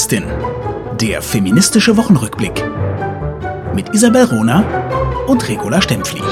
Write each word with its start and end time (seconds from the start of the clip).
Podcastin. 0.00 0.24
Der 0.98 1.20
feministische 1.20 1.94
Wochenrückblick. 1.94 2.64
Mit 3.74 3.94
Isabel 3.94 4.24
Rona 4.24 5.26
und 5.26 5.46
Regula 5.46 5.82
Stempfli. 5.82 6.22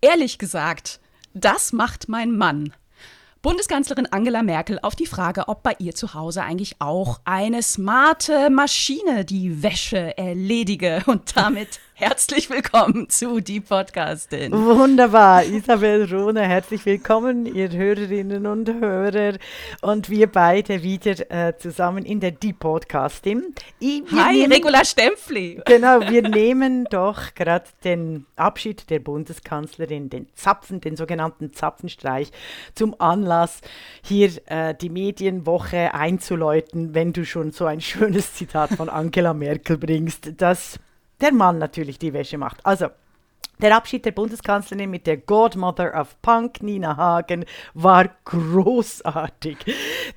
Ehrlich 0.00 0.38
gesagt, 0.38 1.00
das 1.34 1.72
macht 1.72 2.08
mein 2.08 2.36
Mann. 2.36 2.72
Bundeskanzlerin 3.42 4.06
Angela 4.06 4.44
Merkel 4.44 4.78
auf 4.80 4.94
die 4.94 5.06
Frage, 5.06 5.48
ob 5.48 5.64
bei 5.64 5.74
ihr 5.80 5.96
zu 5.96 6.14
Hause 6.14 6.44
eigentlich 6.44 6.76
auch 6.78 7.20
eine 7.24 7.64
smarte 7.64 8.50
Maschine 8.50 9.24
die 9.24 9.64
Wäsche 9.64 10.16
erledige. 10.16 11.02
Und 11.06 11.36
damit 11.36 11.80
Herzlich 11.98 12.50
willkommen 12.50 13.08
zu 13.08 13.40
Die 13.40 13.58
Podcastin. 13.58 14.52
Wunderbar, 14.52 15.42
Isabel 15.44 16.04
Rohner, 16.04 16.42
herzlich 16.42 16.84
willkommen, 16.84 17.46
ihr 17.46 17.70
Hörerinnen 17.70 18.46
und 18.46 18.68
Hörer. 18.68 19.38
Und 19.80 20.10
wir 20.10 20.26
beide 20.26 20.82
wieder 20.82 21.30
äh, 21.30 21.56
zusammen 21.56 22.04
in 22.04 22.20
der 22.20 22.32
Die 22.32 22.52
Podcastin. 22.52 23.54
I, 23.80 24.04
Hi, 24.14 24.40
nehmen, 24.40 24.52
Regula 24.52 24.84
Stempfli. 24.84 25.62
Genau, 25.64 26.02
wir 26.02 26.20
nehmen 26.28 26.84
doch 26.90 27.34
gerade 27.34 27.64
den 27.82 28.26
Abschied 28.36 28.90
der 28.90 28.98
Bundeskanzlerin, 28.98 30.10
den 30.10 30.28
Zapfen, 30.34 30.82
den 30.82 30.96
sogenannten 30.96 31.54
Zapfenstreich, 31.54 32.30
zum 32.74 32.94
Anlass, 33.00 33.62
hier 34.02 34.32
äh, 34.48 34.74
die 34.74 34.90
Medienwoche 34.90 35.94
einzuläuten, 35.94 36.94
wenn 36.94 37.14
du 37.14 37.24
schon 37.24 37.52
so 37.52 37.64
ein 37.64 37.80
schönes 37.80 38.34
Zitat 38.34 38.74
von 38.74 38.90
Angela 38.90 39.32
Merkel 39.32 39.78
bringst. 39.78 40.32
Das 40.36 40.78
der 41.20 41.32
Mann 41.32 41.58
natürlich 41.58 41.98
die 41.98 42.12
Wäsche 42.12 42.38
macht. 42.38 42.64
Also, 42.64 42.88
der 43.58 43.74
Abschied 43.74 44.04
der 44.04 44.12
Bundeskanzlerin 44.12 44.90
mit 44.90 45.06
der 45.06 45.16
Godmother 45.16 45.98
of 45.98 46.20
Punk, 46.20 46.62
Nina 46.62 46.98
Hagen, 46.98 47.46
war 47.72 48.10
großartig. 48.26 49.56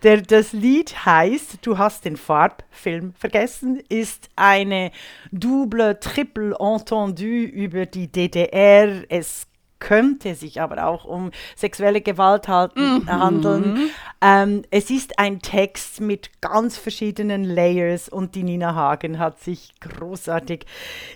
Der, 0.04 0.22
das 0.22 0.52
Lied 0.52 1.06
heißt 1.06 1.60
Du 1.62 1.78
hast 1.78 2.04
den 2.04 2.18
Farbfilm 2.18 3.14
vergessen, 3.14 3.82
ist 3.88 4.30
eine 4.36 4.92
double, 5.32 5.96
triple 6.02 6.54
entendu 6.60 7.24
über 7.24 7.86
die 7.86 8.12
DDR. 8.12 9.04
Es 9.08 9.49
könnte 9.80 10.36
sich 10.36 10.62
aber 10.62 10.86
auch 10.86 11.06
um 11.06 11.32
sexuelle 11.56 12.02
Gewalt 12.02 12.48
halten, 12.48 13.00
mhm. 13.00 13.10
handeln. 13.10 13.90
Ähm, 14.22 14.64
es 14.70 14.90
ist 14.90 15.18
ein 15.18 15.40
Text 15.42 16.02
mit 16.02 16.42
ganz 16.42 16.78
verschiedenen 16.78 17.44
Layers 17.44 18.10
und 18.10 18.36
die 18.36 18.44
Nina 18.44 18.76
Hagen 18.76 19.18
hat 19.18 19.40
sich 19.40 19.74
großartig 19.80 20.66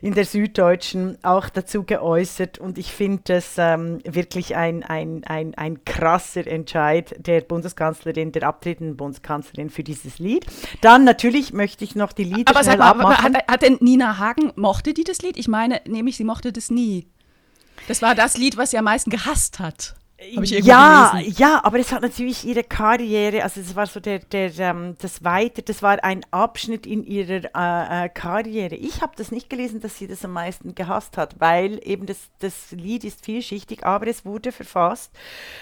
in 0.02 0.14
der 0.14 0.26
Süddeutschen 0.26 1.18
auch 1.24 1.50
dazu 1.50 1.84
geäußert 1.84 2.60
und 2.60 2.78
ich 2.78 2.94
finde 2.94 3.22
das 3.26 3.56
ähm, 3.58 4.00
wirklich 4.06 4.56
ein, 4.56 4.84
ein, 4.84 5.24
ein, 5.26 5.54
ein 5.56 5.84
krasser 5.84 6.48
Entscheid 6.48 7.14
der 7.18 7.42
Bundeskanzlerin, 7.42 8.32
der 8.32 8.44
abtretenden 8.44 8.96
Bundeskanzlerin 8.96 9.70
für 9.70 9.84
dieses 9.84 10.20
Lied. 10.20 10.46
Dann 10.82 11.04
natürlich 11.04 11.52
möchte 11.52 11.84
ich 11.84 11.96
noch 11.96 12.14
die 12.14 12.24
Lieder 12.24 12.56
aber 12.56 12.64
schnell 12.64 12.78
mal, 12.78 12.92
abmachen. 12.92 13.36
Hat, 13.36 13.48
hat 13.52 13.62
denn 13.62 13.78
Nina 13.82 14.18
Hagen, 14.18 14.54
mochte 14.56 14.94
die 14.94 15.04
das 15.04 15.22
Lied? 15.22 15.38
Ich 15.38 15.50
meine, 15.50 15.82
nämlich 15.86 16.16
sie 16.16 16.24
mochte 16.24 16.54
das 16.54 16.72
nie. 16.72 17.08
Das 17.88 18.02
war 18.02 18.16
das 18.16 18.38
Lied, 18.38 18.58
was 18.58 18.72
sie 18.72 18.78
am 18.78 18.86
meisten 18.86 19.10
gehasst 19.10 19.60
hat 19.60 19.96
ja, 20.32 21.12
gelesen. 21.12 21.36
ja, 21.38 21.62
aber 21.64 21.80
es 21.80 21.92
hat 21.92 22.02
natürlich 22.02 22.46
ihre 22.46 22.64
Karriere, 22.64 23.44
also 23.44 23.60
es 23.60 23.76
war 23.76 23.88
so 23.88 24.00
der, 24.00 24.20
der, 24.20 24.58
ähm, 24.60 24.96
das 25.02 25.24
Weiter, 25.24 25.62
das 25.62 25.82
war 25.82 26.04
ein 26.04 26.22
Abschnitt 26.32 26.86
in 26.86 27.04
ihrer 27.04 27.44
äh, 27.56 28.06
äh, 28.06 28.10
Karriere. 28.10 28.76
Ich 28.76 29.02
habe 29.02 29.14
das 29.16 29.32
nicht 29.32 29.50
gelesen, 29.50 29.82
dass 29.82 29.98
sie 29.98 30.08
das 30.08 30.24
am 30.24 30.32
meisten 30.32 30.76
gehasst 30.76 31.18
hat, 31.18 31.40
weil 31.40 31.80
eben 31.84 32.06
das, 32.06 32.18
das 32.40 32.72
Lied 32.72 33.04
ist 33.04 33.26
vielschichtig, 33.26 33.86
aber 33.86 34.08
es 34.08 34.26
wurde 34.26 34.52
verfasst 34.52 35.12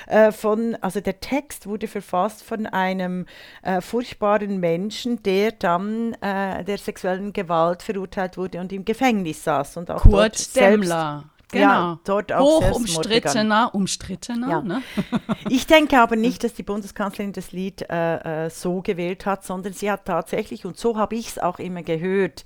äh, 0.08 0.32
von, 0.32 0.76
also 0.82 1.00
der 1.00 1.20
Text 1.20 1.68
wurde 1.68 1.88
verfasst 1.88 2.44
von 2.44 2.66
einem 2.66 3.26
äh, 3.64 3.82
furchtbaren 3.82 4.60
Menschen, 4.60 5.24
der 5.24 5.52
dann 5.52 6.14
äh, 6.22 6.64
der 6.64 6.78
sexuellen 6.78 7.34
Gewalt 7.34 7.84
verurteilt 7.84 8.38
wurde 8.38 8.60
und 8.60 8.72
im 8.72 8.86
Gefängnis 8.86 9.44
saß 9.44 9.78
und 9.78 9.92
auch 9.92 10.04
Kurt 10.04 10.56
Demmler. 10.56 11.26
Genau. 11.52 11.64
Ja, 11.66 12.00
dort 12.06 12.32
auch 12.32 12.62
Hoch 12.62 12.76
umstrittener, 12.76 13.72
umstrittener. 13.74 14.50
Ja. 14.50 14.62
Ne? 14.62 14.82
ich 15.50 15.68
denke 15.68 16.00
aber 16.00 16.16
nicht, 16.16 16.44
dass 16.44 16.54
die 16.54 16.64
Bundeskanzlerin 16.64 17.34
das 17.34 17.52
Lied 17.52 17.90
äh, 17.90 18.46
äh, 18.46 18.50
so 18.50 18.82
gewählt 18.82 19.26
hat, 19.26 19.44
sondern 19.44 19.74
sie 19.74 19.92
hat 19.92 20.06
tatsächlich, 20.06 20.66
und 20.66 20.78
so 20.78 20.98
habe 20.98 21.16
ich 21.16 21.28
es 21.28 21.40
auch 21.40 21.60
immer 21.60 21.84
gehört, 21.84 22.46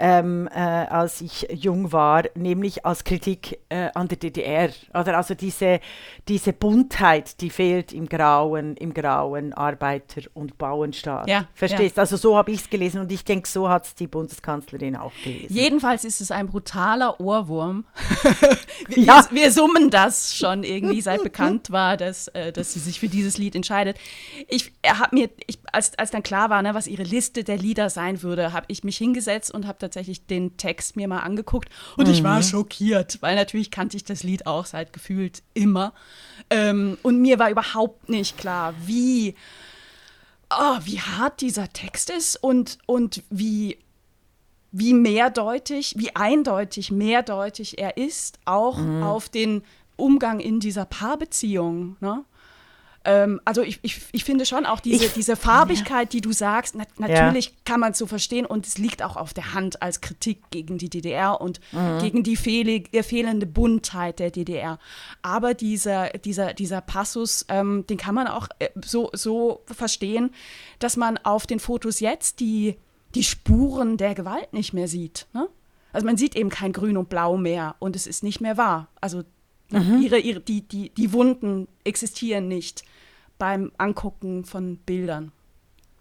ähm, 0.00 0.48
äh, 0.52 0.58
als 0.58 1.20
ich 1.20 1.46
jung 1.52 1.92
war, 1.92 2.24
nämlich 2.34 2.86
als 2.86 3.04
Kritik 3.04 3.60
äh, 3.68 3.90
an 3.94 4.08
der 4.08 4.16
DDR. 4.16 4.70
Oder 4.94 5.18
also 5.18 5.34
diese, 5.34 5.78
diese 6.26 6.54
Buntheit, 6.54 7.40
die 7.42 7.50
fehlt 7.50 7.92
im 7.92 8.08
grauen, 8.08 8.76
im 8.76 8.94
grauen 8.94 9.52
Arbeiter- 9.52 10.22
und 10.32 10.56
Bauernstaat. 10.56 11.28
Ja, 11.28 11.46
Verstehst? 11.54 11.98
Ja. 11.98 12.02
Also 12.02 12.16
so 12.16 12.34
habe 12.36 12.50
ich 12.50 12.60
es 12.60 12.70
gelesen 12.70 13.02
und 13.02 13.12
ich 13.12 13.24
denke, 13.24 13.46
so 13.46 13.68
hat 13.68 13.84
es 13.84 13.94
die 13.94 14.06
Bundeskanzlerin 14.06 14.96
auch 14.96 15.12
gelesen. 15.22 15.54
Jedenfalls 15.54 16.04
ist 16.04 16.22
es 16.22 16.30
ein 16.30 16.46
brutaler 16.46 17.20
Ohrwurm. 17.20 17.84
wir, 18.88 19.02
ja. 19.04 19.26
wir, 19.30 19.42
wir, 19.42 19.52
summen 19.52 19.90
das 19.90 20.34
schon 20.34 20.62
irgendwie, 20.62 21.02
seit 21.02 21.22
bekannt 21.22 21.70
war, 21.70 21.98
dass, 21.98 22.28
äh, 22.28 22.52
dass 22.52 22.72
sie 22.72 22.80
sich 22.80 23.00
für 23.00 23.08
dieses 23.08 23.36
Lied 23.36 23.54
entscheidet. 23.54 23.98
Ich 24.48 24.72
habe 24.86 25.14
mir, 25.14 25.28
ich, 25.46 25.58
als, 25.72 25.98
als 25.98 26.10
dann 26.10 26.22
klar 26.22 26.48
war, 26.48 26.62
ne, 26.62 26.74
was 26.74 26.86
ihre 26.86 27.02
Liste 27.02 27.44
der 27.44 27.58
Lieder 27.58 27.90
sein 27.90 28.22
würde, 28.22 28.54
habe 28.54 28.64
ich 28.68 28.82
mich 28.82 28.96
hingesetzt 28.96 29.52
und 29.52 29.66
habe 29.66 29.89
tatsächlich 29.90 30.26
den 30.26 30.56
Text 30.56 30.96
mir 30.96 31.08
mal 31.08 31.20
angeguckt 31.20 31.68
und 31.96 32.06
mhm. 32.06 32.12
ich 32.12 32.22
war 32.22 32.38
mhm. 32.38 32.42
schockiert, 32.44 33.18
weil 33.20 33.36
natürlich 33.36 33.70
kannte 33.70 33.96
ich 33.96 34.04
das 34.04 34.22
Lied 34.22 34.46
auch 34.46 34.66
seit 34.66 34.92
gefühlt 34.92 35.42
immer. 35.54 35.92
Ähm, 36.48 36.98
und 37.02 37.20
mir 37.20 37.38
war 37.38 37.50
überhaupt 37.50 38.08
nicht 38.08 38.38
klar, 38.38 38.74
wie, 38.86 39.34
oh, 40.50 40.78
wie 40.84 41.00
hart 41.00 41.40
dieser 41.40 41.72
Text 41.72 42.10
ist 42.10 42.36
und, 42.42 42.78
und 42.86 43.22
wie 43.30 43.78
wie 44.72 44.94
mehrdeutig, 44.94 45.94
wie 45.96 46.14
eindeutig 46.14 46.92
mehrdeutig 46.92 47.80
er 47.80 47.96
ist, 47.96 48.38
auch 48.44 48.78
mhm. 48.78 49.02
auf 49.02 49.28
den 49.28 49.62
Umgang 49.96 50.40
in 50.40 50.60
dieser 50.60 50.84
Paarbeziehung. 50.84 51.96
Ne? 52.00 52.24
Ähm, 53.04 53.40
also 53.44 53.62
ich, 53.62 53.78
ich, 53.82 54.00
ich 54.12 54.24
finde 54.24 54.44
schon 54.44 54.66
auch 54.66 54.80
diese, 54.80 55.06
ich, 55.06 55.12
diese 55.14 55.36
Farbigkeit, 55.36 56.12
ja. 56.12 56.18
die 56.18 56.20
du 56.20 56.32
sagst, 56.32 56.74
na, 56.76 56.84
natürlich 56.98 57.46
ja. 57.46 57.52
kann 57.64 57.80
man 57.80 57.92
es 57.92 57.98
so 57.98 58.06
verstehen 58.06 58.44
und 58.44 58.66
es 58.66 58.78
liegt 58.78 59.02
auch 59.02 59.16
auf 59.16 59.32
der 59.32 59.54
Hand 59.54 59.80
als 59.82 60.00
Kritik 60.00 60.38
gegen 60.50 60.76
die 60.76 60.90
DDR 60.90 61.40
und 61.40 61.60
mhm. 61.72 61.98
gegen 62.00 62.22
die 62.22 62.36
fehl 62.36 62.84
fehlende 63.02 63.46
Buntheit 63.46 64.18
der 64.18 64.30
DDR. 64.30 64.78
Aber 65.22 65.54
dieser, 65.54 66.10
dieser, 66.10 66.52
dieser 66.52 66.80
Passus, 66.80 67.46
ähm, 67.48 67.86
den 67.88 67.96
kann 67.96 68.14
man 68.14 68.26
auch 68.26 68.48
äh, 68.58 68.68
so, 68.84 69.10
so 69.12 69.62
verstehen, 69.66 70.30
dass 70.78 70.96
man 70.96 71.18
auf 71.18 71.46
den 71.46 71.60
Fotos 71.60 72.00
jetzt 72.00 72.40
die 72.40 72.76
die 73.14 73.24
Spuren 73.24 73.96
der 73.96 74.14
Gewalt 74.14 74.52
nicht 74.52 74.72
mehr 74.72 74.88
sieht. 74.88 75.26
Ne? 75.32 75.48
Also 75.92 76.06
man 76.06 76.16
sieht 76.16 76.36
eben 76.36 76.50
kein 76.50 76.72
Grün 76.72 76.96
und 76.96 77.08
Blau 77.08 77.36
mehr 77.36 77.74
und 77.78 77.96
es 77.96 78.06
ist 78.06 78.22
nicht 78.22 78.40
mehr 78.40 78.56
wahr. 78.56 78.88
Also 79.00 79.24
mhm. 79.70 80.02
ihre, 80.02 80.18
ihre, 80.18 80.40
die, 80.40 80.62
die, 80.62 80.90
die 80.90 81.12
Wunden 81.12 81.68
existieren 81.84 82.48
nicht 82.48 82.82
beim 83.38 83.72
Angucken 83.78 84.44
von 84.44 84.76
Bildern. 84.78 85.32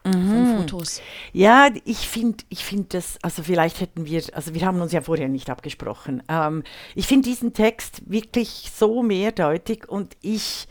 Mhm. 0.06 0.12
Von 0.12 0.57
Fotos. 0.57 1.02
Ja, 1.34 1.69
ich 1.85 2.07
finde 2.07 2.44
ich 2.50 2.63
find 2.63 2.94
das, 2.94 3.18
also 3.22 3.44
vielleicht 3.44 3.81
hätten 3.81 4.06
wir, 4.06 4.24
also 4.34 4.53
wir 4.53 4.66
haben 4.66 4.81
uns 4.81 4.91
ja 4.91 5.02
vorher 5.02 5.28
nicht 5.28 5.50
abgesprochen. 5.50 6.24
Ähm, 6.30 6.63
ich 6.96 7.07
finde 7.07 7.30
diesen 7.30 7.53
Text 7.53 8.09
wirklich 8.09 8.72
so 8.74 9.03
mehrdeutig 9.03 9.90
und 9.90 10.16
ich 10.22 10.68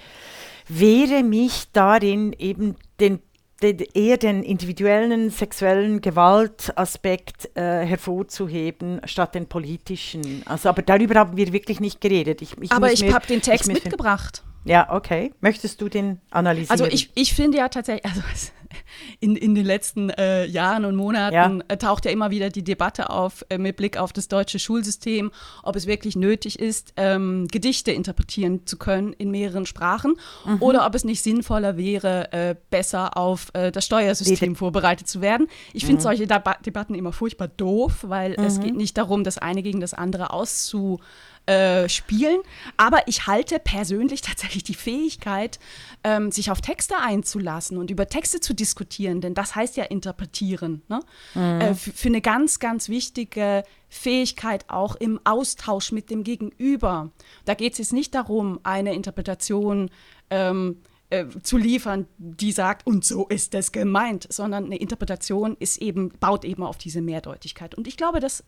wehre 0.69 1.23
mich 1.23 1.69
darin, 1.73 2.33
eben 2.39 2.77
den 3.01 3.21
eher 3.61 4.17
den 4.17 4.43
individuellen 4.43 5.31
sexuellen 5.31 6.01
Gewaltaspekt 6.01 7.51
äh, 7.57 7.85
hervorzuheben, 7.85 9.01
statt 9.05 9.35
den 9.35 9.47
politischen. 9.47 10.43
Also, 10.47 10.69
aber 10.69 10.83
darüber 10.83 11.17
haben 11.17 11.37
wir 11.37 11.53
wirklich 11.53 11.81
nicht 11.81 12.01
geredet. 12.01 12.43
Ich, 12.43 12.57
ich 12.61 12.73
aber 12.73 12.93
ich 12.93 13.13
habe 13.13 13.27
den 13.27 13.43
Text 13.43 13.67
mitgebracht. 13.69 14.43
Ja, 14.65 14.93
okay. 14.93 15.33
Möchtest 15.41 15.81
du 15.81 15.89
den 15.89 16.21
analysieren? 16.31 16.71
Also 16.71 16.85
ich, 16.85 17.11
ich 17.15 17.33
finde 17.35 17.59
ja 17.59 17.69
tatsächlich, 17.69 18.05
also 18.05 18.21
in, 19.21 19.37
in 19.37 19.55
den 19.55 19.65
letzten 19.65 20.11
äh, 20.11 20.45
Jahren 20.47 20.85
und 20.85 20.97
Monaten 20.97 21.35
ja. 21.35 21.59
äh, 21.69 21.77
taucht 21.77 22.05
ja 22.05 22.11
immer 22.11 22.31
wieder 22.31 22.51
die 22.51 22.65
Debatte 22.65 23.11
auf 23.11 23.45
äh, 23.49 23.59
mit 23.59 23.77
Blick 23.77 23.97
auf 23.97 24.13
das 24.13 24.29
deutsche 24.29 24.59
Schulsystem, 24.59 25.31
ob 25.63 25.77
es 25.77 25.87
wirklich 25.87 26.17
nötig 26.17 26.59
ist, 26.59 26.93
ähm, 26.97 27.49
Gedichte 27.51 27.93
interpretieren 27.93 28.67
zu 28.67 28.77
können 28.79 29.13
in 29.13 29.31
mehreren 29.31 29.67
Sprachen 29.67 30.15
mhm. 30.45 30.63
oder 30.63 30.87
ob 30.87 30.95
es 30.95 31.05
nicht 31.05 31.23
sinnvoller 31.23 31.77
wäre, 31.77 32.33
äh, 32.33 32.55
besser 32.71 33.17
auf 33.17 33.49
äh, 33.55 33.71
das 33.73 33.85
Steuersystem 33.85 34.53
die 34.53 34.59
vorbereitet 34.59 35.09
zu 35.09 35.21
werden. 35.21 35.49
Ich 35.73 35.85
finde 35.85 36.01
mhm. 36.01 36.05
solche 36.05 36.27
Deba 36.27 36.57
Debatten 36.65 36.95
immer 36.95 37.13
furchtbar 37.13 37.49
doof, 37.49 37.99
weil 38.03 38.31
mhm. 38.31 38.45
es 38.45 38.61
geht 38.61 38.77
nicht 38.77 38.99
darum, 38.99 39.25
das 39.25 39.39
eine 39.39 39.63
gegen 39.63 39.81
das 39.81 39.95
andere 39.95 40.33
auszu 40.33 41.01
äh, 41.49 41.89
spielen. 41.89 42.41
Aber 42.77 43.09
ich 43.09 43.27
halte 43.27 43.59
persönlich 43.59 44.21
tatsächlich 44.23 44.65
die 44.65 44.75
Fähigkeit, 44.75 45.59
ähm, 46.05 46.31
sich 46.31 46.51
auf 46.51 46.61
Texte 46.61 46.99
einzulassen 46.99 47.79
und 47.79 47.91
über 47.91 48.07
Texte 48.07 48.41
zu 48.41 48.55
diskutieren, 48.55 49.23
denn 49.23 49.33
das 49.33 49.55
heißt 49.55 49.79
ja 49.79 49.85
interpretieren, 49.85 50.83
ne? 50.89 51.01
mhm. 51.35 51.61
äh, 51.61 51.75
für 51.75 52.09
eine 52.09 52.21
ganz, 52.21 52.59
ganz 52.59 52.91
wichtige 52.91 53.63
Fähigkeit 53.89 54.67
auch 54.69 54.95
im 54.97 55.21
Austausch 55.25 55.91
mit 55.91 56.11
dem 56.11 56.23
Gegenüber. 56.23 57.13
Da 57.47 57.55
geht 57.55 57.73
es 57.73 57.79
jetzt 57.79 57.93
nicht 57.95 58.15
darum, 58.15 58.61
eine 58.63 58.93
Interpretation 58.95 59.91
ähm, 60.29 60.83
äh, 61.09 61.25
zu 61.43 61.57
liefern, 61.57 62.07
die 62.19 62.53
sagt, 62.53 62.87
und 62.87 63.07
so 63.07 63.27
ist 63.27 63.55
es 63.55 63.73
gemeint, 63.73 64.27
sondern 64.31 64.67
eine 64.67 64.77
Interpretation 64.77 65.57
ist 65.59 65.81
eben, 65.81 66.11
baut 66.21 66.45
eben 66.45 66.63
auf 66.63 66.77
diese 66.77 67.01
Mehrdeutigkeit. 67.01 67.75
Und 67.75 67.87
ich 67.87 67.97
glaube, 67.97 68.21
dass 68.21 68.45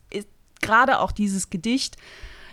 gerade 0.61 0.99
auch 0.99 1.11
dieses 1.11 1.49
Gedicht, 1.49 1.97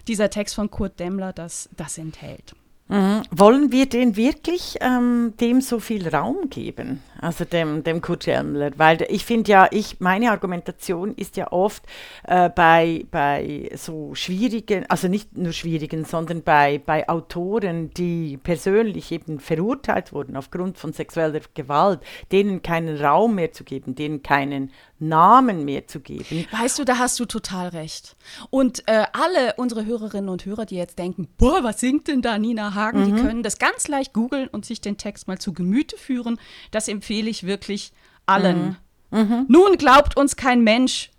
dieser 0.08 0.30
Text 0.30 0.54
von 0.54 0.70
Kurt 0.70 0.98
Demmler, 0.98 1.32
das, 1.32 1.68
das 1.76 1.98
enthält. 1.98 2.54
Mhm. 2.88 3.22
Wollen 3.30 3.70
wir 3.70 3.86
den 3.86 4.16
wirklich 4.16 4.76
ähm, 4.80 5.34
dem 5.40 5.60
so 5.60 5.78
viel 5.78 6.08
Raum 6.08 6.48
geben, 6.48 7.02
also 7.20 7.44
dem, 7.44 7.84
dem 7.84 8.00
Kurt 8.00 8.24
Schellmler? 8.24 8.70
Weil 8.76 9.06
ich 9.08 9.24
finde 9.24 9.50
ja, 9.50 9.68
ich, 9.70 10.00
meine 10.00 10.30
Argumentation 10.30 11.14
ist 11.14 11.36
ja 11.36 11.52
oft 11.52 11.82
äh, 12.24 12.48
bei, 12.48 13.04
bei 13.10 13.70
so 13.74 14.14
schwierigen, 14.14 14.86
also 14.88 15.08
nicht 15.08 15.36
nur 15.36 15.52
schwierigen, 15.52 16.04
sondern 16.04 16.42
bei, 16.42 16.80
bei 16.84 17.08
Autoren, 17.08 17.90
die 17.94 18.38
persönlich 18.38 19.12
eben 19.12 19.40
verurteilt 19.40 20.12
wurden 20.12 20.36
aufgrund 20.36 20.78
von 20.78 20.92
sexueller 20.92 21.40
Gewalt, 21.54 22.00
denen 22.32 22.62
keinen 22.62 22.96
Raum 22.96 23.34
mehr 23.34 23.52
zu 23.52 23.64
geben, 23.64 23.94
denen 23.94 24.22
keinen 24.22 24.72
Namen 25.00 25.64
mehr 25.64 25.86
zu 25.86 26.00
geben. 26.00 26.46
Weißt 26.50 26.78
du, 26.78 26.84
da 26.84 26.98
hast 26.98 27.20
du 27.20 27.24
total 27.24 27.68
recht. 27.68 28.16
Und 28.50 28.82
äh, 28.88 29.04
alle 29.12 29.54
unsere 29.56 29.86
Hörerinnen 29.86 30.28
und 30.28 30.44
Hörer, 30.44 30.66
die 30.66 30.76
jetzt 30.76 30.98
denken, 30.98 31.28
boah, 31.38 31.62
was 31.62 31.80
singt 31.80 32.08
denn 32.08 32.22
da 32.22 32.38
Nina 32.38 32.74
Hagen, 32.74 33.00
mhm. 33.00 33.04
die 33.16 33.22
können 33.22 33.42
das 33.42 33.58
ganz 33.58 33.86
leicht 33.88 34.12
googeln 34.12 34.48
und 34.48 34.64
sich 34.64 34.80
den 34.80 34.96
Text 34.96 35.28
mal 35.28 35.38
zu 35.38 35.52
Gemüte 35.52 35.96
führen. 35.96 36.40
Das 36.70 36.88
empfehle 36.88 37.07
ich 37.10 37.44
wirklich 37.44 37.92
allen. 38.26 38.76
Mhm. 39.10 39.20
Mhm. 39.20 39.46
Nun 39.48 39.76
glaubt 39.78 40.16
uns 40.16 40.36
kein 40.36 40.62
Mensch, 40.62 41.10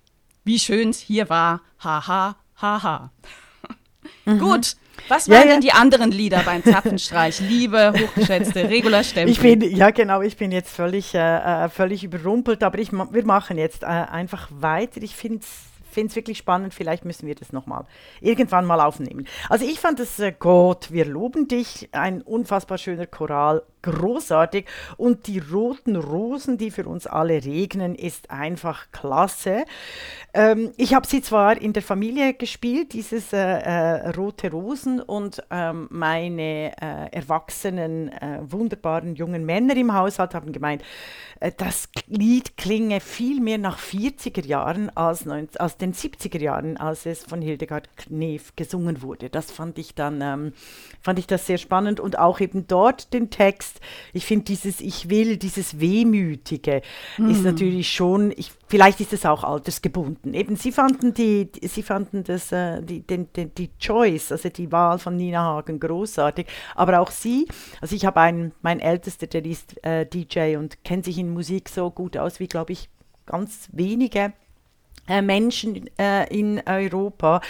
wie 0.44 0.58
schön's 0.58 0.98
hier 0.98 1.28
war. 1.28 1.62
Haha, 1.82 2.36
haha. 2.60 3.10
Ha. 4.26 4.38
Gut, 4.38 4.76
was 5.08 5.28
waren 5.28 5.38
ja, 5.38 5.44
ja. 5.44 5.52
denn 5.52 5.60
die 5.60 5.72
anderen 5.72 6.10
Lieder 6.10 6.42
beim 6.44 6.62
Zapfenstreich? 6.62 7.40
Liebe, 7.48 7.92
hochgeschätzte 7.98 8.68
Regula 8.68 9.02
Stempel. 9.02 9.32
Ich 9.32 9.40
bin, 9.40 9.60
ja 9.62 9.90
genau, 9.90 10.20
ich 10.22 10.36
bin 10.36 10.52
jetzt 10.52 10.74
völlig, 10.74 11.14
äh, 11.14 11.64
äh 11.64 11.68
völlig 11.68 12.04
überrumpelt, 12.04 12.62
aber 12.62 12.78
ich, 12.78 12.92
wir 12.92 13.24
machen 13.24 13.58
jetzt 13.58 13.82
äh, 13.82 13.86
einfach 13.86 14.48
weiter. 14.50 15.02
Ich 15.02 15.16
finde 15.16 15.40
es 15.40 15.48
finde 15.90 16.10
es 16.10 16.16
wirklich 16.16 16.38
spannend. 16.38 16.72
Vielleicht 16.72 17.04
müssen 17.04 17.26
wir 17.26 17.34
das 17.34 17.52
nochmal 17.52 17.84
irgendwann 18.20 18.64
mal 18.64 18.80
aufnehmen. 18.80 19.26
Also 19.48 19.64
ich 19.66 19.80
fand 19.80 19.98
es, 20.00 20.18
äh, 20.20 20.32
Gott, 20.38 20.92
wir 20.92 21.04
loben 21.04 21.48
dich. 21.48 21.88
Ein 21.92 22.22
unfassbar 22.22 22.78
schöner 22.78 23.06
Choral, 23.06 23.62
großartig. 23.82 24.66
Und 24.96 25.26
die 25.26 25.38
roten 25.38 25.96
Rosen, 25.96 26.58
die 26.58 26.70
für 26.70 26.86
uns 26.86 27.06
alle 27.06 27.44
regnen, 27.44 27.94
ist 27.94 28.30
einfach 28.30 28.86
klasse. 28.92 29.64
Ähm, 30.32 30.72
ich 30.76 30.94
habe 30.94 31.06
sie 31.06 31.22
zwar 31.22 31.60
in 31.60 31.72
der 31.72 31.82
Familie 31.82 32.34
gespielt, 32.34 32.92
dieses 32.92 33.32
äh, 33.32 33.38
äh, 33.38 34.10
Rote 34.10 34.50
Rosen, 34.50 35.00
und 35.00 35.42
ähm, 35.50 35.88
meine 35.90 36.72
äh, 36.80 37.12
erwachsenen, 37.12 38.08
äh, 38.08 38.38
wunderbaren 38.42 39.16
jungen 39.16 39.44
Männer 39.44 39.76
im 39.76 39.92
Haushalt 39.92 40.34
haben 40.34 40.52
gemeint, 40.52 40.82
äh, 41.40 41.52
das 41.56 41.88
Lied 42.06 42.56
klinge 42.56 43.00
viel 43.00 43.40
mehr 43.40 43.58
nach 43.58 43.78
40er 43.78 44.46
Jahren 44.46 44.94
als, 44.96 45.24
90, 45.24 45.60
als 45.60 45.76
den 45.76 45.94
70er 45.94 46.40
Jahren, 46.40 46.76
als 46.76 47.06
es 47.06 47.24
von 47.24 47.42
Hildegard 47.42 47.96
Knef 47.96 48.54
gesungen 48.56 49.02
wurde. 49.02 49.30
Das 49.30 49.50
fand 49.50 49.78
ich 49.78 49.94
dann, 49.94 50.20
ähm, 50.20 50.52
fand 51.00 51.18
ich 51.18 51.26
das 51.26 51.46
sehr 51.46 51.58
spannend 51.58 51.98
und 52.00 52.18
auch 52.18 52.40
eben 52.40 52.66
dort 52.66 53.12
den 53.12 53.30
Text. 53.30 53.69
Ich 54.12 54.26
finde 54.26 54.44
dieses 54.44 54.80
Ich 54.80 55.10
will, 55.10 55.36
dieses 55.36 55.80
Wehmütige 55.80 56.82
mhm. 57.18 57.30
ist 57.30 57.42
natürlich 57.44 57.90
schon, 57.90 58.32
ich, 58.32 58.52
vielleicht 58.68 59.00
ist 59.00 59.12
es 59.12 59.26
auch 59.26 59.44
altersgebunden. 59.44 60.34
Eben 60.34 60.56
sie 60.56 60.72
fanden 60.72 61.14
die, 61.14 61.48
sie 61.62 61.82
fanden 61.82 62.24
das, 62.24 62.52
äh, 62.52 62.82
die, 62.82 63.00
den, 63.00 63.32
den, 63.32 63.54
die 63.54 63.70
Choice, 63.78 64.32
also 64.32 64.48
die 64.48 64.70
Wahl 64.72 64.98
von 64.98 65.16
Nina 65.16 65.42
Hagen 65.42 65.80
großartig, 65.80 66.46
aber 66.74 67.00
auch 67.00 67.10
sie, 67.10 67.46
also 67.80 67.94
ich 67.94 68.04
habe 68.04 68.20
einen, 68.20 68.52
mein 68.62 68.80
Ältester, 68.80 69.26
der 69.26 69.44
ist 69.44 69.82
äh, 69.84 70.06
DJ 70.06 70.56
und 70.56 70.84
kennt 70.84 71.04
sich 71.04 71.18
in 71.18 71.30
Musik 71.30 71.68
so 71.68 71.90
gut 71.90 72.16
aus 72.16 72.40
wie, 72.40 72.46
glaube 72.46 72.72
ich, 72.72 72.88
ganz 73.26 73.68
wenige 73.72 74.32
äh, 75.08 75.22
Menschen 75.22 75.90
äh, 75.98 76.26
in 76.32 76.62
Europa. 76.66 77.40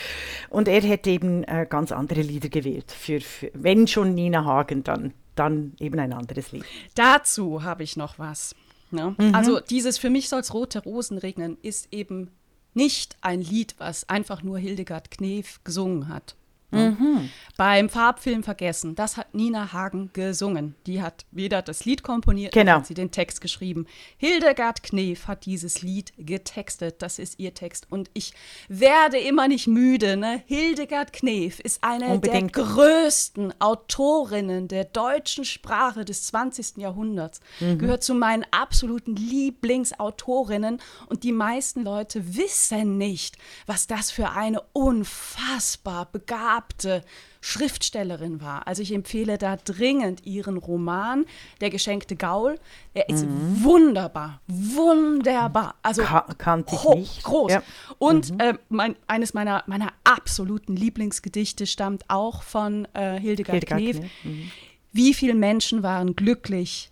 Und 0.49 0.69
er 0.69 0.81
hätte 0.81 1.11
eben 1.11 1.45
äh, 1.45 1.67
ganz 1.69 1.93
andere 1.93 2.23
Lieder 2.23 2.49
gewählt. 2.49 2.91
Für, 2.91 3.21
für, 3.21 3.51
wenn 3.55 3.87
schon 3.87 4.15
Nina 4.15 4.45
Hagen, 4.45 4.83
dann, 4.83 5.13
dann 5.41 5.73
eben 5.81 5.99
ein 5.99 6.13
anderes 6.13 6.53
Lied. 6.53 6.65
Dazu 6.95 7.63
habe 7.63 7.83
ich 7.83 7.97
noch 7.97 8.19
was. 8.19 8.55
Ne? 8.91 9.15
Mhm. 9.19 9.35
Also 9.35 9.59
dieses 9.59 9.99
Für 9.99 10.11
mich 10.11 10.29
soll's 10.29 10.53
rote 10.53 10.83
Rosen 10.83 11.19
regnen 11.19 11.57
ist 11.63 11.89
eben 11.93 12.31
nicht 12.75 13.17
ein 13.23 13.41
Lied, 13.41 13.75
was 13.79 14.09
einfach 14.09 14.43
nur 14.43 14.59
Hildegard 14.59 15.11
Knef 15.11 15.65
gesungen 15.65 16.09
hat. 16.09 16.37
Ne? 16.71 16.97
Mhm. 16.99 17.31
Beim 17.57 17.91
Farbfilm 17.91 18.43
Vergessen, 18.43 18.95
das 18.95 19.17
hat 19.17 19.35
Nina 19.35 19.73
Hagen 19.73 20.11
gesungen. 20.15 20.77
Die 20.87 21.03
hat 21.03 21.27
weder 21.31 21.61
das 21.61 21.85
Lied 21.85 22.03
komponiert, 22.03 22.55
genau. 22.55 22.73
noch 22.73 22.79
hat 22.79 22.87
sie 22.87 22.95
den 22.95 23.11
Text 23.11 23.41
geschrieben. 23.41 23.87
Hildegard 24.17 24.83
Knef 24.83 25.29
hat 25.29 25.45
dieses 25.45 25.83
Lied 25.83 26.13
getextet. 26.17 27.03
Das 27.03 27.19
ist 27.19 27.39
ihr 27.39 27.53
Text. 27.53 27.87
Und 27.91 28.11
ich 28.15 28.33
werde 28.69 29.19
immer 29.19 29.47
nicht 29.47 29.67
müde. 29.67 30.17
Ne? 30.17 30.43
Hildegard 30.47 31.13
Knef 31.13 31.61
ist 31.61 31.85
eine 31.85 32.07
Unbedingt. 32.07 32.57
der 32.57 32.65
größten 32.65 33.61
Autorinnen 33.61 34.69
der 34.69 34.85
deutschen 34.85 35.45
Sprache 35.45 36.05
des 36.05 36.29
20. 36.29 36.79
Jahrhunderts. 36.79 37.41
Mhm. 37.59 37.79
Gehört 37.79 38.03
zu 38.03 38.15
meinen 38.15 38.47
absoluten 38.53 39.17
Lieblingsautorinnen. 39.17 40.81
Und 41.09 41.25
die 41.25 41.33
meisten 41.33 41.83
Leute 41.83 42.37
wissen 42.37 42.97
nicht, 42.97 43.37
was 43.67 43.87
das 43.87 44.11
für 44.11 44.31
eine 44.31 44.63
unfassbar 44.73 46.07
begabte 46.11 46.60
begabte 46.61 47.03
Schriftstellerin 47.41 48.41
war. 48.43 48.67
Also 48.67 48.83
ich 48.83 48.93
empfehle 48.93 49.39
da 49.39 49.57
dringend 49.57 50.27
ihren 50.27 50.59
Roman 50.59 51.25
Der 51.61 51.71
geschenkte 51.71 52.15
Gaul. 52.17 52.59
Er 52.93 53.09
ist 53.09 53.25
mhm. 53.25 53.65
wunderbar, 53.65 54.41
wunderbar. 54.47 55.77
Also 55.83 56.03
Ka 56.03 56.27
kannte 56.37 56.75
ich 56.75 56.95
nicht. 56.95 57.23
groß. 57.23 57.53
Ja. 57.53 57.63
Und 57.99 58.33
mhm. 58.33 58.41
äh, 58.41 58.55
mein, 58.69 58.97
eines 59.07 59.33
meiner, 59.33 59.65
meiner 59.67 59.93
absoluten 60.05 60.77
Lieblingsgedichte 60.77 61.67
stammt 61.67 62.05
auch 62.09 62.43
von 62.43 62.87
äh, 62.93 63.19
Hildegard, 63.19 63.55
Hildegard 63.55 63.81
Knef. 63.81 63.97
Knef. 63.99 64.11
Mhm. 64.25 64.51
Wie 64.93 65.15
viele 65.15 65.35
Menschen 65.35 65.83
waren 65.83 66.17
glücklich, 66.17 66.91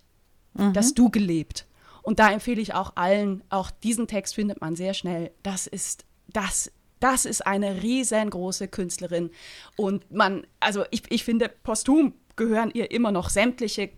mhm. 0.55 0.73
dass 0.73 0.93
du 0.95 1.09
gelebt? 1.09 1.67
Und 2.01 2.17
da 2.17 2.31
empfehle 2.31 2.61
ich 2.61 2.73
auch 2.73 2.93
allen, 2.95 3.43
auch 3.49 3.69
diesen 3.69 4.07
Text 4.07 4.33
findet 4.33 4.61
man 4.61 4.75
sehr 4.75 4.95
schnell. 4.95 5.31
Das 5.43 5.67
ist, 5.67 6.05
das 6.27 6.71
das 6.99 7.25
ist 7.25 7.45
eine 7.45 7.81
riesengroße 7.81 8.67
Künstlerin. 8.67 9.31
Und 9.75 10.11
man, 10.11 10.45
also 10.59 10.85
ich, 10.91 11.03
ich 11.09 11.23
finde, 11.23 11.49
posthum 11.63 12.13
gehören 12.35 12.71
ihr 12.73 12.91
immer 12.91 13.11
noch 13.11 13.29
sämtliche 13.29 13.89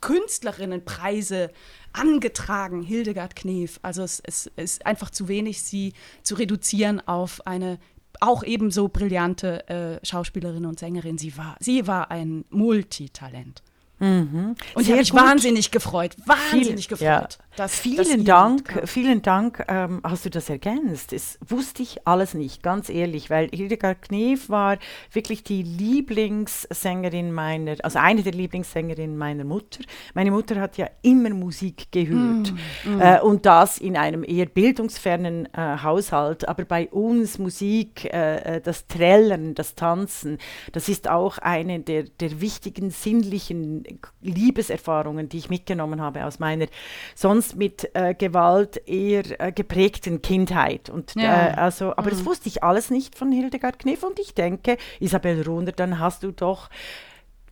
Künstlerinnenpreise 0.00 1.50
angetragen, 1.92 2.82
Hildegard 2.82 3.36
Knef. 3.36 3.80
Also 3.82 4.02
es, 4.02 4.20
es, 4.24 4.50
ist 4.56 4.86
einfach 4.86 5.10
zu 5.10 5.28
wenig, 5.28 5.62
sie 5.62 5.92
zu 6.22 6.36
reduzieren 6.36 7.00
auf 7.06 7.46
eine 7.46 7.78
auch 8.20 8.42
ebenso 8.42 8.88
brillante 8.88 9.68
äh, 9.68 10.04
Schauspielerin 10.04 10.66
und 10.66 10.78
Sängerin. 10.78 11.18
Sie 11.18 11.36
war, 11.36 11.56
sie 11.60 11.86
war 11.86 12.10
ein 12.10 12.44
Multitalent. 12.50 13.62
Mhm. 14.00 14.54
Und 14.74 14.82
ich 14.82 14.88
habe 14.88 14.98
mich 14.98 15.12
wahnsinnig 15.12 15.70
gefreut, 15.70 16.16
wahnsinnig 16.24 16.86
Viel, 16.86 16.96
gefreut. 16.96 17.38
Ja. 17.38 17.44
Dass, 17.56 17.74
vielen, 17.74 18.24
dass 18.24 18.24
Dank, 18.24 18.82
vielen 18.84 19.20
Dank, 19.22 19.64
ähm, 19.66 20.00
hast 20.04 20.24
du 20.24 20.30
das 20.30 20.48
ergänzt. 20.48 21.10
Das 21.10 21.38
wusste 21.44 21.82
ich 21.82 22.06
alles 22.06 22.34
nicht, 22.34 22.62
ganz 22.62 22.88
ehrlich, 22.88 23.30
weil 23.30 23.48
Hildegard 23.48 24.02
Knef 24.02 24.48
war 24.48 24.78
wirklich 25.12 25.42
die 25.42 25.64
Lieblingssängerin 25.64 27.32
meiner, 27.32 27.74
also 27.82 27.98
eine 27.98 28.22
der 28.22 28.32
Lieblingssängerinnen 28.32 29.16
meiner 29.16 29.42
Mutter. 29.42 29.80
Meine 30.14 30.30
Mutter 30.30 30.60
hat 30.60 30.76
ja 30.76 30.88
immer 31.02 31.30
Musik 31.30 31.90
gehört 31.90 32.52
mm, 32.84 32.96
mm. 32.96 33.00
Äh, 33.00 33.20
und 33.22 33.44
das 33.44 33.78
in 33.78 33.96
einem 33.96 34.22
eher 34.22 34.46
bildungsfernen 34.46 35.48
äh, 35.52 35.78
Haushalt. 35.82 36.48
Aber 36.48 36.64
bei 36.64 36.88
uns 36.88 37.38
Musik, 37.38 38.04
äh, 38.04 38.56
äh 38.56 38.60
das 38.60 38.86
Trällern, 38.86 39.56
das 39.56 39.74
Tanzen, 39.74 40.38
das 40.70 40.88
ist 40.88 41.08
auch 41.08 41.38
eine 41.38 41.80
der, 41.80 42.04
der 42.04 42.40
wichtigen 42.40 42.90
sinnlichen 42.90 43.84
Liebeserfahrungen, 44.20 45.28
die 45.28 45.38
ich 45.38 45.50
mitgenommen 45.50 46.00
habe 46.00 46.24
aus 46.24 46.38
meiner 46.38 46.66
sonst 47.14 47.56
mit 47.56 47.90
äh, 47.94 48.14
Gewalt 48.14 48.88
eher 48.88 49.40
äh, 49.40 49.52
geprägten 49.52 50.22
Kindheit. 50.22 50.90
Und, 50.90 51.14
ja. 51.14 51.48
äh, 51.48 51.52
also, 51.54 51.92
aber 51.92 52.06
mhm. 52.06 52.10
das 52.10 52.24
wusste 52.24 52.48
ich 52.48 52.62
alles 52.62 52.90
nicht 52.90 53.16
von 53.16 53.32
Hildegard 53.32 53.78
Knef 53.78 54.02
und 54.02 54.18
ich 54.18 54.34
denke, 54.34 54.76
Isabel 55.00 55.42
Runder, 55.42 55.72
dann 55.72 55.98
hast 55.98 56.22
du 56.22 56.32
doch 56.32 56.68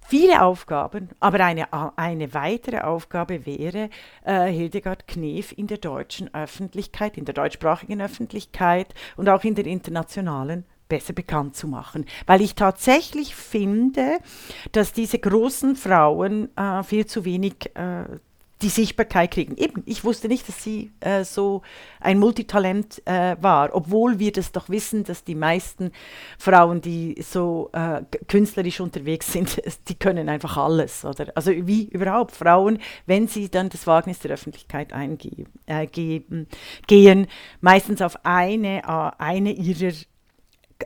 viele 0.07 0.43
Aufgaben, 0.43 1.11
aber 1.21 1.45
eine, 1.45 1.67
eine 1.97 2.33
weitere 2.33 2.81
Aufgabe 2.81 3.45
wäre, 3.45 3.91
äh, 4.25 4.47
Hildegard 4.47 5.07
Knef 5.09 5.53
in 5.53 5.67
der 5.67 5.79
deutschen 5.79 6.33
Öffentlichkeit, 6.35 7.19
in 7.19 7.25
der 7.25 7.35
deutschsprachigen 7.35 8.01
Öffentlichkeit 8.01 8.95
und 9.17 9.29
auch 9.29 9.45
in 9.45 9.55
der 9.55 9.67
internationalen 9.67 10.65
besser 10.89 11.13
bekannt 11.13 11.57
zu 11.57 11.69
machen. 11.69 12.07
Weil 12.27 12.41
ich 12.41 12.55
tatsächlich 12.55 13.35
finde, 13.35 14.19
dass 14.73 14.93
diese 14.93 15.19
großen 15.19 15.77
Frauen 15.77 16.57
äh, 16.57 16.83
viel 16.83 17.07
zu 17.07 17.25
wenig 17.25 17.71
äh, 17.75 18.05
die 18.63 18.69
Sichtbarkeit 18.71 19.33
kriegen. 19.33 19.57
Eben, 19.57 19.83
ich 19.85 20.03
wusste 20.05 20.29
nicht, 20.29 20.49
dass 20.49 20.63
sie 20.63 20.91
äh, 21.01 21.25
so 21.25 21.61
ein 22.01 22.19
Multitalent 22.19 23.03
äh, 23.07 23.37
war, 23.41 23.75
obwohl 23.75 24.19
wir 24.19 24.33
das 24.33 24.51
doch 24.51 24.71
wissen, 24.71 25.05
dass 25.05 25.25
die 25.25 25.35
meisten 25.35 25.93
Frauen, 26.39 26.81
die 26.81 27.21
so 27.21 27.69
äh, 27.75 28.03
künstlerisch 28.29 28.81
unterwegs 28.81 29.33
sind, 29.33 29.61
die 29.89 29.95
können 29.95 30.31
einfach 30.31 30.57
alles, 30.57 31.05
oder? 31.05 31.33
Also 31.35 31.51
wie 31.53 31.85
überhaupt 31.89 32.33
Frauen, 32.33 32.79
wenn 33.05 33.29
sie 33.29 33.51
dann 33.51 33.69
das 33.69 33.87
Wagnis 33.87 34.21
der 34.21 34.31
Öffentlichkeit 34.31 34.93
eingeben, 34.93 35.49
äh, 35.67 35.87
gehen, 35.87 37.27
meistens 37.61 38.01
auf 38.01 38.25
eine, 38.25 38.89
eine 39.21 39.53
ihrer 39.53 39.93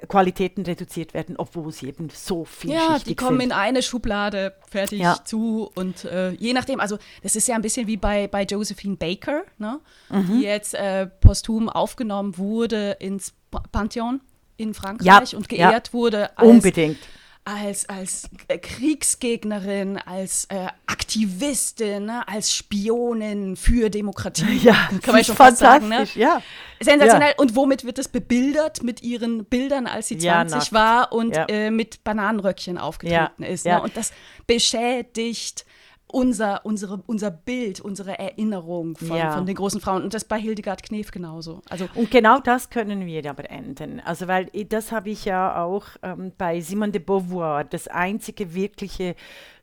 Qualitäten 0.09 0.63
reduziert 0.63 1.15
werden, 1.15 1.37
obwohl 1.37 1.73
sie 1.73 1.89
eben 1.89 2.11
so 2.11 2.45
viel 2.45 2.71
Ja, 2.73 2.99
die 2.99 3.17
kommen 3.17 3.41
sind. 3.41 3.51
in 3.51 3.53
eine 3.53 3.83
Schublade 3.83 4.55
fertig 4.69 5.01
ja. 5.01 5.19
zu 5.25 5.71
und 5.75 6.05
äh, 6.05 6.31
je 6.33 6.53
nachdem, 6.53 6.79
also 6.79 6.99
das 7.23 7.35
ist 7.35 7.49
ja 7.49 7.57
ein 7.57 7.63
bisschen 7.63 7.89
wie 7.89 7.97
bei, 7.97 8.29
bei 8.29 8.45
Josephine 8.45 8.97
Baker, 8.97 9.43
ne? 9.59 9.81
Mhm. 10.09 10.27
die 10.29 10.45
jetzt 10.45 10.75
äh, 10.75 11.07
posthum 11.07 11.69
aufgenommen 11.69 12.39
wurde 12.39 12.93
ins 13.01 13.35
Pantheon 13.73 14.21
in 14.57 14.75
Frankreich 14.75 15.33
ja, 15.33 15.37
und 15.37 15.49
geehrt 15.49 15.89
ja, 15.89 15.93
wurde 15.93 16.39
als, 16.39 16.49
unbedingt 16.49 16.99
als, 17.45 17.89
als 17.89 18.29
äh, 18.49 18.59
Kriegsgegnerin, 18.59 19.99
als 19.99 20.45
äh, 20.47 20.69
Aktivistin, 20.87 22.07
ne, 22.07 22.27
als 22.29 22.55
Spionin 22.55 23.57
für 23.57 23.91
Demokratie. 23.91 24.61
Ja, 24.63 24.91
kann 25.03 25.15
man 25.15 25.25
schon 25.25 25.37
fast 25.37 25.59
sagen. 25.59 25.89
Ne? 25.89 26.07
Ja. 26.15 26.43
Sensationell. 26.81 27.31
Ja. 27.31 27.39
Und 27.39 27.57
womit 27.57 27.85
wird 27.85 27.99
das 27.99 28.09
bebildert? 28.09 28.83
Mit 28.83 29.03
ihren 29.03 29.45
Bildern, 29.45 29.87
als 29.87 30.09
sie 30.09 30.19
20 30.19 30.71
ja, 30.71 30.73
war 30.73 31.13
und 31.13 31.35
äh, 31.49 31.71
mit 31.71 32.05
Bananenröckchen 32.05 32.79
aufgetreten 32.79 33.43
ist. 33.43 33.65
Ne? 33.67 33.81
Und 33.83 33.97
das 33.97 34.13
beschädigt 34.47 35.65
unser, 36.13 36.65
unsere, 36.65 37.03
unser 37.07 37.31
Bild, 37.31 37.81
unsere 37.81 38.19
Erinnerung 38.19 38.97
von, 38.97 39.17
ja. 39.17 39.33
von 39.33 39.47
den 39.47 39.55
großen 39.55 39.81
Frauen. 39.81 40.03
Und 40.03 40.15
das 40.15 40.25
bei 40.25 40.39
Hildegard 40.39 40.83
Knef 40.83 41.11
genauso. 41.11 41.63
Also 41.69 41.89
und 41.95 42.11
genau 42.11 42.39
das 42.41 42.71
können 42.71 43.07
wir 43.07 43.29
aber 43.29 43.51
ändern. 43.51 44.01
Also, 44.05 44.29
weil 44.29 44.47
das 44.69 44.93
habe 44.93 45.11
ich 45.11 45.25
ja 45.25 45.63
auch 45.63 45.87
ähm, 46.03 46.33
bei 46.37 46.61
Simone 46.61 46.93
de 46.93 47.01
Beauvoir, 47.01 47.65
das 47.65 47.89
einzige 47.89 48.55
wirkliche 48.55 49.15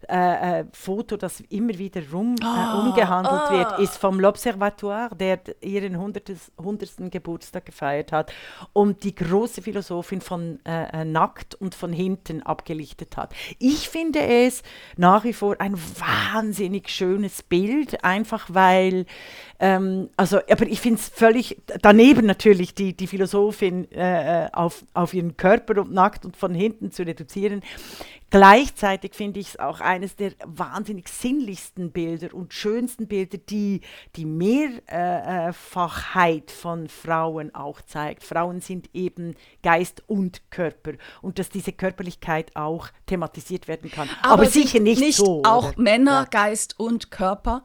äh, 0.10 0.60
äh, 0.60 0.66
Foto, 0.72 1.18
das 1.18 1.42
immer 1.50 1.78
wieder 1.78 2.02
rum, 2.12 2.36
oh, 2.42 2.46
äh, 2.46 2.80
umgehandelt 2.80 3.42
oh. 3.50 3.54
wird, 3.54 3.80
ist 3.80 3.98
vom 3.98 4.20
L'Observatoire, 4.20 5.14
der 5.16 5.40
ihren 5.62 5.94
100. 5.94 6.32
100. 6.58 7.12
Geburtstag 7.12 7.66
gefeiert 7.66 8.12
hat 8.12 8.32
und 8.74 9.04
die 9.04 9.14
große 9.14 9.62
Philosophin 9.62 10.22
von 10.22 10.60
äh, 10.66 11.02
äh, 11.02 11.06
Nackt 11.06 11.56
und 11.56 11.76
von 11.76 11.92
hinten 11.92 12.42
abgelichtet 12.44 13.18
hat. 13.18 13.34
Ich 13.60 13.90
finde 13.90 14.20
es 14.20 14.64
nach 14.96 15.24
wie 15.24 15.34
vor 15.34 15.60
ein 15.60 15.76
wahnsinnig 15.76 16.90
schönes 16.90 17.44
Bild, 17.44 18.04
einfach 18.04 18.48
weil, 18.52 19.06
ähm, 19.60 20.10
also, 20.18 20.40
aber 20.50 20.68
ich 20.68 20.82
finde 20.82 21.00
es 21.00 21.10
völlig 21.10 21.62
daneben 21.82 22.26
natürlich, 22.26 22.74
die, 22.74 22.96
die 22.96 23.08
Philosophin 23.08 23.92
äh, 23.92 24.50
auf, 24.54 24.86
auf 24.94 25.14
ihren 25.14 25.38
Körper 25.38 25.82
und 25.82 25.92
nackt 25.92 26.26
und 26.26 26.38
von 26.38 26.54
hinten 26.54 26.92
zu 26.92 27.04
reduzieren. 27.04 27.62
Gleichzeitig 28.30 29.14
finde 29.14 29.40
ich 29.40 29.48
es 29.50 29.60
auch 29.60 29.80
eines 29.80 30.18
der 30.18 30.34
wahnsinnig 30.44 31.08
sinnlichsten 31.08 31.92
Bilder 31.92 32.34
und 32.34 32.54
schönsten 32.54 33.08
Bilder, 33.08 33.38
die 33.38 33.80
die 34.18 34.26
Mehrfachheit 34.26 36.52
von 36.52 36.90
Frauen 36.90 37.56
auch 37.56 37.82
zeigt. 37.82 38.24
Frauen 38.24 38.60
sind 38.60 38.90
eben 38.94 39.38
Geist 39.64 40.04
und 40.08 40.52
Körper 40.52 40.96
und 41.22 41.40
dass 41.40 41.48
diese 41.50 41.72
Körperlichkeit 41.72 42.54
auch 42.56 42.90
thematisiert 43.06 43.70
werden 43.70 43.90
kann. 43.90 44.10
Aber, 44.22 44.34
Aber 44.34 44.46
sicher 44.46 44.82
nicht, 44.82 45.00
nicht 45.00 45.16
so. 45.18 45.42
Auch 45.46 45.70
oder? 45.70 45.82
Männer, 45.82 46.12
ja. 46.12 46.26
Geist 46.26 46.78
und 46.78 47.12
Körper. 47.12 47.64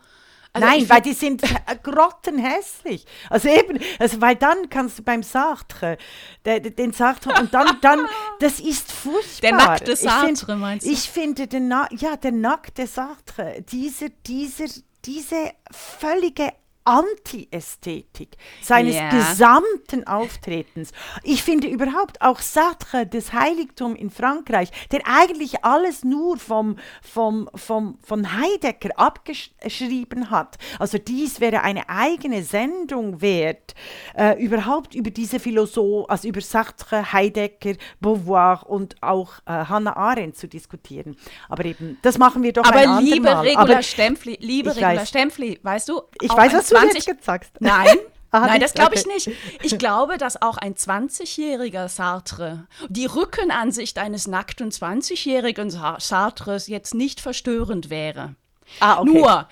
Also 0.55 0.69
Nein, 0.69 0.89
weil 0.89 1.01
die 1.01 1.15
sind 1.15 1.43
grottenhässlich. 1.83 3.07
Also 3.31 3.49
eben, 3.49 3.81
also 3.99 4.21
weil 4.21 4.37
dann 4.37 4.69
kannst 4.69 4.99
du 4.99 5.03
beim 5.03 5.23
Sartre, 5.23 5.97
der, 6.45 6.61
den 6.61 6.93
Sartre, 6.93 7.33
und 7.41 7.55
dann, 7.55 7.79
dann, 7.81 8.01
das 8.39 8.61
ist 8.61 8.93
furchtbar. 8.93 9.41
Der 9.41 9.53
nackte 9.53 9.97
Sartre, 9.97 10.33
ich 10.33 10.39
find, 10.41 10.61
meinst 10.61 10.87
du? 10.87 10.91
Ich 10.91 11.11
finde, 11.11 11.47
den, 11.47 11.71
ja, 11.71 12.17
der 12.17 12.33
nackte 12.33 12.87
Sartre, 12.87 13.65
diese, 13.71 14.11
diese, 14.11 14.67
diese 15.05 15.53
völlige 15.71 16.53
Anti-Ästhetik 16.85 18.37
seines 18.61 18.95
yeah. 18.95 19.11
gesamten 19.11 20.07
Auftretens. 20.07 20.93
Ich 21.23 21.43
finde 21.43 21.69
überhaupt 21.69 22.21
auch 22.21 22.41
Sartre, 22.41 23.07
das 23.07 23.33
Heiligtum 23.33 23.95
in 23.95 24.11
Frankreich, 24.11 24.71
der 24.91 25.03
eigentlich 25.07 25.65
alles 25.65 26.05
nur 26.05 26.39
vom, 26.39 26.77
vom, 27.03 27.49
vom, 27.55 27.99
von 28.03 28.41
Heidegger 28.41 28.91
abgeschrieben 28.97 30.31
hat. 30.31 30.59
Also 30.79 30.99
dies 30.99 31.41
wäre 31.41 31.62
eine 31.62 31.89
eigene 31.89 32.43
Sendung 32.43 33.21
wert, 33.21 33.75
äh, 34.17 34.43
überhaupt 34.43 34.95
über 34.95 35.11
diese 35.11 35.39
Philosophen, 35.39 36.11
also 36.11 36.29
über 36.29 36.41
Sartre, 36.41 37.12
Heidegger, 37.12 37.75
Beauvoir 38.01 38.69
und 38.69 39.03
auch 39.03 39.35
äh, 39.47 39.53
Hannah 39.53 39.97
Arendt 39.97 40.37
zu 40.37 40.49
diskutieren. 40.49 41.17
Aber 41.49 41.65
eben, 41.65 41.99
das 42.03 42.19
machen 42.19 42.43
wir 42.43 42.53
doch 42.53 42.65
Aber 42.65 42.79
ein 42.79 43.05
liebe 43.05 43.29
Regula 43.43 43.83
Stempfli, 43.83 44.37
liebe 44.41 44.75
Regula 44.75 45.07
Stempfli, 45.07 45.61
weißt 45.62 45.89
du, 45.89 46.03
ich 46.21 46.31
weiß, 46.31 46.53
was 46.53 46.72
20 46.73 47.05
du 47.05 47.11
jetzt 47.12 47.25
sagst. 47.25 47.52
Nein. 47.61 47.99
Aha, 48.35 48.47
Nein, 48.47 48.61
das 48.62 48.73
glaube 48.73 48.95
ich 48.95 49.07
nicht. 49.07 49.31
Ich 49.62 49.76
glaube, 49.76 50.17
dass 50.17 50.41
auch 50.41 50.57
ein 50.57 50.75
20-jähriger 50.75 51.88
Sartre 51.88 52.67
die 52.88 53.05
Rückenansicht 53.05 53.99
eines 53.99 54.26
nackten 54.26 54.71
20-jährigen 54.71 55.71
Sartres 55.71 56.67
jetzt 56.67 56.95
nicht 56.95 57.21
verstörend 57.21 57.91
wäre. 57.91 58.35
Ah, 58.81 59.00
okay. 59.00 59.12
Nur, 59.12 59.49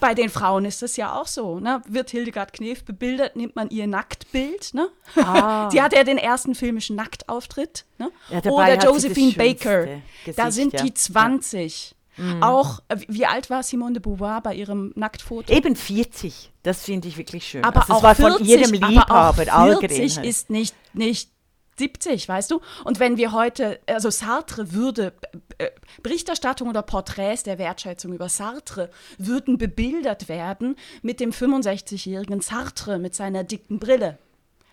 bei 0.00 0.14
den 0.14 0.30
Frauen 0.30 0.64
ist 0.64 0.82
es 0.82 0.96
ja 0.96 1.14
auch 1.14 1.26
so. 1.26 1.60
Ne? 1.60 1.82
Wird 1.86 2.10
Hildegard 2.10 2.52
Knef 2.52 2.84
bebildert, 2.84 3.36
nimmt 3.36 3.56
man 3.56 3.70
ihr 3.70 3.86
Nacktbild. 3.86 4.74
Ne? 4.74 4.88
Ah. 5.16 5.70
Sie 5.72 5.80
hat 5.80 5.92
ja 5.92 6.04
den 6.04 6.18
ersten 6.18 6.54
filmischen 6.54 6.96
Nacktauftritt. 6.96 7.84
Ne? 7.98 8.10
Ja, 8.30 8.50
Oder 8.50 8.78
Josephine 8.78 9.32
Baker. 9.32 9.86
Gesicht, 10.24 10.38
da 10.38 10.50
sind 10.50 10.72
ja. 10.72 10.82
die 10.82 10.94
20. 10.94 11.93
Mhm. 12.16 12.42
Auch, 12.42 12.80
äh, 12.88 12.96
wie 13.08 13.26
alt 13.26 13.50
war 13.50 13.62
Simone 13.62 13.94
de 13.94 14.02
Beauvoir 14.02 14.42
bei 14.42 14.54
ihrem 14.54 14.92
Nacktfoto? 14.94 15.52
Eben 15.52 15.76
40. 15.76 16.52
Das 16.62 16.84
finde 16.84 17.08
ich 17.08 17.16
wirklich 17.16 17.46
schön. 17.46 17.64
Aber 17.64 17.80
also 17.80 17.94
auch 17.94 18.02
war 18.02 18.14
40, 18.14 18.38
von 18.38 18.46
ihrem 18.46 18.72
Liebhaber 18.72 19.52
aber 19.52 19.76
auch 19.76 19.80
40 19.80 20.18
ist 20.18 20.50
nicht, 20.50 20.74
nicht 20.94 21.30
70, 21.78 22.28
weißt 22.28 22.50
du? 22.50 22.60
Und 22.84 23.00
wenn 23.00 23.16
wir 23.16 23.32
heute, 23.32 23.80
also 23.86 24.10
Sartre 24.10 24.72
würde, 24.72 25.12
äh, 25.58 25.70
Berichterstattung 26.02 26.68
oder 26.68 26.82
Porträts 26.82 27.42
der 27.42 27.58
Wertschätzung 27.58 28.12
über 28.12 28.28
Sartre 28.28 28.90
würden 29.18 29.58
bebildert 29.58 30.28
werden 30.28 30.76
mit 31.02 31.20
dem 31.20 31.30
65-jährigen 31.30 32.40
Sartre 32.40 32.98
mit 32.98 33.14
seiner 33.14 33.44
dicken 33.44 33.78
Brille. 33.78 34.18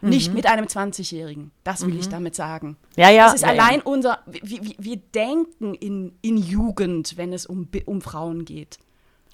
Mhm. 0.01 0.09
Nicht 0.09 0.33
mit 0.33 0.45
einem 0.45 0.65
20-Jährigen. 0.65 1.51
Das 1.63 1.81
will 1.81 1.93
mhm. 1.93 1.99
ich 1.99 2.09
damit 2.09 2.35
sagen. 2.35 2.77
Ja, 2.95 3.09
ja. 3.09 3.25
Das 3.25 3.35
ist 3.35 3.41
ja, 3.41 3.49
allein 3.49 3.79
ja. 3.79 3.85
unser, 3.85 4.19
wir, 4.25 4.61
wir 4.77 4.97
denken 4.97 5.75
in, 5.75 6.17
in 6.21 6.37
Jugend, 6.37 7.17
wenn 7.17 7.33
es 7.33 7.45
um, 7.45 7.67
um 7.85 8.01
Frauen 8.01 8.45
geht. 8.45 8.79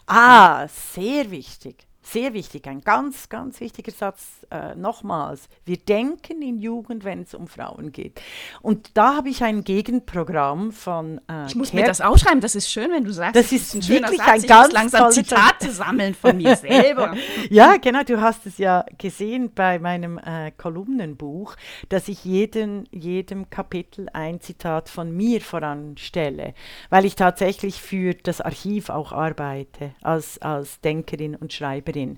Ah, 0.06 0.68
sehr 0.68 1.32
wichtig. 1.32 1.87
Sehr 2.04 2.34
wichtig, 2.34 2.66
ein 2.68 2.80
ganz, 2.82 3.28
ganz 3.28 3.60
wichtiger 3.60 3.92
Satz 3.92 4.46
äh, 4.50 4.76
nochmals. 4.76 5.50
Wir 5.66 5.76
denken 5.76 6.42
in 6.42 6.58
Jugend, 6.58 7.04
wenn 7.04 7.24
es 7.24 7.34
um 7.34 7.48
Frauen 7.48 7.92
geht. 7.92 8.22
Und 8.62 8.96
da 8.96 9.18
habe 9.18 9.28
ich 9.28 9.44
ein 9.44 9.66
Gegenprogramm 9.66 10.72
von. 10.72 11.20
Äh, 11.30 11.48
ich 11.48 11.56
muss 11.56 11.72
Ker 11.72 11.76
mir 11.76 11.86
das 11.86 12.00
aufschreiben, 12.00 12.40
das 12.40 12.56
ist 12.56 12.72
schön, 12.72 12.92
wenn 12.92 13.04
du 13.04 13.12
sagst. 13.12 13.36
Das 13.36 13.52
ist, 13.52 13.76
ein 13.76 13.88
wirklich 13.90 14.20
Satz. 14.20 14.30
ein 14.30 14.40
ich 14.40 14.48
ganz 14.48 14.72
langsam 14.72 15.12
Zitate 15.12 15.70
sammeln 15.70 16.14
von 16.14 16.38
mir 16.38 16.56
selber. 16.56 17.14
ja, 17.50 17.76
genau, 17.76 18.04
du 18.04 18.22
hast 18.22 18.46
es 18.46 18.58
ja 18.58 18.86
gesehen 18.98 19.52
bei 19.54 19.78
meinem 19.78 20.18
äh, 20.18 20.52
Kolumnenbuch, 20.52 21.58
dass 21.90 22.08
ich 22.08 22.24
jeden, 22.24 22.88
jedem 22.92 23.50
Kapitel 23.50 24.08
ein 24.14 24.40
Zitat 24.40 24.88
von 24.88 25.12
mir 25.12 25.42
voranstelle, 25.42 26.54
weil 26.90 27.04
ich 27.04 27.16
tatsächlich 27.16 27.82
für 27.82 28.14
das 28.14 28.40
Archiv 28.40 28.90
auch 28.90 29.12
arbeite, 29.12 29.92
als, 30.02 30.42
als 30.42 30.80
Denkerin 30.80 31.36
und 31.36 31.52
Schreiberin. 31.52 31.97
Autorin, 31.98 32.18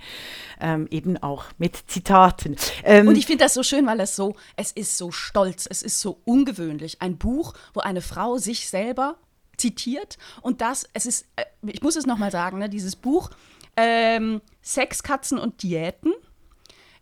ähm, 0.59 0.87
eben 0.91 1.17
auch 1.17 1.45
mit 1.57 1.75
Zitaten. 1.87 2.55
Ähm, 2.83 3.07
und 3.07 3.17
ich 3.17 3.25
finde 3.25 3.43
das 3.43 3.53
so 3.53 3.63
schön, 3.63 3.85
weil 3.85 3.99
es 3.99 4.15
so, 4.15 4.35
es 4.55 4.71
ist 4.71 4.97
so 4.97 5.11
stolz, 5.11 5.67
es 5.69 5.81
ist 5.81 5.99
so 5.99 6.21
ungewöhnlich. 6.25 7.01
Ein 7.01 7.17
Buch, 7.17 7.53
wo 7.73 7.81
eine 7.81 8.01
Frau 8.01 8.37
sich 8.37 8.69
selber 8.69 9.17
zitiert 9.57 10.17
und 10.41 10.61
das, 10.61 10.87
es 10.93 11.05
ist, 11.05 11.25
äh, 11.35 11.45
ich 11.63 11.81
muss 11.81 11.95
es 11.95 12.05
nochmal 12.05 12.31
sagen, 12.31 12.59
ne, 12.59 12.69
dieses 12.69 12.95
Buch 12.95 13.29
ähm, 13.75 14.41
Sex, 14.61 15.03
Katzen 15.03 15.37
und 15.37 15.63
Diäten 15.63 16.13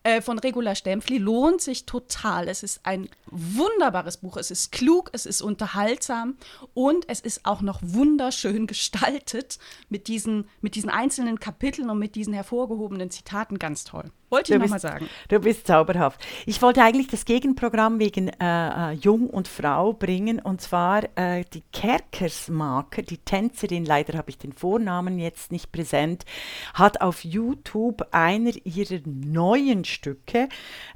äh, 0.08 0.22
von 0.22 0.40
Regula 0.40 0.74
Stempfli 0.74 1.18
lohnt 1.18 1.60
sich 1.60 1.86
total. 1.86 2.48
Es 2.48 2.64
ist 2.64 2.80
ein 2.84 3.10
wunderbares 3.26 4.18
Buch. 4.18 4.38
Es 4.38 4.52
ist 4.52 4.72
klug, 4.72 5.10
es 5.12 5.26
ist 5.26 5.42
unterhaltsam 5.42 6.38
und 6.74 7.10
es 7.10 7.20
ist 7.20 7.46
auch 7.46 7.62
noch 7.62 7.82
wunderschön 7.84 8.68
gestaltet 8.68 9.60
mit 9.90 10.08
diesen, 10.08 10.48
mit 10.62 10.76
diesen 10.76 10.90
einzelnen 10.90 11.42
Kapiteln 11.42 11.90
und 11.90 12.00
mit 12.00 12.16
diesen 12.16 12.34
hervorgehobenen 12.34 13.12
Zitaten. 13.12 13.60
Ganz 13.60 13.84
toll. 13.84 14.06
Wollte 14.30 14.54
ich 14.54 14.60
nochmal 14.60 14.80
sagen. 14.80 15.08
Du 15.30 15.40
bist 15.40 15.68
zauberhaft. 15.68 16.20
Ich 16.46 16.62
wollte 16.62 16.84
eigentlich 16.84 17.08
das 17.08 17.24
Gegenprogramm 17.24 17.98
wegen 17.98 18.28
äh, 18.28 18.92
äh, 18.92 18.94
Jung 18.96 19.30
und 19.30 19.48
Frau 19.48 19.94
bringen 19.94 20.40
und 20.40 20.60
zwar 20.60 21.04
äh, 21.16 21.46
die 21.54 21.64
Kerkersmarke, 21.72 23.04
die 23.04 23.20
Tänzerin, 23.20 23.86
leider 23.86 24.18
habe 24.18 24.30
ich 24.30 24.38
den 24.38 24.52
Vornamen 24.52 25.18
jetzt 25.18 25.54
nicht 25.54 25.72
präsent, 25.72 26.26
hat 26.74 27.00
auf 27.00 27.24
YouTube 27.24 28.06
einer 28.12 28.52
ihrer 28.66 29.00
neuen 29.06 29.86
Stücke 29.86 30.50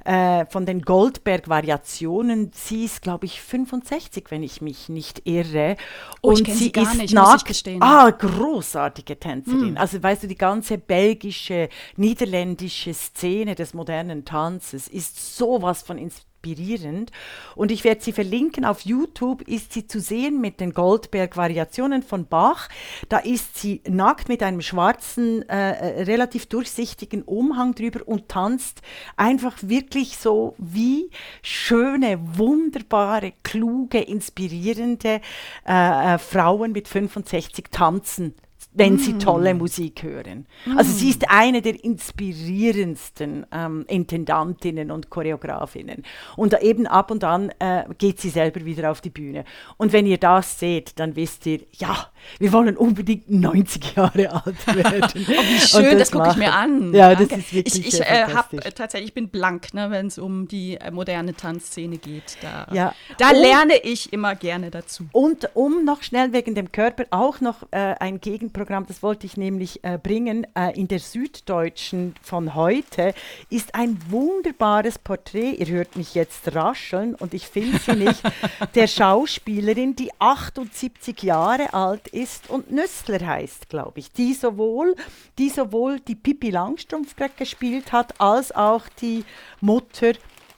äh, 0.04 0.44
von 0.50 0.66
den 0.66 0.82
Goldberg-Variationen, 0.82 2.50
sie 2.52 2.84
ist 2.84 3.00
glaube 3.00 3.24
ich 3.24 3.40
65, 3.40 4.26
wenn 4.28 4.42
ich 4.42 4.60
mich 4.60 4.90
nicht 4.90 5.26
irre. 5.26 5.76
Oh, 6.20 6.32
und 6.32 6.46
sie, 6.46 6.52
sie 6.52 6.72
gar 6.72 6.94
nicht, 6.94 7.46
gestehen. 7.46 7.82
Ah, 7.82 8.10
großartige 8.10 9.18
Tänzerin. 9.18 9.68
Hm. 9.68 9.76
Also 9.78 10.02
weißt 10.02 10.24
du, 10.24 10.26
die 10.26 10.36
ganze 10.36 10.76
belgische, 10.76 11.70
niederländische 11.96 12.92
Szene 12.92 13.21
Szene 13.22 13.54
des 13.54 13.72
modernen 13.72 14.24
Tanzes 14.24 14.88
ist 14.88 15.36
sowas 15.36 15.82
von 15.82 15.96
inspirierend. 15.96 17.12
Und 17.54 17.70
ich 17.70 17.84
werde 17.84 18.02
sie 18.02 18.10
verlinken. 18.10 18.64
Auf 18.64 18.80
YouTube 18.80 19.42
ist 19.42 19.72
sie 19.72 19.86
zu 19.86 20.00
sehen 20.00 20.40
mit 20.40 20.58
den 20.58 20.72
Goldberg-Variationen 20.72 22.02
von 22.02 22.26
Bach. 22.26 22.68
Da 23.08 23.18
ist 23.18 23.60
sie 23.60 23.80
nackt 23.88 24.28
mit 24.28 24.42
einem 24.42 24.60
schwarzen, 24.60 25.48
äh, 25.48 26.00
äh, 26.00 26.02
relativ 26.02 26.46
durchsichtigen 26.46 27.22
Umhang 27.22 27.76
drüber 27.76 28.00
und 28.04 28.28
tanzt 28.28 28.82
einfach 29.16 29.56
wirklich 29.60 30.18
so 30.18 30.56
wie 30.58 31.08
schöne, 31.42 32.18
wunderbare, 32.36 33.34
kluge, 33.44 34.00
inspirierende 34.00 35.20
äh, 35.64 36.14
äh 36.14 36.18
Frauen 36.18 36.72
mit 36.72 36.88
65 36.88 37.66
tanzen 37.70 38.34
wenn 38.74 38.94
mm. 38.94 38.98
sie 38.98 39.18
tolle 39.18 39.54
Musik 39.54 40.02
hören. 40.02 40.46
Mm. 40.64 40.78
Also 40.78 40.92
sie 40.92 41.10
ist 41.10 41.28
eine 41.28 41.62
der 41.62 41.82
inspirierendsten 41.84 43.46
ähm, 43.52 43.84
Intendantinnen 43.88 44.90
und 44.90 45.10
Choreografinnen. 45.10 46.02
Und 46.36 46.60
eben 46.62 46.86
ab 46.86 47.10
und 47.10 47.24
an 47.24 47.52
äh, 47.58 47.84
geht 47.98 48.20
sie 48.20 48.30
selber 48.30 48.64
wieder 48.64 48.90
auf 48.90 49.00
die 49.00 49.10
Bühne. 49.10 49.44
Und 49.76 49.92
wenn 49.92 50.06
ihr 50.06 50.18
das 50.18 50.58
seht, 50.58 50.98
dann 50.98 51.16
wisst 51.16 51.46
ihr, 51.46 51.60
ja, 51.72 52.06
wir 52.38 52.52
wollen 52.52 52.76
unbedingt 52.76 53.30
90 53.30 53.96
Jahre 53.96 54.32
alt 54.32 54.66
werden. 54.66 55.26
oh, 55.28 55.42
wie 55.42 55.60
schön, 55.60 55.98
das, 55.98 56.10
das 56.10 56.12
gucke 56.12 56.30
ich 56.30 56.36
mir 56.36 56.52
an. 56.52 56.94
Ja, 56.94 57.14
das 57.14 57.28
ist 57.30 57.52
wirklich 57.52 57.86
Ich, 57.86 57.94
ich 57.94 58.00
äh, 58.00 58.26
habe 58.26 58.64
äh, 58.64 58.72
tatsächlich, 58.72 59.08
ich 59.08 59.14
bin 59.14 59.28
blank, 59.28 59.74
ne, 59.74 59.90
wenn 59.90 60.06
es 60.06 60.18
um 60.18 60.48
die 60.48 60.76
äh, 60.76 60.90
moderne 60.90 61.34
Tanzszene 61.34 61.98
geht. 61.98 62.38
Da, 62.40 62.66
ja. 62.72 62.94
da 63.18 63.30
lerne 63.32 63.76
ich 63.82 64.12
immer 64.12 64.34
gerne 64.34 64.70
dazu. 64.70 65.06
Und 65.12 65.50
um 65.54 65.84
noch 65.84 66.02
schnell 66.02 66.32
wegen 66.32 66.54
dem 66.54 66.72
Körper 66.72 67.04
auch 67.10 67.40
noch 67.40 67.64
äh, 67.70 67.94
ein 68.00 68.20
Gegenprogramm, 68.20 68.61
das 68.64 69.02
wollte 69.02 69.26
ich 69.26 69.36
nämlich 69.36 69.82
äh, 69.84 69.98
bringen, 70.02 70.46
äh, 70.54 70.78
in 70.78 70.88
der 70.88 70.98
Süddeutschen 70.98 72.14
von 72.22 72.54
heute 72.54 73.14
ist 73.50 73.74
ein 73.74 73.98
wunderbares 74.08 74.98
Porträt, 74.98 75.52
ihr 75.52 75.66
hört 75.66 75.96
mich 75.96 76.14
jetzt 76.14 76.54
rascheln 76.54 77.14
und 77.14 77.34
ich 77.34 77.46
finde 77.46 77.78
sie 77.78 77.96
nicht, 77.96 78.22
der 78.74 78.86
Schauspielerin, 78.86 79.96
die 79.96 80.10
78 80.18 81.22
Jahre 81.22 81.74
alt 81.74 82.08
ist 82.08 82.50
und 82.50 82.70
Nüssler 82.70 83.26
heißt, 83.26 83.68
glaube 83.68 84.00
ich, 84.00 84.12
die 84.12 84.34
sowohl, 84.34 84.94
die 85.38 85.48
sowohl 85.48 86.00
die 86.00 86.14
Pippi 86.14 86.50
Langstrumpf 86.50 87.14
gespielt 87.36 87.92
hat, 87.92 88.20
als 88.20 88.52
auch 88.54 88.88
die 89.00 89.24
Mutter 89.60 90.12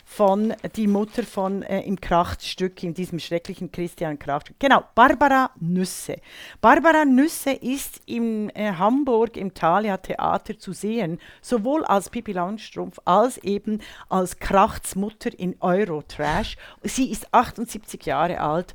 von 0.04 0.54
die 0.76 0.86
Mutter 0.86 1.22
von 1.22 1.62
äh, 1.62 1.80
im 1.80 2.00
Krachtstück, 2.00 2.82
in 2.82 2.94
diesem 2.94 3.18
schrecklichen 3.18 3.72
Christian 3.72 4.18
Krachtstück. 4.18 4.60
Genau, 4.60 4.84
Barbara 4.94 5.50
Nüsse. 5.58 6.18
Barbara 6.60 7.04
Nüsse 7.04 7.52
ist 7.52 8.00
in 8.06 8.50
äh, 8.50 8.72
Hamburg 8.72 9.36
im 9.36 9.54
Thalia 9.54 9.96
Theater 9.96 10.58
zu 10.58 10.72
sehen, 10.72 11.18
sowohl 11.40 11.84
als 11.84 12.10
Pippi 12.10 12.32
Langstrumpf 12.32 12.98
als 13.04 13.38
eben 13.38 13.80
als 14.08 14.38
Krachts 14.38 14.94
Mutter 14.94 15.30
in 15.38 15.56
Eurotrash. 15.60 16.56
Sie 16.82 17.10
ist 17.10 17.32
78 17.32 18.04
Jahre 18.04 18.40
alt 18.40 18.74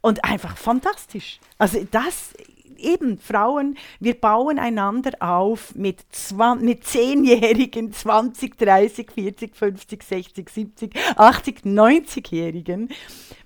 und 0.00 0.24
einfach 0.24 0.56
fantastisch. 0.56 1.40
Also 1.58 1.86
das 1.90 2.32
eben 2.80 3.18
Frauen, 3.18 3.76
wir 3.98 4.14
bauen 4.14 4.58
einander 4.58 5.12
auf 5.20 5.74
mit, 5.74 5.98
mit 6.60 6.84
10-Jährigen, 6.84 7.92
20, 7.92 8.58
30, 8.58 9.10
40, 9.10 9.56
50, 9.56 10.02
60, 10.02 10.50
70, 10.50 10.96
80, 11.16 11.60
90-Jährigen 11.64 12.88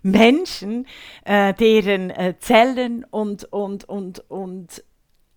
Menschen, 0.02 0.86
äh, 1.24 1.54
deren 1.54 2.10
äh, 2.10 2.34
Zellen 2.38 3.04
und, 3.10 3.44
und, 3.52 3.88
und, 3.88 4.30
und 4.30 4.84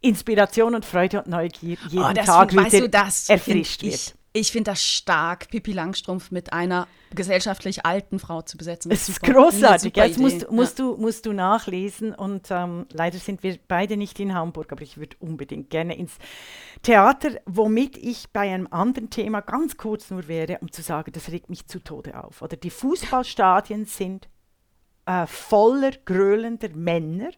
Inspiration 0.01 0.75
und 0.75 0.85
Freude 0.85 1.23
und 1.23 1.27
Neugier 1.27 1.77
jeden 1.89 2.03
oh, 2.03 2.13
Tag 2.13 2.51
wieder 2.51 2.63
weißt 2.63 3.27
du, 3.27 3.33
erfrischt 3.33 3.83
wird. 3.83 4.15
Ich 4.39 4.51
finde 4.51 4.69
das 4.69 4.83
stark, 4.83 5.49
Pippi 5.49 5.71
Langstrumpf 5.71 6.29
mit 6.29 6.53
einer 6.53 6.87
gesellschaftlich 7.15 7.87
alten 7.87 8.19
Frau 8.19 8.43
zu 8.43 8.55
besetzen. 8.55 8.91
Es 8.91 9.09
ist 9.09 9.23
großartig. 9.23 9.95
Jetzt 9.95 10.19
musst, 10.19 10.51
musst, 10.51 10.77
ja. 10.77 10.85
du, 10.85 10.97
musst 10.97 11.25
du 11.25 11.33
nachlesen 11.33 12.13
und 12.13 12.49
ähm, 12.51 12.85
leider 12.93 13.17
sind 13.17 13.41
wir 13.41 13.57
beide 13.67 13.97
nicht 13.97 14.19
in 14.19 14.35
Hamburg, 14.35 14.71
aber 14.71 14.83
ich 14.83 14.97
würde 14.97 15.15
unbedingt 15.19 15.71
gerne 15.71 15.97
ins 15.97 16.19
Theater, 16.83 17.31
womit 17.47 17.97
ich 17.97 18.29
bei 18.31 18.53
einem 18.53 18.67
anderen 18.69 19.09
Thema 19.09 19.41
ganz 19.41 19.75
kurz 19.75 20.11
nur 20.11 20.27
wäre, 20.27 20.59
um 20.61 20.71
zu 20.71 20.83
sagen, 20.83 21.11
das 21.13 21.31
regt 21.31 21.49
mich 21.49 21.65
zu 21.65 21.79
Tode 21.79 22.23
auf. 22.23 22.43
Oder 22.43 22.57
die 22.57 22.69
Fußballstadien 22.69 23.85
sind 23.85 24.29
äh, 25.07 25.25
voller 25.25 25.91
gröhlender 26.05 26.69
Männer. 26.75 27.29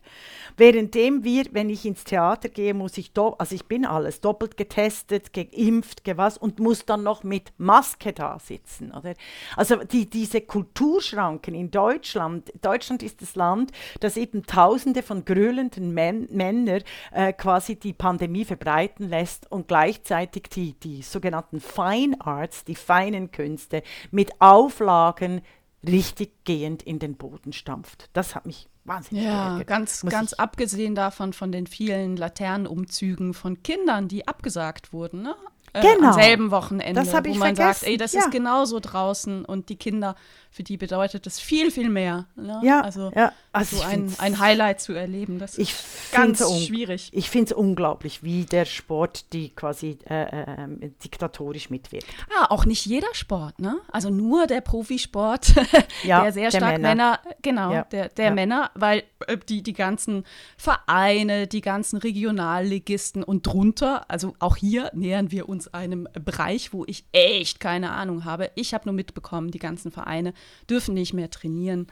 Währenddem 0.58 1.23
wir, 1.23 1.45
wenn 1.51 1.69
ich 1.69 1.86
ins 1.86 2.03
Theater 2.03 2.49
gehe, 2.49 2.73
muss 2.73 2.97
ich, 2.97 3.12
also 3.15 3.55
ich 3.55 3.65
bin 3.65 3.86
alles 3.86 4.19
doppelt 4.19 4.58
getestet, 4.58 5.32
geimpft, 5.34 6.03
gewas 6.03 6.38
und 6.38 6.60
muss 6.60 6.86
dann 6.86 7.03
noch 7.03 7.23
mit 7.23 7.53
Maske 7.58 8.12
da 8.12 8.39
sitzen. 8.39 8.91
Oder? 8.91 9.13
Also 9.55 9.77
die, 9.77 10.10
diese 10.10 10.41
Kulturschranken 10.41 11.53
in 11.53 11.71
Deutschland, 11.71 12.51
Deutschland 12.62 13.03
ist 13.03 13.21
das 13.21 13.36
Land, 13.36 13.71
das 13.99 14.17
eben 14.17 14.45
Tausende 14.45 15.03
von 15.03 15.23
gröhlenden 15.23 15.93
Män 15.93 16.27
Männern 16.32 16.82
äh, 17.12 17.34
quasi 17.34 17.75
die 17.75 17.93
Pandemie 17.93 18.45
verbreiten 18.45 19.08
lässt 19.08 19.49
und 19.51 19.67
gleichzeitig 19.67 20.49
die, 20.51 20.73
die 20.73 21.03
sogenannten 21.03 21.60
Fine 21.60 22.17
Arts, 22.19 22.65
die 22.65 22.75
feinen 22.75 23.32
Künste, 23.32 23.84
mit 24.12 24.32
Auflagen 24.39 25.41
richtig 25.86 26.44
gehend 26.44 26.84
in 26.84 27.00
den 27.00 27.15
Boden 27.15 27.54
stampft. 27.54 28.10
Das 28.13 28.36
hat 28.36 28.46
mich 28.46 28.68
wahnsinnig 28.84 29.24
Ja, 29.26 29.50
geärgert. 29.50 29.68
ganz, 29.68 30.02
ganz 30.02 30.34
abgesehen 30.34 30.96
davon 30.96 31.34
von 31.34 31.52
den 31.52 31.68
vielen 31.68 32.18
Laternenumzügen 32.18 33.34
von 33.34 33.63
Kindern, 33.63 34.08
die 34.08 34.28
abgesagt 34.28 34.92
wurden. 34.94 35.22
Ne? 35.22 35.36
Äh, 35.74 35.82
genau. 35.82 36.10
am 36.10 36.13
selben 36.13 36.52
Wochenende, 36.52 37.00
das 37.02 37.13
wo 37.13 37.30
man 37.36 37.56
vergessen. 37.56 37.56
sagt, 37.56 37.84
ey, 37.84 37.98
das 37.98 38.13
ja. 38.13 38.22
ist 38.22 38.32
genauso 38.32 38.80
draußen 38.80 39.46
und 39.46 39.70
die 39.70 39.76
Kinder, 39.76 40.15
für 40.52 40.64
die 40.64 40.78
bedeutet 40.78 41.26
das 41.26 41.40
viel, 41.40 41.70
viel 41.70 41.90
mehr. 41.90 42.26
Ne? 42.36 42.60
Ja, 42.64 42.82
also, 42.82 43.12
ja. 43.16 43.32
also 43.52 43.78
so 43.78 43.84
ein, 43.84 44.14
ein 44.18 44.40
Highlight 44.40 44.82
zu 44.82 44.94
erleben, 44.94 45.38
das 45.38 45.58
ich 45.58 45.72
ist 45.72 46.12
ganz 46.12 46.40
schwierig. 46.66 47.12
Ich 47.14 47.30
finde 47.30 47.52
es 47.52 47.58
unglaublich, 47.58 48.24
wie 48.24 48.46
der 48.46 48.66
Sport 48.66 49.32
die 49.32 49.50
quasi 49.50 50.00
äh, 50.10 50.24
äh, 50.24 50.92
diktatorisch 51.04 51.70
mitwirkt. 51.70 52.08
Ja, 52.34 52.50
auch 52.50 52.66
nicht 52.66 52.86
jeder 52.86 53.14
Sport, 53.14 53.60
ne? 53.60 53.80
Also 53.92 54.10
nur 54.10 54.48
der 54.48 54.62
Profisport, 54.62 55.54
ja, 56.04 56.24
der 56.24 56.32
sehr 56.32 56.50
der 56.50 56.58
stark 56.58 56.74
Männer, 56.74 56.90
Männer 56.90 57.20
genau, 57.44 57.72
ja, 57.72 57.84
der, 57.84 58.10
der 58.10 58.32
Männer, 58.32 58.72
weil 58.74 59.04
äh, 59.28 59.38
die, 59.38 59.62
die 59.62 59.74
ganzen 59.74 60.24
Vereine, 60.58 61.46
die 61.46 61.62
ganzen 61.62 61.98
Regionalligisten 61.98 63.24
und 63.24 63.46
drunter, 63.46 64.10
also 64.10 64.34
auch 64.40 64.56
hier 64.56 64.90
nähern 64.94 65.32
wir 65.32 65.48
uns 65.48 65.72
einem 65.74 66.08
Bereich, 66.14 66.74
wo 66.74 66.86
ich 66.88 67.06
echt 67.12 67.60
keine 67.60 67.92
Ahnung 67.92 68.26
habe. 68.26 68.50
Ich 68.56 68.74
habe 68.74 68.86
nur 68.86 68.96
mitbekommen, 68.96 69.52
die 69.52 69.60
ganzen 69.60 69.92
Vereine 69.92 70.34
dürfen 70.69 70.93
nicht 70.93 71.13
mehr 71.13 71.30
trainieren. 71.30 71.88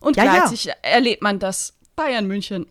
Und 0.00 0.16
ja, 0.16 0.24
gleichzeitig 0.24 0.64
ja. 0.64 0.74
erlebt 0.82 1.22
man, 1.22 1.38
dass 1.38 1.74
Bayern 1.96 2.26
München 2.26 2.66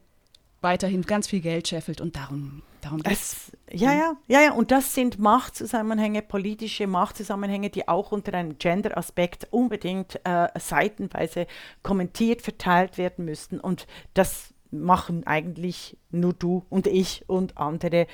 weiterhin 0.61 1.01
ganz 1.03 1.27
viel 1.27 1.41
Geld 1.41 1.67
scheffelt 1.67 2.01
und 2.01 2.15
darum, 2.15 2.61
darum 2.81 3.01
geht 3.01 3.13
es. 3.13 3.51
Ja, 3.71 3.93
ja, 3.93 4.13
ja, 4.27 4.41
ja, 4.41 4.51
und 4.53 4.71
das 4.71 4.93
sind 4.93 5.17
Machtzusammenhänge, 5.17 6.21
politische 6.21 6.87
Machtzusammenhänge, 6.87 7.69
die 7.69 7.87
auch 7.87 8.11
unter 8.11 8.33
einem 8.33 8.57
Gender-Aspekt 8.57 9.47
unbedingt 9.51 10.19
äh, 10.23 10.47
seitenweise 10.59 11.47
kommentiert, 11.83 12.41
verteilt 12.41 12.97
werden 12.97 13.25
müssten. 13.25 13.59
Und 13.59 13.87
das 14.13 14.53
machen 14.71 15.25
eigentlich 15.25 15.97
nur 16.11 16.33
du 16.33 16.65
und 16.69 16.87
ich 16.87 17.23
und 17.27 17.57
andere 17.57 18.07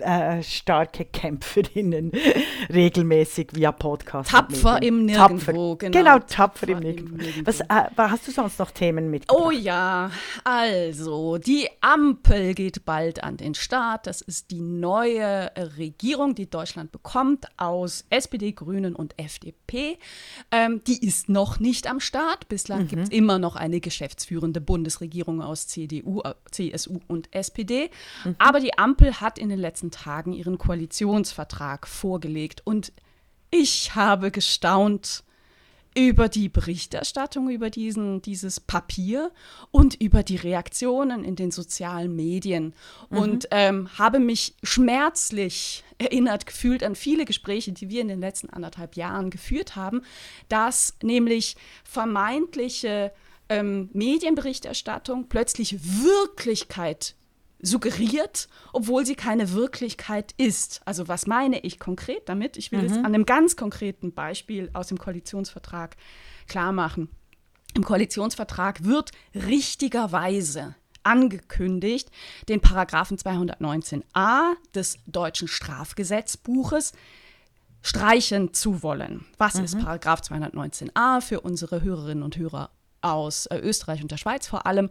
äh, 0.00 0.42
starke 0.42 1.04
Kämpferinnen 1.04 2.12
regelmäßig 2.72 3.50
via 3.52 3.70
Podcast. 3.70 4.30
Tapfer 4.30 4.82
im 4.82 5.04
Nirgendwo, 5.04 5.74
tapfer, 5.74 5.90
genau. 5.90 5.98
Genau, 5.98 6.18
tapfer, 6.20 6.34
tapfer 6.34 6.68
im 6.68 6.78
Nirgendwo. 6.78 7.16
Nirgendwo. 7.16 7.46
Was, 7.46 7.60
äh, 7.60 7.90
hast 7.98 8.26
du 8.26 8.32
sonst 8.32 8.58
noch 8.58 8.70
Themen 8.70 9.10
mit? 9.10 9.30
Oh 9.30 9.50
ja, 9.50 10.10
also 10.44 11.36
die 11.36 11.68
Ampel 11.82 12.54
geht 12.54 12.86
bald 12.86 13.22
an 13.22 13.36
den 13.36 13.54
Start. 13.54 14.06
Das 14.06 14.22
ist 14.22 14.50
die 14.50 14.60
neue 14.60 15.50
Regierung, 15.76 16.34
die 16.34 16.48
Deutschland 16.48 16.90
bekommt 16.90 17.46
aus 17.58 18.06
SPD, 18.08 18.52
Grünen 18.52 18.96
und 18.96 19.18
FDP. 19.18 19.98
Ähm, 20.50 20.80
die 20.86 21.04
ist 21.06 21.28
noch 21.28 21.60
nicht 21.60 21.90
am 21.90 22.00
Start. 22.00 22.48
Bislang 22.48 22.84
mhm. 22.84 22.88
gibt 22.88 23.02
es 23.02 23.08
immer 23.10 23.38
noch 23.38 23.56
eine 23.56 23.80
geschäftsführende 23.80 24.62
Bundesregierung 24.62 25.42
aus 25.42 25.66
CDU, 25.66 26.22
äh, 26.22 26.34
CSU 26.50 27.00
und 27.08 27.28
SPD. 27.34 27.90
Mhm. 28.24 28.36
Aber 28.38 28.60
die 28.60 28.78
Ampel 28.78 29.20
hat 29.20 29.38
in 29.38 29.48
den 29.48 29.58
letzten 29.58 29.90
Tagen 29.90 30.32
ihren 30.32 30.58
Koalitionsvertrag 30.58 31.86
vorgelegt 31.86 32.62
und 32.64 32.92
ich 33.50 33.94
habe 33.94 34.30
gestaunt, 34.30 35.24
über 35.94 36.28
die 36.28 36.48
Berichterstattung 36.48 37.50
über 37.50 37.68
diesen, 37.68 38.22
dieses 38.22 38.60
Papier 38.60 39.30
und 39.70 40.00
über 40.00 40.22
die 40.22 40.36
Reaktionen 40.36 41.24
in 41.24 41.36
den 41.36 41.50
sozialen 41.50 42.14
Medien 42.16 42.74
mhm. 43.10 43.18
und 43.18 43.48
ähm, 43.50 43.88
habe 43.98 44.18
mich 44.18 44.54
schmerzlich 44.62 45.84
erinnert 45.98 46.46
gefühlt 46.46 46.82
an 46.82 46.94
viele 46.94 47.24
Gespräche, 47.24 47.72
die 47.72 47.90
wir 47.90 48.00
in 48.00 48.08
den 48.08 48.20
letzten 48.20 48.50
anderthalb 48.50 48.96
Jahren 48.96 49.30
geführt 49.30 49.76
haben, 49.76 50.02
dass 50.48 50.96
nämlich 51.02 51.56
vermeintliche 51.84 53.12
ähm, 53.52 53.90
Medienberichterstattung 53.92 55.28
plötzlich 55.28 55.78
Wirklichkeit 56.02 57.14
suggeriert, 57.60 58.48
obwohl 58.72 59.06
sie 59.06 59.14
keine 59.14 59.52
Wirklichkeit 59.52 60.34
ist. 60.36 60.80
Also 60.84 61.06
was 61.06 61.26
meine 61.26 61.60
ich 61.60 61.78
konkret 61.78 62.28
damit? 62.28 62.56
Ich 62.56 62.72
will 62.72 62.80
mhm. 62.80 62.86
es 62.86 62.92
an 62.92 63.06
einem 63.06 63.26
ganz 63.26 63.56
konkreten 63.56 64.12
Beispiel 64.12 64.70
aus 64.72 64.88
dem 64.88 64.98
Koalitionsvertrag 64.98 65.96
klar 66.48 66.72
machen. 66.72 67.08
Im 67.74 67.84
Koalitionsvertrag 67.84 68.84
wird 68.84 69.12
richtigerweise 69.34 70.74
angekündigt, 71.04 72.10
den 72.48 72.60
Paragraphen 72.60 73.16
219a 73.16 74.54
des 74.74 74.98
deutschen 75.06 75.48
Strafgesetzbuches 75.48 76.92
streichen 77.82 78.54
zu 78.54 78.82
wollen. 78.82 79.24
Was 79.38 79.54
mhm. 79.54 79.64
ist 79.64 79.78
Paragraph 79.78 80.20
219a 80.20 81.20
für 81.20 81.40
unsere 81.40 81.82
Hörerinnen 81.82 82.22
und 82.22 82.36
Hörer 82.36 82.70
aus 83.02 83.46
äh, 83.46 83.58
Österreich 83.58 84.02
und 84.02 84.10
der 84.10 84.16
Schweiz 84.16 84.46
vor 84.46 84.66
allem. 84.66 84.90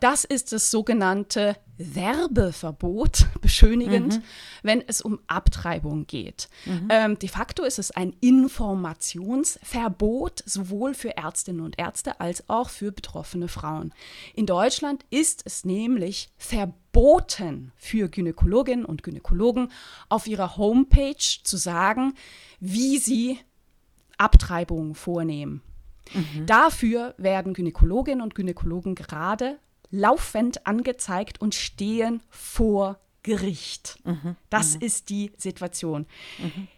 Das 0.00 0.24
ist 0.24 0.52
das 0.52 0.70
sogenannte 0.70 1.56
Werbeverbot, 1.76 3.26
beschönigend, 3.40 4.18
mhm. 4.18 4.22
wenn 4.62 4.84
es 4.86 5.00
um 5.00 5.18
Abtreibung 5.26 6.06
geht. 6.06 6.48
Mhm. 6.66 6.88
Ähm, 6.90 7.18
de 7.18 7.28
facto 7.28 7.64
ist 7.64 7.78
es 7.78 7.90
ein 7.90 8.14
Informationsverbot, 8.20 10.42
sowohl 10.44 10.92
für 10.94 11.16
Ärztinnen 11.16 11.62
und 11.62 11.78
Ärzte 11.78 12.20
als 12.20 12.48
auch 12.48 12.70
für 12.70 12.92
betroffene 12.92 13.48
Frauen. 13.48 13.92
In 14.34 14.46
Deutschland 14.46 15.04
ist 15.10 15.42
es 15.44 15.64
nämlich 15.64 16.30
verboten 16.36 17.72
für 17.76 18.08
Gynäkologinnen 18.08 18.84
und 18.84 19.02
Gynäkologen 19.02 19.72
auf 20.08 20.26
ihrer 20.26 20.56
Homepage 20.56 21.42
zu 21.42 21.56
sagen, 21.56 22.14
wie 22.60 22.98
sie 22.98 23.38
Abtreibungen 24.16 24.94
vornehmen. 24.94 25.62
Mhm. 26.14 26.46
Dafür 26.46 27.14
werden 27.18 27.54
Gynäkologinnen 27.54 28.22
und 28.22 28.34
Gynäkologen 28.34 28.94
gerade 28.94 29.58
laufend 29.90 30.66
angezeigt 30.66 31.40
und 31.40 31.54
stehen 31.54 32.22
vor 32.28 32.98
Gericht. 33.22 33.98
Mhm. 34.04 34.36
Das 34.50 34.76
mhm. 34.76 34.82
ist 34.82 35.10
die 35.10 35.32
Situation. 35.36 36.06
Mhm. 36.38 36.68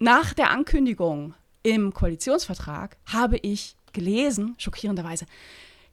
Nach 0.00 0.32
der 0.32 0.50
Ankündigung 0.50 1.34
im 1.62 1.92
Koalitionsvertrag 1.92 2.96
habe 3.06 3.38
ich 3.38 3.76
gelesen, 3.92 4.54
schockierenderweise, 4.58 5.26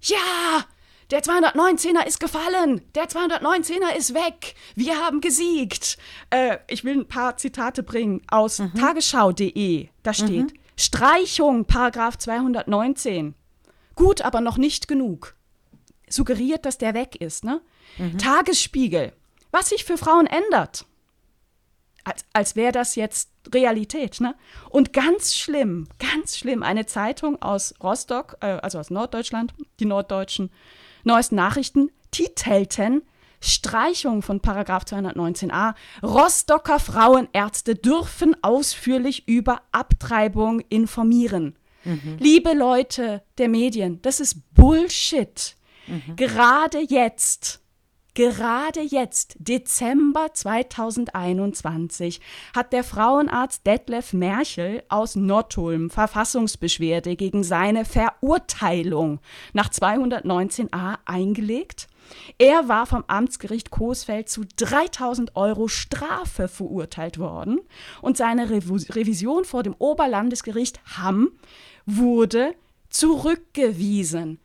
ja, 0.02 0.66
der 1.12 1.22
219er 1.22 2.06
ist 2.06 2.20
gefallen. 2.20 2.82
Der 2.96 3.08
219er 3.08 3.96
ist 3.96 4.14
weg. 4.14 4.56
Wir 4.76 4.98
haben 4.98 5.22
gesiegt. 5.22 5.98
Äh, 6.32 6.58
ich 6.68 6.84
will 6.84 7.00
ein 7.00 7.08
paar 7.08 7.38
Zitate 7.38 7.84
bringen 7.84 8.22
aus 8.28 8.60
mhm. 8.60 8.74
tagesschau.de. 8.74 9.90
Da 10.02 10.14
steht, 10.14 10.54
mhm. 10.54 10.60
Streichung, 10.78 11.66
Paragraph 11.66 12.18
219. 12.18 13.36
Gut, 13.96 14.22
aber 14.22 14.42
noch 14.42 14.58
nicht 14.58 14.88
genug. 14.88 15.36
Suggeriert, 16.10 16.66
dass 16.66 16.78
der 16.78 16.94
weg 16.94 17.16
ist, 17.16 17.44
ne? 17.44 17.62
Mhm. 17.98 18.18
Tagesspiegel. 18.18 19.14
Was 19.52 19.70
sich 19.70 19.86
für 19.86 19.98
Frauen 19.98 20.28
ändert. 20.28 20.86
Als, 22.04 22.26
als 22.34 22.56
wäre 22.56 22.72
das 22.72 22.96
jetzt 22.96 23.30
Realität, 23.54 24.20
ne? 24.20 24.36
Und 24.70 24.94
ganz 24.94 25.36
schlimm, 25.36 25.88
ganz 25.98 26.38
schlimm, 26.38 26.62
eine 26.62 26.86
Zeitung 26.86 27.42
aus 27.42 27.74
Rostock, 27.82 28.38
äh, 28.42 28.48
also 28.62 28.80
aus 28.80 28.90
Norddeutschland, 28.90 29.54
die 29.80 29.86
norddeutschen 29.86 30.52
neuesten 31.04 31.36
Nachrichten, 31.36 31.92
titelten 32.12 33.02
Streichung 33.48 34.22
von 34.22 34.40
Paragraph 34.40 34.84
219a. 34.84 35.74
Rostocker 36.04 36.80
Frauenärzte 36.80 37.76
dürfen 37.76 38.36
ausführlich 38.42 39.28
über 39.28 39.62
Abtreibung 39.72 40.62
informieren. 40.70 41.56
Mhm. 41.84 42.18
Liebe 42.20 42.54
Leute 42.54 43.22
der 43.38 43.48
Medien, 43.48 44.02
das 44.02 44.20
ist 44.20 44.54
Bullshit. 44.54 45.56
Mhm. 45.88 46.16
Gerade 46.16 46.80
jetzt, 46.80 47.62
gerade 48.16 48.82
jetzt, 48.82 49.36
Dezember 49.40 50.34
2021, 50.34 52.22
hat 52.56 52.74
der 52.74 52.84
Frauenarzt 52.84 53.68
Detlef 53.68 54.14
Merchel 54.14 54.84
aus 54.90 55.16
Nottulm 55.16 55.90
Verfassungsbeschwerde 55.92 57.16
gegen 57.16 57.44
seine 57.44 57.86
Verurteilung 57.86 59.20
nach 59.54 59.70
219a 59.70 60.98
eingelegt 61.06 61.88
er 62.38 62.68
war 62.68 62.86
vom 62.86 63.04
Amtsgericht 63.08 63.72
Coesfeld 63.72 64.30
zu 64.30 64.44
3000 64.58 65.36
Euro 65.36 65.68
Strafe 65.68 66.48
verurteilt 66.48 67.18
worden 67.18 67.60
und 68.02 68.18
seine 68.18 68.50
Revision 68.50 69.46
vor 69.46 69.64
dem 69.64 69.76
Oberlandesgericht 69.78 70.80
Hamm 70.98 71.32
wurde 71.86 72.56
zurückgewiesen. 72.90 74.40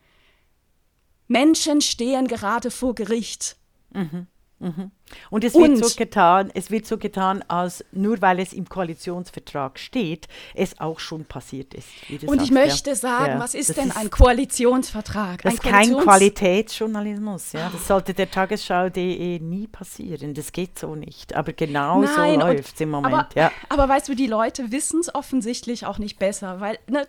Menschen 1.29 1.81
stehen 1.81 2.27
gerade 2.27 2.71
vor 2.71 2.95
Gericht. 2.95 3.57
Mhm. 3.93 4.27
Mhm. 4.59 4.91
Und 5.31 5.45
es 5.45 5.55
wird, 5.55 5.79
so 5.85 5.97
getan, 5.97 6.51
es 6.55 6.71
wird 6.71 6.87
so 6.87 6.99
getan, 6.99 7.45
als 7.49 7.85
nur 7.93 8.21
weil 8.21 8.41
es 8.41 8.53
im 8.53 8.69
Koalitionsvertrag 8.69 9.79
steht, 9.79 10.29
es 10.55 10.79
auch 10.81 11.01
schon 11.01 11.25
passiert 11.25 11.75
ist. 11.75 11.89
Und 12.23 12.39
sagst, 12.39 12.45
ich 12.45 12.51
möchte 12.51 12.91
ja. 12.91 12.97
sagen, 12.97 13.33
ja, 13.33 13.41
was 13.41 13.55
ist 13.55 13.77
denn 13.77 13.89
ist, 13.89 13.97
ein 13.97 14.11
Koalitionsvertrag? 14.11 15.43
Das 15.43 15.55
ist 15.55 15.63
kein 15.63 15.97
Qualitätsjournalismus. 15.97 17.53
Ja? 17.53 17.71
Das 17.73 17.87
sollte 17.87 18.15
der 18.15 18.31
Tagesschau.de 18.31 19.39
nie 19.41 19.67
passieren. 19.67 20.35
Das 20.35 20.53
geht 20.53 20.79
so 20.79 20.95
nicht. 20.95 21.35
Aber 21.35 21.53
genau 21.53 22.03
Nein, 22.03 22.41
so 22.41 22.47
läuft 22.47 22.75
es 22.75 22.81
im 22.81 22.91
Moment. 22.91 23.15
Aber, 23.15 23.29
ja. 23.35 23.51
aber 23.69 23.89
weißt 23.89 24.09
du, 24.09 24.15
die 24.15 24.27
Leute 24.27 24.71
wissen 24.73 25.01
es 25.01 25.15
offensichtlich 25.15 25.87
auch 25.87 25.99
nicht 25.99 26.19
besser, 26.19 26.61
weil 26.61 26.79
ne, 26.89 27.07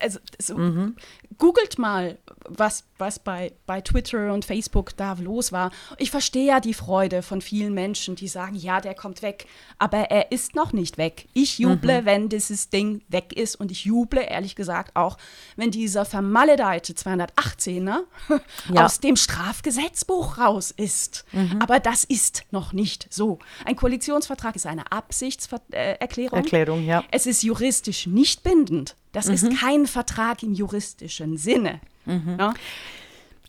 also, 0.00 0.18
so, 0.38 0.56
mhm. 0.56 0.96
googelt 1.38 1.78
mal, 1.78 2.18
was, 2.48 2.84
was 2.98 3.18
bei, 3.18 3.52
bei 3.66 3.80
Twitter 3.80 4.32
und 4.32 4.44
Facebook 4.44 4.96
da 4.96 5.16
los 5.20 5.52
war. 5.52 5.70
Ich 5.98 6.10
verstehe 6.10 6.46
ja 6.46 6.60
die 6.60 6.74
Freude 6.74 7.22
von 7.30 7.40
vielen 7.40 7.72
Menschen, 7.74 8.16
die 8.16 8.26
sagen, 8.26 8.56
ja, 8.56 8.80
der 8.80 8.94
kommt 8.94 9.22
weg, 9.22 9.46
aber 9.78 10.10
er 10.10 10.32
ist 10.32 10.56
noch 10.56 10.72
nicht 10.72 10.98
weg. 10.98 11.28
Ich 11.32 11.60
juble, 11.60 12.02
mhm. 12.02 12.04
wenn 12.04 12.28
dieses 12.28 12.70
Ding 12.70 13.02
weg 13.08 13.32
ist 13.32 13.54
und 13.54 13.70
ich 13.70 13.84
juble, 13.84 14.20
ehrlich 14.20 14.56
gesagt, 14.56 14.96
auch, 14.96 15.16
wenn 15.54 15.70
dieser 15.70 16.04
vermaledeite 16.04 16.92
218er 16.92 18.00
ja. 18.74 18.84
aus 18.84 18.98
dem 18.98 19.14
Strafgesetzbuch 19.14 20.38
raus 20.38 20.72
ist. 20.72 21.24
Mhm. 21.30 21.62
Aber 21.62 21.78
das 21.78 22.02
ist 22.02 22.42
noch 22.50 22.72
nicht 22.72 23.06
so. 23.10 23.38
Ein 23.64 23.76
Koalitionsvertrag 23.76 24.56
ist 24.56 24.66
eine 24.66 24.90
Absichtserklärung. 24.90 26.40
Erklärung, 26.40 26.84
ja. 26.84 27.04
Es 27.12 27.26
ist 27.26 27.44
juristisch 27.44 28.08
nicht 28.08 28.42
bindend. 28.42 28.96
Das 29.12 29.26
mhm. 29.26 29.34
ist 29.34 29.60
kein 29.60 29.86
Vertrag 29.86 30.42
im 30.42 30.52
juristischen 30.52 31.36
Sinne. 31.36 31.80
Mhm. 32.06 32.36
Ja? 32.40 32.54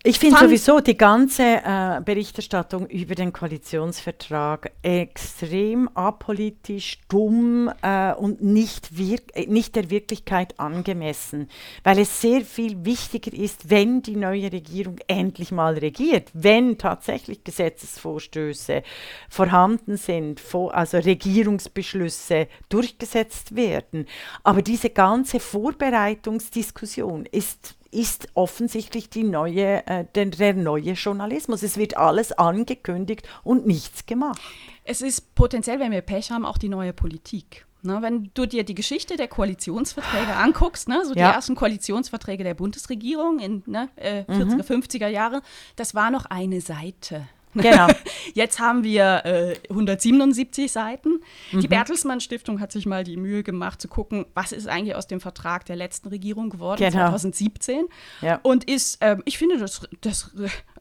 Ich 0.03 0.17
finde 0.17 0.39
sowieso 0.39 0.79
die 0.79 0.97
ganze 0.97 1.43
äh, 1.43 2.01
Berichterstattung 2.03 2.87
über 2.87 3.13
den 3.13 3.31
Koalitionsvertrag 3.31 4.71
extrem 4.81 5.89
apolitisch, 5.95 6.97
dumm 7.07 7.71
äh, 7.83 8.11
und 8.13 8.41
nicht, 8.41 8.89
äh, 8.97 9.45
nicht 9.45 9.75
der 9.75 9.91
Wirklichkeit 9.91 10.59
angemessen, 10.59 11.49
weil 11.83 11.99
es 11.99 12.19
sehr 12.19 12.41
viel 12.41 12.83
wichtiger 12.83 13.31
ist, 13.31 13.69
wenn 13.69 14.01
die 14.01 14.15
neue 14.15 14.51
Regierung 14.51 14.97
endlich 15.05 15.51
mal 15.51 15.77
regiert, 15.77 16.29
wenn 16.33 16.79
tatsächlich 16.79 17.43
Gesetzesvorstöße 17.43 18.81
vorhanden 19.29 19.97
sind, 19.97 20.41
also 20.71 20.97
Regierungsbeschlüsse 20.97 22.47
durchgesetzt 22.69 23.55
werden. 23.55 24.07
Aber 24.43 24.63
diese 24.63 24.89
ganze 24.89 25.39
Vorbereitungsdiskussion 25.39 27.27
ist 27.27 27.75
ist 27.91 28.29
offensichtlich 28.33 29.09
die 29.09 29.23
neue, 29.23 29.85
äh, 29.85 30.05
der, 30.15 30.25
der 30.25 30.53
neue 30.53 30.93
Journalismus. 30.93 31.61
Es 31.61 31.77
wird 31.77 31.97
alles 31.97 32.31
angekündigt 32.31 33.27
und 33.43 33.67
nichts 33.67 34.05
gemacht. 34.05 34.41
Es 34.83 35.01
ist 35.01 35.35
potenziell, 35.35 35.79
wenn 35.79 35.91
wir 35.91 36.01
Pech 36.01 36.31
haben, 36.31 36.45
auch 36.45 36.57
die 36.57 36.69
neue 36.69 36.93
Politik. 36.93 37.65
Ne, 37.83 37.99
wenn 38.01 38.29
du 38.35 38.45
dir 38.45 38.63
die 38.63 38.75
Geschichte 38.75 39.17
der 39.17 39.27
Koalitionsverträge 39.27 40.35
anguckst, 40.35 40.87
ne, 40.87 41.03
so 41.03 41.15
die 41.15 41.19
ja. 41.19 41.31
ersten 41.31 41.55
Koalitionsverträge 41.55 42.43
der 42.43 42.53
Bundesregierung 42.53 43.39
in 43.39 43.63
ne, 43.65 43.89
äh, 43.95 44.21
40er, 44.21 44.55
mhm. 44.55 44.61
50er 44.61 45.07
Jahre, 45.07 45.41
das 45.77 45.95
war 45.95 46.11
noch 46.11 46.25
eine 46.25 46.61
Seite. 46.61 47.27
Genau. 47.53 47.87
Jetzt 48.33 48.59
haben 48.59 48.83
wir 48.83 49.25
äh, 49.25 49.55
177 49.69 50.71
Seiten. 50.71 51.21
Mhm. 51.51 51.61
Die 51.61 51.67
Bertelsmann 51.67 52.21
Stiftung 52.21 52.59
hat 52.59 52.71
sich 52.71 52.85
mal 52.85 53.03
die 53.03 53.17
Mühe 53.17 53.43
gemacht 53.43 53.81
zu 53.81 53.87
gucken, 53.87 54.25
was 54.33 54.51
ist 54.51 54.67
eigentlich 54.67 54.95
aus 54.95 55.07
dem 55.07 55.19
Vertrag 55.19 55.65
der 55.65 55.75
letzten 55.75 56.09
Regierung 56.09 56.49
geworden, 56.49 56.79
genau. 56.79 57.09
2017. 57.09 57.85
Ja. 58.21 58.39
Und 58.43 58.69
ist, 58.69 58.99
ähm, 59.01 59.21
ich 59.25 59.37
finde 59.37 59.57
das, 59.57 59.81
das 60.01 60.31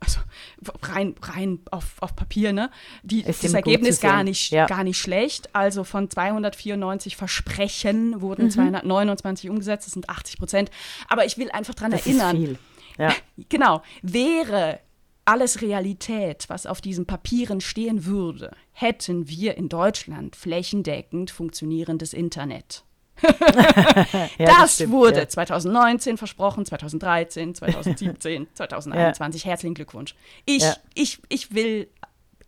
also 0.01 0.21
rein, 0.83 1.15
rein 1.23 1.61
auf, 1.71 1.97
auf 2.01 2.17
Papier, 2.17 2.53
ne? 2.53 2.71
Die, 3.03 3.23
das 3.23 3.43
Ergebnis 3.53 4.01
gar 4.01 4.25
nicht, 4.25 4.51
ja. 4.51 4.67
gar 4.67 4.85
nicht 4.85 4.99
schlecht. 4.99 5.55
Also 5.55 5.85
von 5.85 6.09
294 6.09 7.17
Versprechen 7.17 8.21
wurden 8.21 8.47
mhm. 8.47 8.51
229 8.51 9.51
umgesetzt, 9.51 9.87
das 9.87 9.93
sind 9.95 10.09
80 10.09 10.39
Prozent. 10.39 10.71
Aber 11.09 11.27
ich 11.27 11.37
will 11.39 11.51
einfach 11.51 11.75
daran 11.75 11.93
erinnern. 11.93 12.37
Ist 12.37 12.43
viel. 12.43 12.59
Ja. 12.99 13.15
Genau. 13.49 13.83
Wäre 14.03 14.81
alles 15.25 15.63
Realität, 15.63 16.45
was 16.49 16.67
auf 16.67 16.81
diesen 16.81 17.07
Papieren 17.07 17.61
stehen 17.61 18.05
würde, 18.05 18.53
hätten 18.73 19.29
wir 19.29 19.57
in 19.57 19.69
Deutschland 19.69 20.37
flächendeckend 20.37 21.31
funktionierendes 21.31 22.13
Internet. 22.13 22.85
ja, 23.23 24.29
das, 24.39 24.57
das 24.57 24.75
stimmt, 24.77 24.93
wurde 24.93 25.19
ja. 25.19 25.29
2019 25.29 26.17
versprochen, 26.17 26.65
2013, 26.65 27.55
2017, 27.55 28.49
2021. 28.55 29.45
Ja. 29.45 29.51
Herzlichen 29.51 29.75
Glückwunsch. 29.75 30.15
Ich, 30.47 30.65
ich, 30.95 31.21
ich 31.29 31.55
will, 31.55 31.89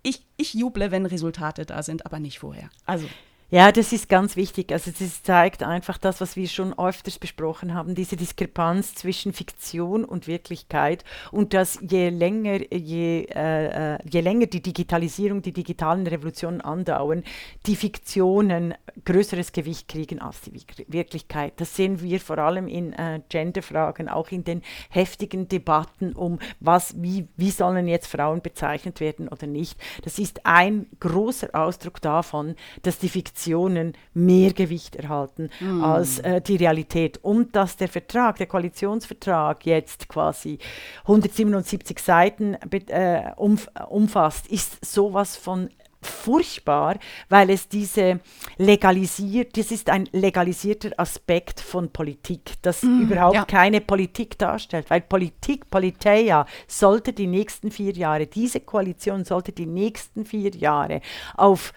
ich, 0.02 0.24
ich 0.36 0.54
juble, 0.54 0.90
wenn 0.90 1.04
Resultate 1.04 1.66
da 1.66 1.82
sind, 1.82 2.06
aber 2.06 2.20
nicht 2.20 2.38
vorher. 2.38 2.70
Also. 2.86 3.06
Ja, 3.54 3.70
das 3.70 3.92
ist 3.92 4.08
ganz 4.08 4.36
wichtig. 4.36 4.72
Also 4.72 4.90
es 4.98 5.22
zeigt 5.22 5.62
einfach 5.62 5.98
das, 5.98 6.22
was 6.22 6.36
wir 6.36 6.48
schon 6.48 6.72
öfters 6.78 7.18
besprochen 7.18 7.74
haben, 7.74 7.94
diese 7.94 8.16
Diskrepanz 8.16 8.94
zwischen 8.94 9.34
Fiktion 9.34 10.06
und 10.06 10.26
Wirklichkeit 10.26 11.04
und 11.32 11.52
dass 11.52 11.78
je 11.82 12.08
länger, 12.08 12.60
je, 12.72 13.24
äh, 13.24 13.96
äh 13.96 13.98
je 14.10 14.22
länger 14.22 14.46
die 14.46 14.62
Digitalisierung, 14.62 15.42
die 15.42 15.52
digitalen 15.52 16.06
Revolutionen 16.06 16.62
andauern, 16.62 17.24
die 17.66 17.76
Fiktionen 17.76 18.72
größeres 19.04 19.52
Gewicht 19.52 19.86
kriegen 19.86 20.22
als 20.22 20.40
die 20.40 20.52
Wirklichkeit. 20.88 21.52
Das 21.58 21.76
sehen 21.76 22.00
wir 22.00 22.20
vor 22.20 22.38
allem 22.38 22.68
in 22.68 22.94
äh, 22.94 23.20
Genderfragen, 23.28 24.08
auch 24.08 24.30
in 24.30 24.44
den 24.44 24.62
heftigen 24.88 25.46
Debatten 25.46 26.14
um, 26.14 26.38
was, 26.60 27.02
wie, 27.02 27.28
wie 27.36 27.50
sollen 27.50 27.86
jetzt 27.86 28.06
Frauen 28.06 28.40
bezeichnet 28.40 29.00
werden 29.00 29.28
oder 29.28 29.46
nicht. 29.46 29.78
Das 30.04 30.18
ist 30.18 30.46
ein 30.46 30.86
großer 31.00 31.50
Ausdruck 31.52 32.00
davon, 32.00 32.56
dass 32.80 32.98
die 32.98 33.10
Fiktion 33.10 33.41
Fiktionen 33.42 33.94
mehr 34.14 34.52
Gewicht 34.52 34.96
erhalten 34.96 35.50
mm. 35.60 35.82
als 35.82 36.18
äh, 36.20 36.40
die 36.40 36.56
Realität. 36.56 37.18
Und 37.22 37.56
dass 37.56 37.76
der 37.76 37.88
Vertrag, 37.88 38.36
der 38.36 38.46
Koalitionsvertrag 38.46 39.66
jetzt 39.66 40.08
quasi 40.08 40.58
177 41.02 41.98
Seiten 41.98 42.54
äh, 42.54 43.32
umf 43.36 43.68
umfasst, 43.88 44.46
ist 44.48 44.84
sowas 44.84 45.36
von 45.36 45.68
furchtbar, 46.04 46.98
weil 47.28 47.50
es 47.50 47.68
diese 47.68 48.18
legalisiert, 48.58 49.56
das 49.56 49.70
ist 49.70 49.88
ein 49.88 50.08
legalisierter 50.10 50.90
Aspekt 50.96 51.60
von 51.60 51.90
Politik, 51.90 52.54
das 52.62 52.82
mm, 52.82 53.02
überhaupt 53.02 53.36
ja. 53.36 53.44
keine 53.44 53.80
Politik 53.80 54.36
darstellt, 54.36 54.90
weil 54.90 55.00
Politik, 55.00 55.70
Politeia 55.70 56.44
sollte 56.66 57.12
die 57.12 57.28
nächsten 57.28 57.70
vier 57.70 57.92
Jahre, 57.92 58.26
diese 58.26 58.58
Koalition 58.58 59.24
sollte 59.24 59.52
die 59.52 59.66
nächsten 59.66 60.24
vier 60.24 60.50
Jahre 60.50 61.02
auf 61.36 61.72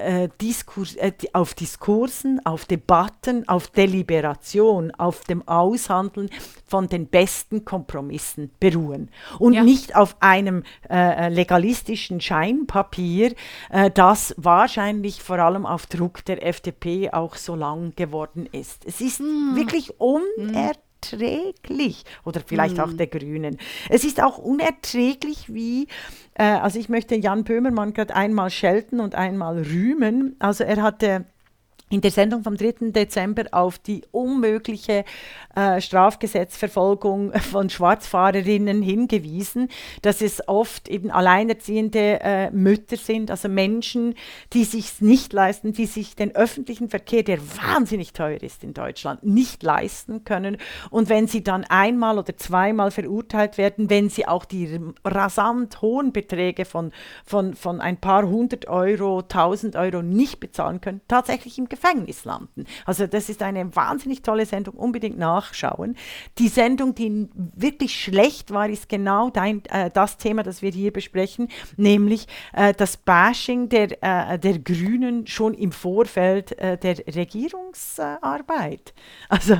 äh, 0.00 0.28
Diskurs, 0.40 0.96
äh, 0.96 1.12
auf 1.32 1.54
Diskursen, 1.54 2.44
auf 2.44 2.64
Debatten, 2.64 3.48
auf 3.48 3.68
Deliberation, 3.68 4.90
auf 4.92 5.24
dem 5.24 5.46
Aushandeln 5.46 6.30
von 6.66 6.88
den 6.88 7.06
besten 7.06 7.64
Kompromissen 7.64 8.50
beruhen 8.60 9.10
und 9.38 9.54
ja. 9.54 9.62
nicht 9.62 9.96
auf 9.96 10.16
einem 10.20 10.64
äh, 10.88 11.28
legalistischen 11.28 12.20
Scheinpapier, 12.20 13.34
äh, 13.70 13.90
das 13.90 14.34
wahrscheinlich 14.36 15.22
vor 15.22 15.38
allem 15.38 15.66
auf 15.66 15.86
Druck 15.86 16.24
der 16.24 16.46
FDP 16.46 17.10
auch 17.10 17.36
so 17.36 17.54
lang 17.54 17.94
geworden 17.96 18.46
ist. 18.50 18.84
Es 18.86 19.00
ist 19.00 19.20
mm. 19.20 19.56
wirklich 19.56 20.00
unerträglich. 20.00 20.89
Unerträglich. 21.00 22.04
Oder 22.24 22.40
vielleicht 22.44 22.76
mm. 22.76 22.80
auch 22.80 22.90
hm. 22.90 22.96
der 22.96 23.06
Grünen. 23.06 23.58
Es 23.88 24.04
ist 24.04 24.22
auch 24.22 24.38
unerträglich, 24.38 25.52
wie, 25.52 25.88
äh, 26.34 26.44
also 26.44 26.78
ich 26.78 26.88
möchte 26.88 27.14
Jan 27.14 27.44
Böhmermann 27.44 27.92
gerade 27.92 28.14
einmal 28.14 28.50
schelten 28.50 29.00
und 29.00 29.14
einmal 29.14 29.62
rühmen. 29.62 30.36
Also 30.38 30.64
er 30.64 30.82
hatte 30.82 31.24
in 31.90 32.00
der 32.00 32.12
Sendung 32.12 32.44
vom 32.44 32.56
3. 32.56 32.92
Dezember 32.92 33.46
auf 33.50 33.78
die 33.78 34.02
unmögliche 34.12 35.04
äh, 35.56 35.80
Strafgesetzverfolgung 35.80 37.32
von 37.50 37.68
Schwarzfahrerinnen 37.68 38.80
hingewiesen, 38.80 39.68
dass 40.02 40.22
es 40.22 40.46
oft 40.48 40.88
eben 40.88 41.10
alleinerziehende 41.10 42.20
äh, 42.22 42.50
Mütter 42.52 42.96
sind, 42.96 43.30
also 43.30 43.48
Menschen, 43.48 44.14
die 44.52 44.62
sich 44.64 45.00
nicht 45.00 45.32
leisten, 45.32 45.72
die 45.72 45.86
sich 45.86 46.14
den 46.14 46.34
öffentlichen 46.34 46.88
Verkehr, 46.88 47.24
der 47.24 47.40
wahnsinnig 47.40 48.12
teuer 48.12 48.40
ist 48.40 48.62
in 48.62 48.72
Deutschland, 48.72 49.24
nicht 49.24 49.64
leisten 49.64 50.22
können. 50.22 50.58
Und 50.90 51.08
wenn 51.08 51.26
sie 51.26 51.42
dann 51.42 51.64
einmal 51.64 52.18
oder 52.18 52.36
zweimal 52.36 52.92
verurteilt 52.92 53.58
werden, 53.58 53.90
wenn 53.90 54.08
sie 54.08 54.28
auch 54.28 54.44
die 54.44 54.78
rasant 55.04 55.82
hohen 55.82 56.12
Beträge 56.12 56.64
von, 56.64 56.92
von, 57.24 57.54
von 57.54 57.80
ein 57.80 57.96
paar 57.96 58.28
hundert 58.28 58.68
Euro, 58.68 59.22
tausend 59.22 59.74
Euro 59.74 60.02
nicht 60.02 60.38
bezahlen 60.38 60.80
können, 60.80 61.00
tatsächlich 61.08 61.58
im 61.58 61.68
Gefängnis 61.68 61.79
Gefängnis 61.80 62.24
landen. 62.24 62.66
Also 62.84 63.06
das 63.06 63.28
ist 63.28 63.42
eine 63.42 63.74
wahnsinnig 63.74 64.22
tolle 64.22 64.44
Sendung, 64.44 64.74
unbedingt 64.74 65.18
nachschauen. 65.18 65.96
Die 66.38 66.48
Sendung, 66.48 66.94
die 66.94 67.28
wirklich 67.34 67.98
schlecht 67.98 68.50
war, 68.50 68.68
ist 68.68 68.88
genau 68.88 69.30
dein, 69.30 69.64
äh, 69.66 69.90
das 69.90 70.18
Thema, 70.18 70.42
das 70.42 70.62
wir 70.62 70.70
hier 70.70 70.92
besprechen, 70.92 71.48
nämlich 71.76 72.26
äh, 72.52 72.74
das 72.74 72.96
Bashing 72.96 73.68
der, 73.68 74.02
äh, 74.02 74.38
der 74.38 74.58
Grünen 74.58 75.26
schon 75.26 75.54
im 75.54 75.72
Vorfeld 75.72 76.58
äh, 76.58 76.76
der 76.76 76.98
Regierungsarbeit. 77.14 78.92
also 79.28 79.56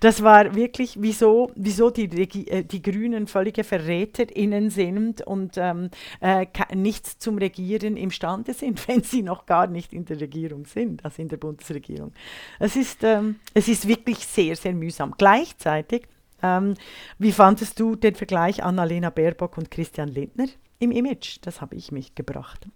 das 0.00 0.22
war 0.22 0.54
wirklich, 0.54 0.96
wieso, 1.00 1.50
wieso 1.54 1.90
die, 1.90 2.06
Regi 2.06 2.48
äh, 2.48 2.64
die 2.64 2.82
Grünen 2.82 3.26
völlige 3.26 3.64
VerräterInnen 3.64 4.70
sind 4.70 5.22
und 5.22 5.54
ähm, 5.56 5.90
äh, 6.20 6.46
nichts 6.74 7.18
zum 7.18 7.38
Regieren 7.38 7.96
imstande 7.96 8.52
sind, 8.52 8.86
wenn 8.88 9.02
sie 9.02 9.22
noch 9.22 9.46
gar 9.46 9.66
nicht 9.66 9.92
in 9.92 10.04
der 10.04 10.20
Regierung 10.20 10.66
sind, 10.66 11.04
also 11.04 11.22
in 11.22 11.28
der 11.28 11.38
Bundes 11.38 11.61
Bundesregierung. 11.62 12.12
Es 12.58 12.76
ist, 12.76 13.02
ähm, 13.04 13.36
es 13.54 13.68
ist 13.68 13.86
wirklich 13.86 14.18
sehr, 14.18 14.56
sehr 14.56 14.74
mühsam. 14.74 15.14
Gleichzeitig, 15.16 16.06
ähm, 16.42 16.74
wie 17.18 17.32
fandest 17.32 17.78
du 17.78 17.96
den 17.96 18.14
Vergleich 18.14 18.62
Annalena 18.62 19.10
Baerbock 19.10 19.58
und 19.58 19.70
Christian 19.70 20.08
Lindner 20.08 20.46
im 20.78 20.90
Image? 20.90 21.38
Das 21.42 21.60
habe 21.60 21.76
ich 21.76 21.92
mich 21.92 22.14
gebracht. 22.14 22.66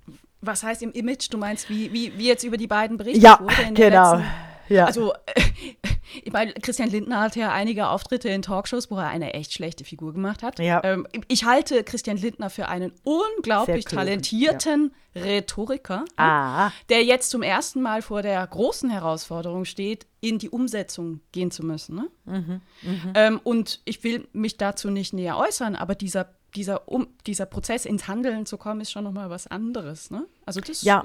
Was 0.41 0.63
heißt 0.63 0.83
im 0.83 0.93
Image? 0.93 1.29
Du 1.31 1.39
meinst, 1.39 1.69
wie, 1.69 1.93
wie, 1.93 2.17
wie 2.17 2.29
jetzt 2.29 2.45
über 2.45 2.57
die 2.57 2.69
beiden 2.69 2.97
berichtet 2.97 3.23
ja, 3.23 3.41
wurde? 3.41 3.55
Ja, 3.63 3.71
genau. 3.71 4.23
Ja. 4.69 4.87
Also, 4.87 5.13
äh, 5.13 5.43
ich 6.25 6.33
meine, 6.33 6.53
Christian 6.55 6.91
Lindner 6.91 7.21
hat 7.21 7.37
ja 7.37 7.53
einige 7.53 7.89
Auftritte 7.89 8.29
in 8.29 8.43
Talkshows, 8.43 8.91
wo 8.91 8.97
er 8.97 9.09
eine 9.09 9.35
echt 9.35 9.53
schlechte 9.53 9.85
Figur 9.85 10.13
gemacht 10.13 10.43
hat. 10.43 10.59
Ja. 10.59 10.83
Ähm, 10.85 11.07
ich 11.29 11.45
halte 11.45 11.85
Christian 11.85 12.17
Lindner 12.17 12.51
für 12.51 12.69
einen 12.69 12.93
unglaublich 13.05 13.85
talentierten 13.85 14.93
ja. 15.15 15.23
Rhetoriker, 15.23 16.05
ah. 16.17 16.71
der 16.89 17.05
jetzt 17.05 17.31
zum 17.31 17.43
ersten 17.43 17.81
Mal 17.83 18.03
vor 18.03 18.23
der 18.23 18.47
großen 18.47 18.91
Herausforderung 18.91 19.65
steht, 19.65 20.07
in 20.21 20.39
die 20.39 20.51
Umsetzung 20.51 21.21
gehen 21.33 21.51
zu 21.51 21.65
müssen. 21.65 21.97
Ne? 21.97 22.09
Mhm, 22.25 22.61
mh. 22.83 23.13
ähm, 23.15 23.41
und 23.43 23.81
ich 23.85 24.03
will 24.05 24.27
mich 24.33 24.57
dazu 24.57 24.91
nicht 24.91 25.13
näher 25.13 25.39
äußern, 25.39 25.77
aber 25.77 25.95
dieser 25.95 26.29
dieser, 26.57 26.89
um, 26.89 27.09
dieser 27.27 27.47
Prozess 27.47 27.85
ins 27.85 28.09
Handeln 28.09 28.47
zu 28.47 28.57
kommen, 28.57 28.81
ist 28.81 28.91
schon 28.91 29.05
nochmal 29.05 29.31
was 29.31 29.47
anderes. 29.47 30.11
Ne? 30.11 30.27
Also 30.49 30.61
das 30.61 30.83
ja. 30.83 31.05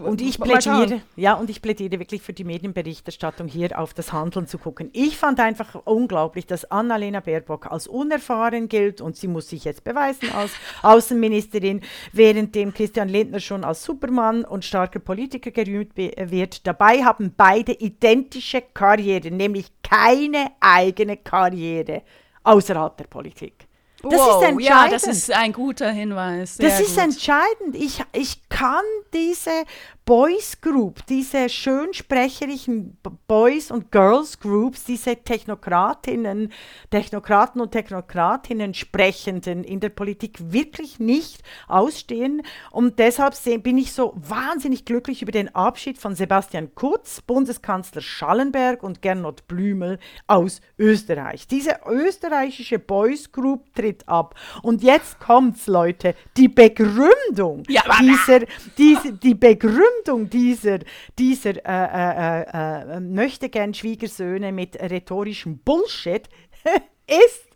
Und 0.00 0.22
ich 0.22 0.40
plädiere, 0.40 1.02
ja, 1.14 1.34
und 1.34 1.50
ich 1.50 1.60
plädiere 1.60 1.98
wirklich 1.98 2.22
für 2.22 2.32
die 2.32 2.44
Medienberichterstattung 2.44 3.46
hier 3.46 3.78
auf 3.78 3.92
das 3.92 4.14
Handeln 4.14 4.46
zu 4.46 4.56
gucken. 4.56 4.88
Ich 4.94 5.18
fand 5.18 5.40
einfach 5.40 5.74
unglaublich, 5.84 6.46
dass 6.46 6.70
Annalena 6.70 7.20
Baerbock 7.20 7.70
als 7.70 7.86
unerfahren 7.86 8.66
gilt 8.66 9.02
und 9.02 9.14
sie 9.14 9.28
muss 9.28 9.50
sich 9.50 9.64
jetzt 9.64 9.84
beweisen 9.84 10.32
als 10.32 10.52
Außenministerin, 10.82 11.82
währenddem 12.12 12.72
Christian 12.72 13.10
Lindner 13.10 13.40
schon 13.40 13.62
als 13.62 13.84
Supermann 13.84 14.46
und 14.46 14.64
starker 14.64 15.00
Politiker 15.00 15.50
gerühmt 15.50 15.94
wird. 15.94 16.66
Dabei 16.66 17.04
haben 17.04 17.34
beide 17.36 17.72
identische 17.72 18.62
Karrieren, 18.72 19.36
nämlich 19.36 19.70
keine 19.82 20.52
eigene 20.60 21.18
Karriere 21.18 22.04
außerhalb 22.42 22.96
der 22.96 23.04
Politik. 23.04 23.67
Das 24.02 24.12
wow, 24.12 24.42
ist 24.42 24.48
entscheidend. 24.48 24.62
Ja, 24.62 24.88
das 24.88 25.04
ist 25.04 25.32
ein 25.32 25.52
guter 25.52 25.90
Hinweis. 25.90 26.56
Sehr 26.56 26.68
das 26.68 26.80
ist 26.80 26.94
gut. 26.94 27.04
entscheidend. 27.04 27.74
Ich, 27.74 28.02
ich 28.12 28.48
kann 28.48 28.84
diese 29.12 29.64
Boys 30.08 30.58
Group, 30.62 31.04
diese 31.04 31.50
schön 31.50 31.92
sprecherischen 31.92 32.96
Boys 33.26 33.70
und 33.70 33.92
Girls 33.92 34.40
Groups, 34.40 34.84
diese 34.84 35.16
Technokratinnen, 35.16 36.50
Technokraten 36.88 37.60
und 37.60 37.72
Technokratinnen 37.72 38.72
Sprechenden 38.72 39.64
in 39.64 39.80
der 39.80 39.90
Politik 39.90 40.38
wirklich 40.40 40.98
nicht 40.98 41.42
ausstehen. 41.66 42.40
Und 42.70 42.98
deshalb 42.98 43.34
bin 43.62 43.76
ich 43.76 43.92
so 43.92 44.14
wahnsinnig 44.16 44.86
glücklich 44.86 45.20
über 45.20 45.30
den 45.30 45.54
Abschied 45.54 45.98
von 45.98 46.14
Sebastian 46.14 46.74
Kurz, 46.74 47.20
Bundeskanzler 47.20 48.00
Schallenberg 48.00 48.82
und 48.82 49.02
Gernot 49.02 49.46
Blümel 49.46 49.98
aus 50.26 50.62
Österreich. 50.78 51.46
Diese 51.48 51.80
österreichische 51.86 52.78
Boys 52.78 53.30
Group 53.30 53.74
tritt 53.74 54.08
ab. 54.08 54.36
Und 54.62 54.82
jetzt 54.82 55.20
kommt's, 55.20 55.66
Leute, 55.66 56.14
die 56.38 56.48
Begründung 56.48 57.64
ja, 57.68 57.82
dieser, 58.00 58.46
diese, 58.78 59.12
die 59.12 59.34
Begründung 59.34 59.97
Begründung 59.98 60.30
dieser, 60.30 60.78
dieser 61.18 61.56
äh, 61.66 62.42
äh, 62.44 62.96
äh, 62.96 63.00
möchte 63.00 63.48
gern 63.48 63.74
Schwiegersöhne 63.74 64.52
mit 64.52 64.76
rhetorischem 64.76 65.58
Bullshit 65.58 66.28
ist 67.06 67.48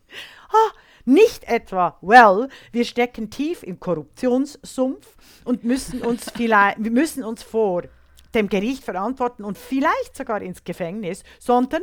ah, 0.49 0.73
nicht 1.05 1.45
etwa, 1.45 1.99
well, 2.01 2.49
wir 2.73 2.85
stecken 2.85 3.31
tief 3.31 3.63
im 3.63 3.81
Korruptionssumpf 3.81 5.17
und 5.45 5.65
müssen 5.65 6.03
uns 6.03 6.31
vielleicht, 6.31 6.83
wir 6.83 6.91
müssen 6.91 7.25
uns 7.25 7.43
vor 7.43 7.83
dem 8.35 8.49
Gericht 8.49 8.85
verantworten 8.85 9.45
und 9.45 9.59
vielleicht 9.59 10.17
sogar 10.17 10.41
ins 10.43 10.65
Gefängnis, 10.65 11.23
sondern 11.39 11.83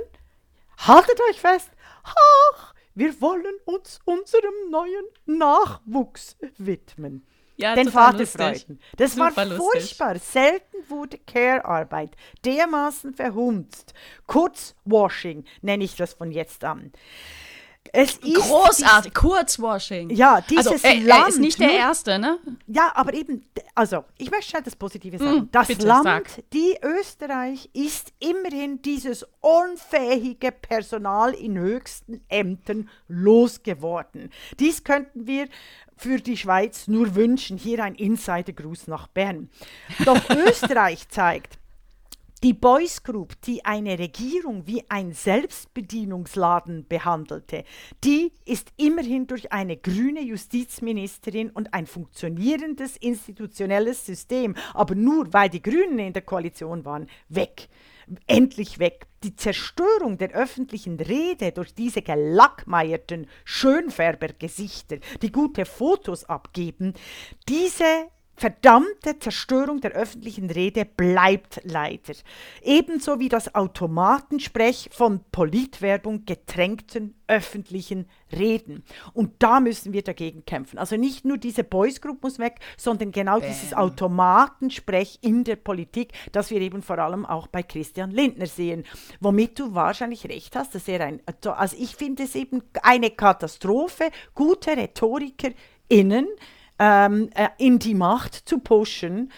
haltet 0.78 1.20
euch 1.30 1.40
fest, 1.40 1.70
ach, 2.04 2.74
wir 2.96 3.20
wollen 3.22 3.56
uns 3.66 4.00
unserem 4.06 4.54
neuen 4.72 5.06
Nachwuchs 5.26 6.38
widmen 6.58 7.26
ja, 7.60 7.76
den 7.76 7.92
Vaterfreuden. 7.92 8.80
Das 8.98 9.14
Super 9.14 9.36
war 9.36 9.58
furchtbar. 9.58 10.14
Lustig. 10.14 10.32
Selten 10.32 10.78
wurde 10.90 11.18
Care-Arbeit 11.18 12.16
dermaßen 12.46 13.14
verhunzt. 13.14 13.94
Kurzwashing 14.28 15.44
nenne 15.62 15.84
ich 15.84 15.96
das 15.96 16.14
von 16.14 16.32
jetzt 16.32 16.64
an. 16.64 16.92
Es 17.92 18.18
ist 18.18 18.36
Großartig, 18.36 19.14
Kurzwashing. 19.14 20.12
Ja, 20.12 20.42
dieses 20.42 20.68
also, 20.68 20.88
er, 20.88 20.96
Land. 21.02 21.24
Er 21.24 21.28
ist 21.30 21.40
nicht 21.40 21.60
der 21.60 21.72
Erste, 21.72 22.20
ne? 22.20 22.38
Ja, 22.68 22.92
aber 22.94 23.14
eben, 23.14 23.46
also, 23.74 24.06
ich 24.18 24.30
möchte 24.30 24.54
halt 24.54 24.68
das 24.68 24.76
Positive 24.76 25.18
sagen. 25.18 25.40
Mm, 25.40 25.50
das 25.52 25.70
Land, 25.82 26.04
sag. 26.04 26.44
die 26.54 26.78
Österreich, 26.84 27.70
ist 27.74 28.14
immerhin 28.20 28.82
dieses 28.82 29.26
unfähige 29.40 30.52
Personal 30.52 31.34
in 31.34 31.58
höchsten 31.58 32.22
Ämtern 32.30 32.90
losgeworden. 33.08 34.30
Dies 34.60 34.84
könnten 34.84 35.26
wir 35.26 35.48
für 36.00 36.20
die 36.20 36.38
Schweiz 36.38 36.88
nur 36.88 37.16
wünschen. 37.16 37.58
Hier 37.58 37.84
ein 37.84 37.96
Insidergruß 37.96 38.88
nach 38.88 39.08
Bern. 39.08 39.50
Doch 40.06 40.30
Österreich 40.48 41.10
zeigt, 41.10 41.60
die 42.42 42.54
Boys 42.54 43.04
Group, 43.04 43.34
die 43.42 43.66
eine 43.66 44.00
Regierung 44.00 44.66
wie 44.66 44.82
ein 44.88 45.12
Selbstbedienungsladen 45.12 46.88
behandelte, 46.88 47.66
die 48.06 48.32
ist 48.46 48.72
immerhin 48.78 49.28
durch 49.28 49.52
eine 49.52 49.76
grüne 49.76 50.22
Justizministerin 50.22 51.50
und 51.50 51.74
ein 51.74 51.86
funktionierendes 51.86 52.96
institutionelles 52.96 54.06
System, 54.06 54.56
aber 54.74 54.96
nur 54.96 55.34
weil 55.34 55.50
die 55.50 55.62
Grünen 55.62 56.00
in 56.00 56.14
der 56.14 56.22
Koalition 56.22 56.86
waren, 56.86 57.08
weg 57.28 57.68
endlich 58.28 58.80
weg. 58.80 59.08
Die 59.24 59.36
Zerstörung 59.36 60.18
der 60.18 60.32
öffentlichen 60.32 61.00
Rede 61.00 61.52
durch 61.52 61.74
diese 61.74 62.02
gelackmeierten 62.02 63.28
Schönfärbergesichter, 63.44 64.98
die 65.22 65.32
gute 65.32 65.66
Fotos 65.66 66.24
abgeben, 66.26 66.94
diese 67.48 68.10
verdammte 68.40 69.20
Zerstörung 69.20 69.82
der 69.82 69.92
öffentlichen 69.92 70.50
Rede 70.50 70.86
bleibt 70.86 71.60
leider. 71.66 72.14
Ebenso 72.62 73.20
wie 73.20 73.28
das 73.28 73.54
Automatensprech 73.54 74.90
von 74.94 75.20
Politwerbung 75.32 76.24
getränkten 76.26 77.16
öffentlichen 77.28 78.08
Reden. 78.32 78.84
Und 79.14 79.34
da 79.40 79.60
müssen 79.60 79.92
wir 79.94 80.04
dagegen 80.04 80.46
kämpfen. 80.46 80.80
Also 80.80 80.96
nicht 80.96 81.26
nur 81.26 81.38
diese 81.38 81.64
Boys 81.64 82.00
Group 82.02 82.24
muss 82.24 82.40
weg, 82.40 82.60
sondern 82.78 83.12
genau 83.12 83.40
Bam. 83.40 83.50
dieses 83.50 83.74
Automatensprech 83.74 85.20
in 85.22 85.44
der 85.44 85.58
Politik, 85.58 86.14
das 86.32 86.50
wir 86.50 86.62
eben 86.62 86.82
vor 86.82 86.98
allem 86.98 87.26
auch 87.26 87.48
bei 87.48 87.62
Christian 87.62 88.12
Lindner 88.12 88.48
sehen. 88.48 88.86
Womit 89.20 89.60
du 89.60 89.76
wahrscheinlich 89.76 90.28
recht 90.30 90.56
hast, 90.56 90.74
dass 90.76 90.88
er 90.88 91.02
ein, 91.02 91.22
also 91.26 91.76
ich 91.78 91.96
finde 91.96 92.24
es 92.24 92.36
eben 92.36 92.64
eine 92.84 93.12
Katastrophe, 93.12 94.12
gute 94.34 94.78
RhetorikerInnen, 94.78 96.28
ähm, 96.80 97.30
äh, 97.36 97.50
in 97.58 97.80
die 97.80 97.96
Macht 97.96 98.34
zu 98.34 98.60
pushen, 98.60 99.32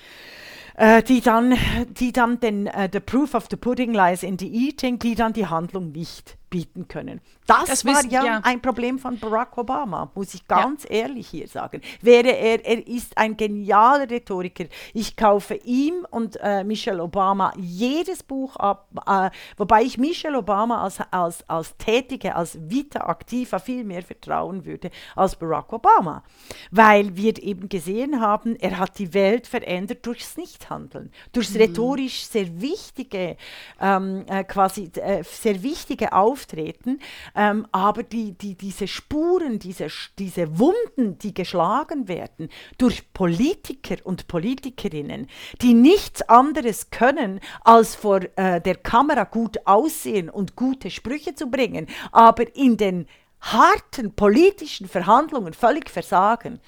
äh, 0.75 1.03
die 1.03 1.21
dann, 1.21 1.57
die 1.89 2.11
dann 2.11 2.39
den, 2.39 2.67
uh, 2.67 2.87
the 2.91 2.99
proof 2.99 3.33
of 3.33 3.47
the 3.49 3.57
pudding 3.57 3.93
lies 3.93 4.23
in 4.23 4.37
the 4.37 4.47
eating, 4.47 4.99
die 4.99 5.15
dann 5.15 5.33
die 5.33 5.47
Handlung 5.47 5.91
nicht 5.91 6.37
bieten 6.51 6.87
können. 6.89 7.21
Das, 7.47 7.65
das 7.65 7.85
war 7.85 8.05
ja, 8.05 8.23
ja, 8.23 8.41
ein 8.43 8.61
Problem 8.61 8.99
von 8.99 9.17
Barack 9.17 9.57
Obama, 9.57 10.11
muss 10.13 10.33
ich 10.33 10.47
ganz 10.47 10.83
ja. 10.83 10.89
ehrlich 10.89 11.27
hier 11.29 11.47
sagen. 11.47 11.81
Wäre 12.01 12.29
er, 12.29 12.63
er 12.65 12.87
ist 12.87 13.17
ein 13.17 13.37
genialer 13.37 14.09
Rhetoriker. 14.09 14.65
Ich 14.93 15.15
kaufe 15.15 15.55
ihm 15.55 16.05
und 16.11 16.37
äh, 16.41 16.63
Michelle 16.63 17.01
Obama 17.01 17.53
jedes 17.57 18.21
Buch 18.21 18.57
ab, 18.57 18.89
äh, 19.07 19.29
wobei 19.57 19.83
ich 19.83 19.97
Michelle 19.97 20.37
Obama 20.37 20.83
als, 20.83 20.99
als, 21.09 21.49
als 21.49 21.75
Tätige, 21.77 22.35
als 22.35 22.57
Vita 22.69 22.99
Aktiva 22.99 23.57
viel 23.57 23.85
mehr 23.85 24.03
vertrauen 24.03 24.65
würde 24.65 24.91
als 25.15 25.37
Barack 25.37 25.71
Obama. 25.71 26.23
Weil 26.69 27.15
wir 27.15 27.41
eben 27.41 27.69
gesehen 27.69 28.19
haben, 28.19 28.57
er 28.57 28.77
hat 28.77 28.99
die 28.99 29.13
Welt 29.13 29.47
verändert 29.47 30.05
durchs 30.05 30.35
Nichthandeln, 30.35 31.11
durchs 31.31 31.51
mhm. 31.51 31.61
rhetorisch 31.61 32.25
sehr 32.25 32.59
wichtige, 32.59 33.37
ähm, 33.79 34.25
äh, 34.27 34.43
quasi 34.43 34.91
äh, 34.95 35.23
sehr 35.23 35.63
wichtige 35.63 36.11
Aufmerksamkeit 36.11 36.40
auftreten, 36.41 36.99
ähm, 37.35 37.67
aber 37.71 38.03
die, 38.03 38.33
die, 38.33 38.55
diese 38.55 38.87
Spuren, 38.87 39.59
diese, 39.59 39.87
diese 40.17 40.59
Wunden, 40.59 41.17
die 41.19 41.33
geschlagen 41.33 42.07
werden 42.07 42.49
durch 42.77 43.13
Politiker 43.13 43.97
und 44.03 44.27
Politikerinnen, 44.27 45.27
die 45.61 45.73
nichts 45.73 46.21
anderes 46.23 46.89
können, 46.89 47.39
als 47.63 47.95
vor 47.95 48.21
äh, 48.35 48.59
der 48.61 48.75
Kamera 48.75 49.23
gut 49.25 49.57
aussehen 49.65 50.29
und 50.29 50.55
gute 50.55 50.89
Sprüche 50.89 51.35
zu 51.35 51.49
bringen, 51.49 51.87
aber 52.11 52.55
in 52.55 52.77
den 52.77 53.07
harten 53.41 54.13
politischen 54.13 54.87
Verhandlungen 54.87 55.53
völlig 55.53 55.89
versagen. 55.89 56.59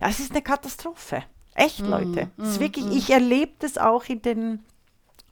Das 0.00 0.20
ist 0.20 0.30
eine 0.30 0.42
Katastrophe. 0.42 1.24
Echt, 1.54 1.80
mm, 1.80 1.86
Leute. 1.86 2.30
Mm, 2.36 2.42
mm, 2.42 2.60
wirklich, 2.60 2.84
mm. 2.84 2.92
Ich 2.92 3.10
erlebe 3.10 3.52
das 3.58 3.78
auch 3.78 4.04
in 4.04 4.22
den 4.22 4.60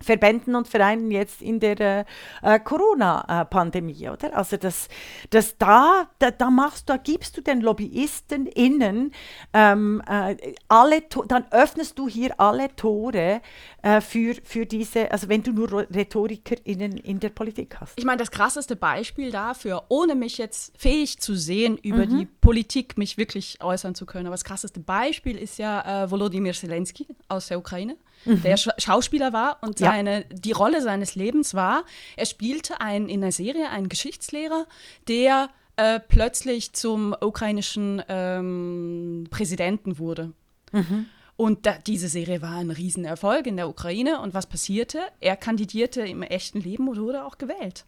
Verbänden 0.01 0.55
und 0.55 0.69
Vereinen 0.69 1.11
jetzt 1.11 1.41
in 1.41 1.59
der 1.59 2.05
äh, 2.43 2.61
Corona-Pandemie, 2.61 4.09
oder? 4.11 4.37
Also 4.37 4.57
das, 4.57 4.89
das 5.31 5.57
da, 5.57 6.09
da, 6.19 6.31
da 6.31 6.51
machst, 6.51 6.89
da 6.89 6.97
gibst 6.99 7.37
du 7.37 7.41
den 7.41 7.61
Lobbyisten 7.61 8.47
innen 8.47 9.13
ähm, 9.53 10.03
äh, 10.09 10.37
alle, 10.69 11.03
dann 11.29 11.47
öffnest 11.51 11.99
du 11.99 12.09
hier 12.09 12.39
alle 12.39 12.75
Tore 12.77 13.41
äh, 13.83 14.01
für, 14.01 14.35
für 14.45 14.67
diese, 14.67 15.11
also 15.11 15.29
wenn 15.29 15.43
du 15.43 15.53
nur 15.53 15.87
RhetorikerInnen 15.91 16.99
in 16.99 17.19
der 17.21 17.31
Politik 17.31 17.77
hast. 17.81 17.95
Ich 17.97 18.05
meine, 18.05 18.19
das 18.19 18.31
krasseste 18.31 18.77
Beispiel 18.77 19.31
dafür, 19.31 19.85
ohne 19.89 20.15
mich 20.15 20.37
jetzt 20.37 20.79
fähig 20.79 21.21
zu 21.21 21.35
sehen, 21.35 21.79
über 21.79 22.05
mhm. 22.05 22.19
die 22.19 22.27
Politik 22.27 22.99
mich 22.99 23.17
wirklich 23.17 23.63
äußern 23.63 23.95
zu 23.95 24.05
können, 24.05 24.27
aber 24.27 24.35
das 24.35 24.45
krasseste 24.45 24.81
Beispiel 24.81 25.39
ist 25.39 25.59
ja 25.59 26.05
äh, 26.05 26.11
Volodymyr 26.11 26.53
Zelensky 26.53 27.07
aus 27.29 27.49
der 27.49 27.59
Ukraine 27.59 27.97
mhm. 28.25 28.43
der 28.43 28.57
Sch 28.57 28.69
Schauspieler 28.79 29.33
war 29.33 29.59
und 29.63 29.79
seine, 29.79 30.19
ja. 30.19 30.25
die 30.31 30.53
Rolle 30.53 30.83
seines 30.83 31.15
Lebens 31.15 31.55
war, 31.55 31.85
er 32.17 32.27
spielte 32.27 32.81
ein, 32.81 33.09
in 33.09 33.21
der 33.21 33.33
Serie 33.33 33.71
einen 33.71 33.89
Geschichtslehrer, 33.89 34.67
der 35.09 35.51
äh, 35.77 36.01
plötzlich 36.01 36.73
zum 36.73 37.15
ukrainischen 37.21 38.03
ähm, 38.09 39.27
Präsidenten 39.31 39.99
wurde. 39.99 40.33
Mhm. 40.73 41.07
Und 41.37 41.67
da, 41.67 41.77
diese 41.87 42.09
Serie 42.09 42.41
war 42.41 42.57
ein 42.57 42.71
Riesenerfolg 42.71 43.47
in 43.47 43.57
der 43.57 43.69
Ukraine. 43.69 44.21
Und 44.21 44.33
was 44.33 44.47
passierte? 44.47 45.01
Er 45.21 45.37
kandidierte 45.37 46.01
im 46.01 46.23
echten 46.23 46.61
Leben 46.61 46.89
und 46.89 46.99
wurde 46.99 47.25
auch 47.25 47.37
gewählt. 47.37 47.85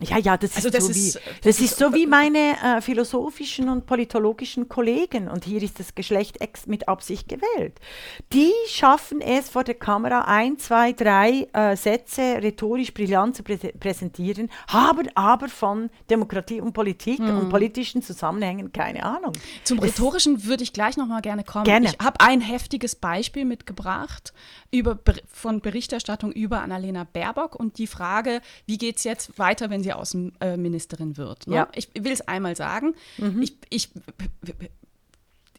Ja, 0.00 0.16
ja, 0.16 0.36
das 0.36 0.54
also 0.54 0.68
ist 0.68 0.76
das 0.76 0.84
so 0.84 0.90
ist, 0.90 0.96
wie 0.96 1.12
das, 1.12 1.42
das 1.42 1.60
ist, 1.60 1.76
so 1.76 1.92
wie 1.92 2.06
meine 2.06 2.56
äh, 2.62 2.80
philosophischen 2.80 3.68
und 3.68 3.84
politologischen 3.84 4.68
Kollegen 4.68 5.28
und 5.28 5.44
hier 5.44 5.60
ist 5.60 5.80
das 5.80 5.96
Geschlecht 5.96 6.38
mit 6.66 6.88
Absicht 6.88 7.28
gewählt. 7.28 7.80
Die 8.32 8.52
schaffen 8.68 9.20
es 9.20 9.48
vor 9.48 9.64
der 9.64 9.74
Kamera 9.74 10.20
ein, 10.20 10.56
zwei, 10.56 10.92
drei 10.92 11.48
äh, 11.52 11.74
Sätze 11.74 12.22
rhetorisch 12.40 12.94
brillant 12.94 13.34
zu 13.34 13.42
prä 13.42 13.56
präsentieren, 13.56 14.50
haben 14.68 15.08
aber 15.16 15.48
von 15.48 15.90
Demokratie 16.08 16.60
und 16.60 16.74
Politik 16.74 17.18
mhm. 17.18 17.36
und 17.36 17.48
politischen 17.48 18.00
Zusammenhängen 18.00 18.72
keine 18.72 19.02
Ahnung. 19.02 19.32
Zum 19.64 19.78
es 19.78 19.84
rhetorischen 19.84 20.44
würde 20.44 20.62
ich 20.62 20.72
gleich 20.72 20.96
noch 20.96 21.06
mal 21.06 21.22
gerne 21.22 21.42
kommen. 21.42 21.64
Gerne. 21.64 21.88
Ich 21.88 22.04
habe 22.04 22.20
ein 22.20 22.40
heftiges 22.40 22.94
Beispiel 22.94 23.44
mitgebracht 23.44 24.32
über, 24.70 24.96
von 25.26 25.60
Berichterstattung 25.60 26.30
über 26.30 26.62
Annalena 26.62 27.02
Baerbock 27.04 27.56
und 27.56 27.78
die 27.78 27.88
Frage, 27.88 28.40
wie 28.66 28.78
geht 28.78 28.98
es 28.98 29.04
jetzt 29.04 29.40
weiter, 29.40 29.70
wenn 29.70 29.82
sie 29.82 29.87
Außenministerin 29.96 31.16
wird. 31.16 31.46
Ne? 31.46 31.56
Ja. 31.56 31.68
Ich 31.74 31.90
will 31.98 32.12
es 32.12 32.22
einmal 32.22 32.56
sagen. 32.56 32.94
Mhm. 33.16 33.42
Ich, 33.42 33.56
ich 33.70 33.90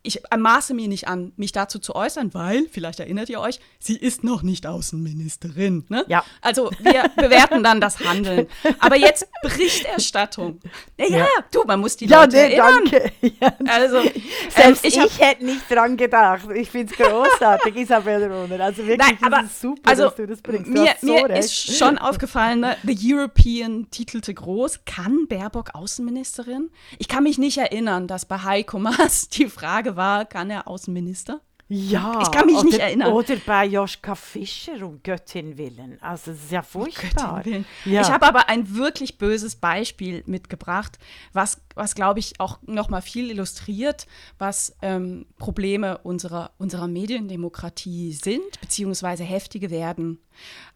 ich 0.02 0.22
maße 0.38 0.74
mir 0.74 0.88
nicht 0.88 1.08
an, 1.08 1.34
mich 1.36 1.52
dazu 1.52 1.78
zu 1.80 1.94
äußern, 1.96 2.34
weil, 2.34 2.68
vielleicht 2.72 3.00
erinnert 3.02 3.30
ihr 3.30 3.40
euch, 3.42 3.60
sie 3.80 3.98
ist 3.98 4.24
noch 4.24 4.44
nicht 4.44 4.66
Außenministerin. 4.66 5.86
Ne? 5.90 6.06
Ja. 6.08 6.24
Also 6.42 6.72
wir 6.80 7.10
bewerten 7.16 7.64
dann 7.64 7.82
das 7.82 8.00
Handeln. 8.00 8.48
Aber 8.80 8.96
jetzt 8.96 9.28
Berichterstattung. 9.42 10.60
Ja, 10.98 11.06
ja, 11.08 11.28
du, 11.52 11.64
man 11.66 11.80
muss 11.80 11.98
die 11.98 12.06
Ja, 12.06 12.22
Leute 12.22 12.36
nee, 12.38 12.54
erinnern. 12.56 12.84
danke. 12.92 13.12
Ja. 13.42 13.54
Also, 13.68 13.98
ähm, 14.00 14.12
Selbst 14.50 14.86
ich 14.86 14.96
ich, 14.96 15.00
hab- 15.02 15.20
hätte 15.20 15.46
nicht 15.46 15.70
dran 15.70 15.96
gedacht. 15.98 16.50
Ich 16.56 16.70
finde 16.70 16.94
es 16.94 16.98
großartig, 17.00 17.76
Isabel 17.76 18.32
Rohner. 18.32 18.60
Also 18.64 18.86
wirklich, 18.86 18.98
Nein, 18.98 19.18
aber 19.22 19.44
ist 19.46 19.62
super, 19.62 19.90
also, 19.90 20.04
dass 20.06 20.16
du 20.16 20.28
das 20.28 20.42
bringst. 20.42 20.68
Du 20.68 20.72
Mir, 20.72 20.96
so 21.02 21.08
mir 21.14 21.30
ist 21.38 21.78
schon 21.78 21.98
aufgefallen, 21.98 22.62
ne? 22.62 22.76
The 22.84 22.98
European 23.14 23.88
titelte 23.92 24.34
groß. 24.34 24.86
Kann 24.86 25.28
Baerbock 25.28 25.76
Außenministerin? 25.76 26.70
Ich 26.98 27.08
kann 27.08 27.24
mich 27.24 27.38
nicht 27.38 27.58
erinnern, 27.58 28.08
dass 28.08 28.26
bei 28.26 28.40
Heiko 28.40 28.80
Maas 28.80 29.30
die 29.30 29.48
Frage 29.48 29.89
war, 29.96 30.26
kann 30.26 30.50
er 30.50 30.68
Außenminister? 30.68 31.42
Ja, 31.72 32.20
Ich 32.24 32.32
kann 32.32 32.48
mich 32.48 32.56
oder, 32.56 32.64
nicht 32.64 32.80
erinnern. 32.80 33.14
Oder 33.14 33.36
bei 33.46 33.64
Joschka 33.64 34.16
Fischer, 34.16 34.84
um 34.84 35.04
Göttin 35.04 35.56
willen. 35.60 36.02
Also, 36.02 36.32
es 36.32 36.46
ist 36.46 36.52
ja 36.52 36.64
furchtbar. 36.64 37.46
Willen. 37.46 37.64
Ja. 37.86 38.02
Ich 38.02 38.10
habe 38.10 38.26
aber 38.26 38.50
ein 38.50 38.76
wirklich 38.76 39.20
böses 39.20 39.56
Beispiel 39.56 40.24
mitgebracht, 40.26 40.98
was, 41.32 41.62
was 41.76 41.94
glaube 41.94 42.20
ich, 42.20 42.40
auch 42.40 42.58
noch 42.66 42.90
mal 42.90 43.04
viel 43.04 43.30
illustriert, 43.30 44.08
was 44.40 44.76
ähm, 44.82 45.28
Probleme 45.38 46.00
unserer, 46.00 46.52
unserer 46.58 46.88
Mediendemokratie 46.88 48.14
sind, 48.14 48.60
beziehungsweise 48.62 49.24
heftige 49.24 49.70
werden. 49.70 50.18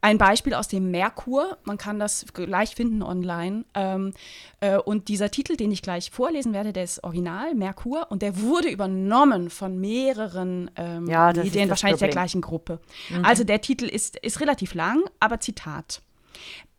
Ein 0.02 0.18
Beispiel 0.18 0.54
aus 0.54 0.68
dem 0.68 0.92
Merkur, 0.92 1.58
man 1.64 1.78
kann 1.78 2.00
das 2.00 2.26
gleich 2.34 2.76
finden 2.76 3.02
online. 3.02 3.66
Ähm, 3.74 4.14
äh, 4.60 4.78
und 4.78 5.08
dieser 5.08 5.32
Titel, 5.32 5.56
den 5.56 5.72
ich 5.72 5.82
gleich 5.82 6.12
vorlesen 6.12 6.54
werde, 6.54 6.74
der 6.74 6.84
ist 6.84 7.04
original, 7.04 7.56
Merkur, 7.56 8.12
und 8.12 8.22
der 8.22 8.42
wurde 8.42 8.70
übernommen 8.70 9.50
von 9.50 9.80
mehreren 9.80 10.70
ähm, 10.76 11.08
Ja, 11.08 11.32
Medien, 11.34 11.70
wahrscheinlich 11.70 12.00
der 12.00 12.08
Problem. 12.08 12.12
gleichen 12.12 12.42
Gruppe. 12.42 12.80
Also 13.24 13.44
der 13.44 13.62
Titel 13.62 13.86
ist, 13.86 14.18
ist 14.18 14.42
relativ 14.42 14.74
lang, 14.74 15.04
aber 15.20 15.40
Zitat. 15.40 16.02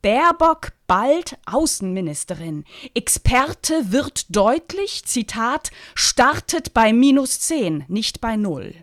Baerbock 0.01 0.73
bald 0.85 1.37
Außenministerin. 1.47 2.63
Experte 2.93 3.91
wird 3.91 4.35
deutlich, 4.35 5.03
Zitat, 5.05 5.71
startet 5.95 6.75
bei 6.75 6.93
minus 6.93 7.39
10, 7.39 7.85
nicht 7.87 8.21
bei 8.21 8.35
null. 8.35 8.75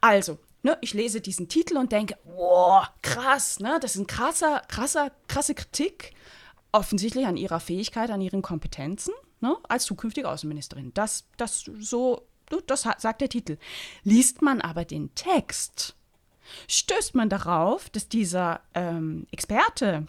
Also, 0.00 0.38
ne, 0.68 0.78
ich 0.80 0.94
lese 0.94 1.20
diesen 1.20 1.48
Titel 1.48 1.76
und 1.76 1.92
denke, 1.92 2.16
wow, 2.24 2.86
krass, 3.02 3.60
ne, 3.60 3.78
das 3.80 3.94
ist 3.94 4.00
ein 4.00 4.06
krasser, 4.06 4.62
krasser, 4.68 5.10
krasse 5.26 5.54
Kritik, 5.54 6.12
offensichtlich 6.72 7.26
an 7.26 7.36
ihrer 7.36 7.60
Fähigkeit, 7.60 8.10
an 8.10 8.20
ihren 8.20 8.42
Kompetenzen, 8.42 9.14
ne, 9.40 9.56
als 9.68 9.84
zukünftige 9.84 10.28
Außenministerin. 10.28 10.92
Das, 10.94 11.26
das 11.36 11.64
so, 11.78 12.26
das 12.66 12.82
sagt 12.82 13.20
der 13.20 13.28
Titel. 13.28 13.58
Liest 14.04 14.42
man 14.42 14.60
aber 14.60 14.84
den 14.84 15.14
Text, 15.14 15.96
stößt 16.68 17.14
man 17.14 17.28
darauf, 17.28 17.90
dass 17.90 18.08
dieser 18.08 18.60
ähm, 18.74 19.26
Experte 19.30 20.06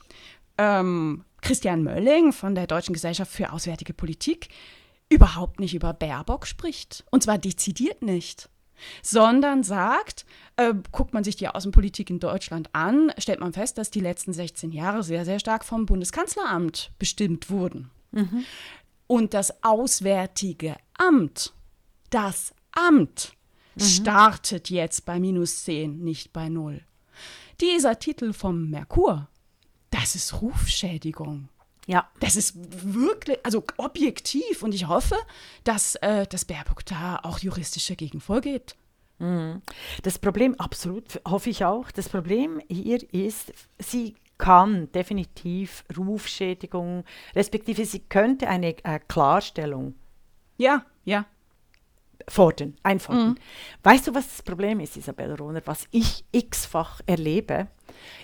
ähm, 0.58 1.26
Christian 1.42 1.84
Mölling 1.84 2.34
von 2.34 2.56
der 2.56 2.68
Deutschen 2.68 2.94
Gesellschaft 2.94 3.32
für 3.32 3.54
Auswärtige 3.54 3.94
Politik 3.94 4.50
überhaupt 5.10 5.60
nicht 5.60 5.74
über 5.74 5.94
Baerbock 5.94 6.46
spricht. 6.46 7.04
Und 7.10 7.24
zwar 7.24 7.38
dezidiert 7.38 8.02
nicht. 8.02 8.50
Sondern 9.02 9.64
sagt, 9.64 10.26
äh, 10.58 10.74
guckt 10.92 11.14
man 11.14 11.24
sich 11.24 11.36
die 11.36 11.48
Außenpolitik 11.48 12.10
in 12.10 12.20
Deutschland 12.20 12.70
an, 12.74 13.12
stellt 13.18 13.40
man 13.40 13.54
fest, 13.54 13.78
dass 13.78 13.92
die 13.92 14.00
letzten 14.00 14.34
16 14.34 14.72
Jahre 14.72 15.04
sehr, 15.04 15.26
sehr 15.26 15.40
stark 15.40 15.66
vom 15.66 15.86
Bundeskanzleramt 15.86 16.92
bestimmt 17.00 17.50
wurden. 17.50 17.92
Und 19.08 19.34
das 19.34 19.64
Auswärtige 19.64 20.76
Amt, 20.98 21.54
das 22.10 22.54
Amt, 22.72 23.34
startet 23.78 24.70
jetzt 24.70 25.06
bei 25.06 25.20
minus 25.20 25.64
10, 25.64 26.04
nicht 26.04 26.34
bei 26.34 26.50
0. 26.50 26.82
Dieser 27.62 27.98
Titel 28.00 28.34
vom 28.34 28.70
Merkur, 28.70 29.28
das 29.92 30.16
ist 30.16 30.42
Rufschädigung. 30.42 31.50
Ja. 31.90 32.08
Das 32.20 32.36
ist 32.36 32.54
wirklich, 32.56 33.40
also 33.44 33.64
objektiv. 33.78 34.62
Und 34.62 34.76
ich 34.76 34.88
hoffe, 34.88 35.16
dass, 35.64 35.96
äh, 35.96 36.28
dass 36.28 36.46
Baerbock 36.46 36.86
da 36.86 37.20
auch 37.24 37.40
juristisch 37.40 37.88
dagegen 37.88 38.22
vorgeht. 38.22 38.76
Das 40.04 40.18
Problem, 40.18 40.56
absolut, 40.60 41.20
hoffe 41.28 41.50
ich 41.50 41.66
auch, 41.66 41.92
das 41.92 42.08
Problem 42.08 42.62
hier 42.70 43.02
ist, 43.14 43.52
sie 43.78 44.16
kann 44.38 44.90
definitiv 44.94 45.84
Rufschädigung, 45.98 47.04
respektive 47.36 47.84
sie 47.84 48.00
könnte 48.00 48.48
eine 48.48 48.78
äh, 48.86 49.00
Klarstellung 49.10 49.96
Ja, 50.58 50.86
ja. 51.04 51.26
fordern, 52.30 52.78
einfordern. 52.82 53.38
Weißt 53.84 54.08
du, 54.08 54.16
was 54.16 54.30
das 54.30 54.42
Problem 54.42 54.80
ist, 54.80 54.96
Isabel 54.96 55.34
Rohner? 55.36 55.64
Was 55.66 55.86
ich 55.92 56.24
x-fach 56.32 57.02
erlebe, 57.06 57.68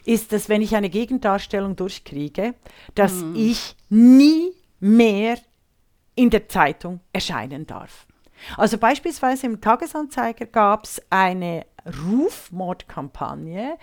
ist, 0.05 0.31
dass 0.31 0.49
wenn 0.49 0.61
ich 0.61 0.75
eine 0.75 0.89
Gegendarstellung 0.89 1.75
durchkriege, 1.75 2.53
dass 2.93 3.23
ich 3.33 3.75
nie 3.89 4.51
mehr 4.79 5.37
in 6.15 6.29
der 6.29 6.47
Zeitung 6.47 7.01
erscheinen 7.11 7.67
darf. 7.67 8.07
Also 8.57 8.77
beispielsweise 8.77 9.47
im 9.47 9.61
Tagesanzeiger 9.61 10.45
gab 10.45 10.85
es 10.85 11.01
eine 11.09 11.65
Rufmordkampagne, 11.85 13.77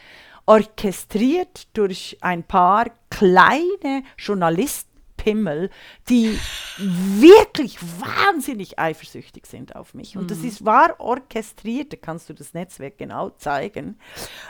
orchestriert 0.46 1.68
durch 1.76 2.18
ein 2.20 2.42
paar 2.42 2.86
kleine 3.10 4.02
Journalistpimmel, 4.18 5.70
die 6.08 6.38
wirklich 6.78 7.78
wahnsinnig 8.00 8.78
eifersüchtig 8.78 9.46
sind 9.46 9.76
auf 9.76 9.94
mich. 9.94 10.16
Und 10.16 10.30
das 10.30 10.38
ist, 10.38 10.64
war 10.64 10.98
orchestriert, 11.00 11.92
da 11.92 11.96
kannst 11.96 12.28
du 12.28 12.34
das 12.34 12.54
Netzwerk 12.54 12.98
genau 12.98 13.30
zeigen. 13.30 13.98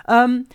Ähm, 0.09 0.47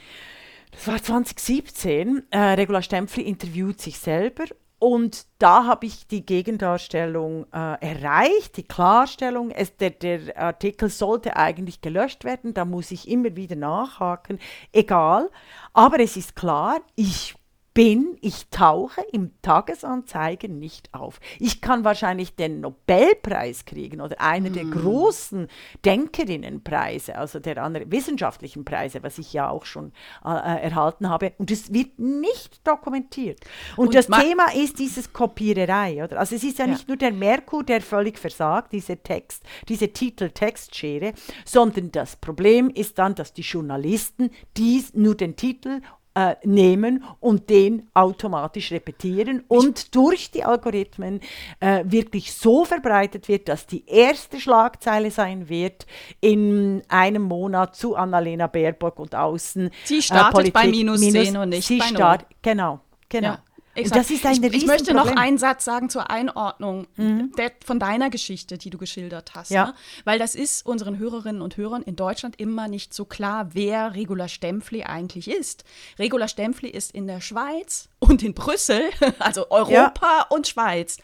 das 0.72 0.88
war 0.88 1.02
2017. 1.02 2.24
Äh, 2.30 2.38
Regula 2.38 2.82
Stempfli 2.82 3.24
interviewt 3.24 3.82
sich 3.82 3.98
selber. 4.00 4.46
Und 4.80 5.26
da 5.40 5.66
habe 5.66 5.88
ich 5.88 6.06
die 6.06 6.24
Gegendarstellung 6.24 7.48
äh, 7.52 7.58
erreicht, 7.82 8.58
die 8.58 8.68
Klarstellung. 8.68 9.50
Es, 9.50 9.76
der, 9.78 9.90
der 9.90 10.38
Artikel 10.38 10.90
sollte 10.90 11.36
eigentlich 11.36 11.82
gelöscht 11.82 12.24
werden, 12.24 12.54
da 12.54 12.64
muss 12.64 12.92
ich 12.92 13.08
immer 13.08 13.36
wieder 13.36 13.56
nachhaken. 13.56 14.38
Egal. 14.72 15.32
Aber 15.74 16.00
es 16.00 16.16
ist 16.16 16.36
klar, 16.36 16.80
ich 16.96 17.34
bin, 17.78 18.18
ich 18.22 18.50
tauche 18.50 19.02
im 19.12 19.30
Tagesanzeigen 19.44 20.58
nicht 20.58 20.92
auf. 20.96 21.20
Ich 21.38 21.62
kann 21.62 21.84
wahrscheinlich 21.84 22.36
den 22.36 22.60
Nobelpreis 22.60 23.66
kriegen 23.66 24.02
oder 24.02 24.20
einer 24.20 24.50
der 24.50 24.66
großen 24.66 25.48
Denkerinnenpreise, 25.86 27.16
also 27.16 27.40
der 27.40 27.62
anderen 27.62 27.92
wissenschaftlichen 27.92 28.66
Preise, 28.66 29.04
was 29.04 29.20
ich 29.20 29.32
ja 29.32 29.48
auch 29.52 29.66
schon 29.66 29.92
äh, 30.26 30.30
äh, 30.30 30.62
erhalten 30.64 31.08
habe. 31.08 31.34
Und 31.38 31.52
es 31.52 31.72
wird 31.72 32.00
nicht 32.00 32.66
dokumentiert. 32.68 33.42
Und, 33.76 33.90
Und 33.90 33.96
das 33.96 34.08
ma- 34.08 34.22
Thema 34.22 34.46
ist 34.56 34.80
dieses 34.80 35.14
Kopiererei. 35.14 36.04
Oder? 36.04 36.18
Also 36.20 36.34
es 36.36 36.44
ist 36.44 36.58
ja, 36.58 36.66
Ja. 36.66 36.72
nicht 36.72 36.88
nur 36.88 36.98
der 36.98 37.12
Merkur, 37.14 37.64
der 37.64 37.82
völlig 37.82 38.18
versagt, 38.18 38.74
diese 38.74 38.98
Text, 38.98 39.44
diese 39.70 39.90
Titel-Textschere, 39.94 41.14
sondern 41.46 41.92
das 41.92 42.16
Problem 42.16 42.72
ist 42.72 42.98
dann, 42.98 43.14
dass 43.14 43.34
die 43.34 43.42
Journalisten 43.44 44.32
dies 44.58 44.96
nur 44.96 45.14
den 45.14 45.36
Titel 45.36 45.82
äh, 46.18 46.36
nehmen 46.44 47.04
und 47.20 47.48
den 47.52 47.88
automatisch 47.94 48.72
repetieren 48.72 49.44
und 49.48 49.94
durch 49.96 50.32
die 50.32 50.44
Algorithmen 50.44 51.22
äh, 51.60 51.84
wirklich 51.86 52.34
so 52.34 52.66
verbreitet 52.66 53.28
wird, 53.28 53.48
dass 53.48 53.68
die 53.68 53.88
erste 53.88 54.40
Schlagzeile 54.40 55.12
sein 55.12 55.48
wird 55.48 55.86
in 56.20 56.82
einem 56.88 57.22
Monat 57.22 57.76
zu 57.76 57.96
Annalena 57.96 58.48
Baerbock 58.48 58.98
und 58.98 59.14
außen. 59.14 59.70
Sie 59.84 60.02
startet 60.02 60.52
bei 60.54 60.68
minus 60.68 61.02
10 61.02 61.38
und 61.38 61.50
nicht 61.50 61.68
sie 61.68 61.78
bei 61.78 61.86
null. 61.86 61.96
start, 61.96 62.26
Genau, 62.42 62.80
genau. 63.10 63.28
Ja, 63.28 63.44
exakt. 63.78 64.00
das 64.00 64.12
ist 64.12 64.26
ein 64.26 64.44
ich, 64.44 64.54
ich 64.54 64.66
möchte 64.66 64.94
noch. 64.94 65.12
Mhm. 65.12 65.18
einen 65.18 65.38
Satz 65.38 65.66
sagen 65.66 65.90
zur 65.90 66.10
Einordnung 66.10 66.88
der, 66.98 67.52
von 67.66 67.80
deiner 67.80 68.10
Geschichte, 68.10 68.58
die 68.58 68.70
du 68.70 68.78
geschildert 68.78 69.36
hast. 69.36 69.52
Ja. 69.52 69.68
Ne? 69.68 69.74
Weil 70.04 70.20
das 70.20 70.36
ist 70.36 70.66
unseren 70.66 70.98
Hörerinnen 70.98 71.42
und 71.42 71.58
Hörern 71.58 71.82
in 71.84 71.96
Deutschland 71.96 72.40
immer 72.40 72.68
nicht 72.68 72.94
so 72.94 73.06
klar, 73.06 73.50
wer 73.54 73.96
Regula 73.96 74.28
Stempfli 74.28 74.84
eigentlich 74.84 75.30
ist. 75.30 75.64
Regula 76.00 76.28
Stempfli 76.28 76.70
ist 76.70 76.92
in 76.92 77.08
der 77.08 77.22
Schweiz 77.22 77.90
und 78.00 78.24
in 78.24 78.34
Brüssel, 78.34 78.82
also 79.20 79.50
Europa 79.50 80.28
und 80.30 80.48
Schweiz. 80.48 80.98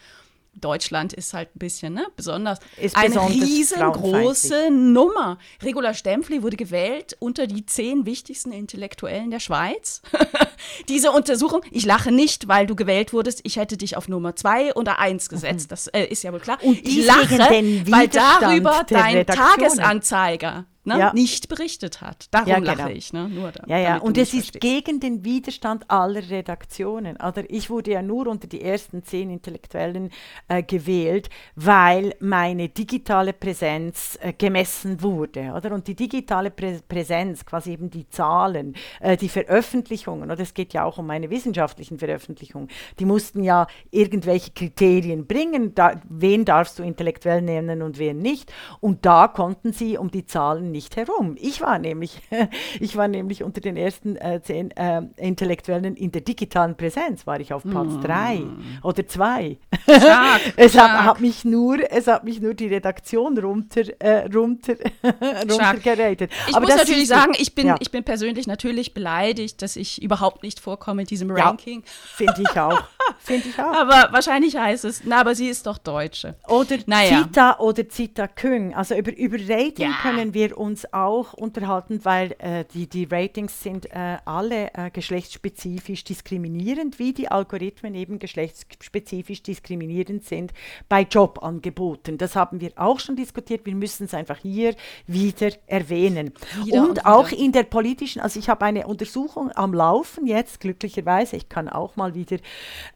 Deutschland 0.55 1.13
ist 1.13 1.33
halt 1.33 1.55
ein 1.55 1.59
bisschen 1.59 1.93
ne, 1.93 2.07
besonders. 2.15 2.59
Ist 2.79 2.95
eine 2.95 3.29
riesengroße 3.29 4.69
Nummer. 4.71 5.37
Regula 5.61 5.93
Stempfli 5.93 6.43
wurde 6.43 6.57
gewählt 6.57 7.15
unter 7.19 7.47
die 7.47 7.65
zehn 7.65 8.05
wichtigsten 8.05 8.51
Intellektuellen 8.51 9.31
der 9.31 9.39
Schweiz. 9.39 10.01
Diese 10.89 11.11
Untersuchung, 11.11 11.61
ich 11.71 11.85
lache 11.85 12.11
nicht, 12.11 12.47
weil 12.47 12.65
du 12.67 12.75
gewählt 12.75 13.13
wurdest, 13.13 13.41
ich 13.43 13.57
hätte 13.57 13.77
dich 13.77 13.97
auf 13.97 14.07
Nummer 14.07 14.35
zwei 14.35 14.73
oder 14.73 14.99
eins 14.99 15.29
gesetzt. 15.29 15.71
Das 15.71 15.87
äh, 15.87 16.05
ist 16.05 16.23
ja 16.23 16.31
wohl 16.31 16.39
klar. 16.39 16.57
Und 16.61 16.79
ich 16.85 17.05
lache, 17.05 17.37
weil 17.37 18.07
darüber 18.07 18.85
dein 18.87 19.17
Redaktionen. 19.17 19.59
Tagesanzeiger 19.59 20.65
ne, 20.85 20.97
Ja. 20.99 21.13
nicht 21.13 21.47
berichtet 21.49 22.01
hat. 22.01 22.27
Darum 22.31 22.47
Ja, 22.47 22.59
genau. 22.59 22.73
lache 22.73 22.91
ich. 22.91 23.13
Ne? 23.13 23.29
Nur 23.29 23.51
da, 23.51 23.63
Ja, 23.67 23.77
ja, 23.77 23.97
und 23.97 24.17
es 24.17 24.33
ist 24.33 24.51
verstehst. 24.51 24.61
gegen 24.61 24.99
den 24.99 25.23
Widerstand 25.23 25.89
aller 25.89 26.29
Redaktionen. 26.29 27.17
Oder 27.17 27.43
ich 27.49 27.69
wurde 27.69 27.91
ja 27.91 28.01
nur 28.01 28.27
unter 28.27 28.47
die 28.47 28.61
ersten 28.61 29.03
zehn 29.03 29.29
Intellektuellen 29.29 30.09
äh, 30.47 30.63
gewählt, 30.63 31.29
weil 31.55 32.15
meine 32.19 32.69
digitale 32.69 33.33
Präsenz 33.33 34.17
äh, 34.21 34.33
gemessen 34.33 35.01
wurde. 35.01 35.53
Oder? 35.55 35.71
Und 35.73 35.87
die 35.87 35.95
digitale 35.95 36.51
Prä 36.51 36.79
Präsenz, 36.87 37.45
quasi 37.45 37.71
eben 37.71 37.89
die 37.89 38.07
Zahlen, 38.09 38.75
äh, 38.99 39.15
die 39.17 39.29
Veröffentlichungen, 39.29 40.31
oder 40.31 40.41
es 40.41 40.53
geht 40.53 40.73
ja 40.73 40.83
auch 40.83 40.97
um 40.97 41.07
meine 41.07 41.29
wissenschaftlichen 41.29 41.99
Veröffentlichungen, 41.99 42.67
die 42.99 43.05
mussten 43.05 43.43
ja 43.43 43.67
irgendwelche 43.91 44.51
Kriterien 44.51 45.25
bringen, 45.27 45.73
da, 45.75 46.01
wen 46.09 46.45
darfst 46.45 46.79
du 46.79 46.83
intellektuell 46.83 47.41
nennen 47.41 47.81
und 47.81 47.97
wen 47.99 48.17
nicht. 48.19 48.51
Und 48.79 49.05
da 49.05 49.27
konnten 49.27 49.71
sie 49.73 49.97
um 49.97 50.11
die 50.11 50.25
Zahlen 50.25 50.71
nicht 50.73 50.97
herum. 50.97 51.37
Ich 51.39 51.61
war 51.61 51.79
nämlich, 51.79 52.19
ich 52.81 52.97
war 52.97 53.07
nämlich 53.07 53.43
unter 53.43 53.61
den 53.61 53.77
ersten 53.77 54.17
äh, 54.17 54.41
zehn 54.43 54.71
äh, 54.71 55.03
Intellektuellen 55.15 55.95
in 55.95 56.11
der 56.11 56.21
digitalen 56.21 56.75
Präsenz, 56.75 57.25
war 57.25 57.39
ich 57.39 57.53
auf 57.53 57.63
Platz 57.63 57.93
drei 58.01 58.41
oder 58.83 59.07
zwei. 59.07 59.57
Stark, 59.85 60.41
es 60.57 60.77
hat, 60.77 60.91
hat 61.05 61.21
mich 61.21 61.45
nur, 61.45 61.77
es 61.89 62.07
hat 62.07 62.25
mich 62.25 62.41
nur 62.41 62.53
die 62.53 62.67
Redaktion 62.67 63.37
runter, 63.37 63.83
äh, 63.99 64.25
runter, 64.33 64.73
runtergeratet. 65.49 66.31
Ich 66.49 66.55
Aber 66.55 66.65
muss 66.65 66.75
natürlich 66.75 67.07
sagen, 67.07 67.33
ich 67.37 67.55
bin, 67.55 67.67
Ja. 67.67 67.75
ich 67.79 67.91
bin 67.91 68.03
persönlich 68.03 68.47
natürlich 68.47 68.93
beleidigt, 68.93 69.61
dass 69.61 69.75
ich 69.75 70.01
überhaupt 70.01 70.43
nicht 70.43 70.59
vorkomme 70.59 71.01
in 71.03 71.07
diesem 71.07 71.29
Ja. 71.35 71.45
Ranking. 71.45 71.83
Finde 71.85 72.41
ich 72.49 72.59
auch. 72.59 72.83
Finde 73.19 73.47
ich 73.49 73.59
auch. 73.59 73.73
Aber 73.73 74.09
wahrscheinlich 74.11 74.55
heißt 74.55 74.85
es, 74.85 75.01
na, 75.05 75.21
aber 75.21 75.35
sie 75.35 75.47
ist 75.47 75.65
doch 75.67 75.77
Deutsche. 75.77 76.35
Oder 76.47 76.77
Naja. 76.85 77.23
Zita 77.23 77.59
oder 77.59 77.87
Zita 77.87 78.27
Küng. 78.27 78.73
Also 78.73 78.95
über, 78.95 79.15
über 79.15 79.37
Rating 79.47 79.89
Ja. 79.89 79.97
können 80.01 80.33
wir 80.33 80.57
uns 80.63 80.93
auch 80.93 81.33
unterhalten, 81.33 81.99
weil 82.03 82.35
äh, 82.39 82.63
die, 82.73 82.87
die 82.87 83.03
Ratings 83.03 83.61
sind 83.61 83.91
äh, 83.91 84.17
alle 84.23 84.73
äh, 84.73 84.89
geschlechtsspezifisch 84.91 86.05
diskriminierend, 86.05 86.99
wie 86.99 87.11
die 87.11 87.27
Algorithmen 87.29 87.95
eben 87.95 88.17
geschlechtsspezifisch 88.17 89.43
diskriminierend 89.43 90.23
sind 90.23 90.53
bei 90.87 91.01
Jobangeboten. 91.01 92.17
Das 92.17 92.37
haben 92.37 92.61
wir 92.61 92.71
auch 92.77 92.99
schon 93.01 93.17
diskutiert. 93.17 93.65
Wir 93.65 93.75
müssen 93.75 94.05
es 94.05 94.13
einfach 94.13 94.37
hier 94.37 94.73
wieder 95.05 95.49
erwähnen. 95.67 96.31
Wieder 96.63 96.81
und 96.81 96.93
und 96.93 97.05
auch 97.07 97.31
in 97.31 97.51
der 97.51 97.63
politischen, 97.63 98.21
also 98.21 98.39
ich 98.39 98.49
habe 98.49 98.65
eine 98.65 98.85
Untersuchung 98.85 99.51
am 99.51 99.73
Laufen 99.73 100.27
jetzt, 100.27 100.59
glücklicherweise. 100.59 101.35
Ich 101.35 101.49
kann 101.49 101.67
auch 101.67 101.95
mal 101.95 102.13
wieder 102.13 102.37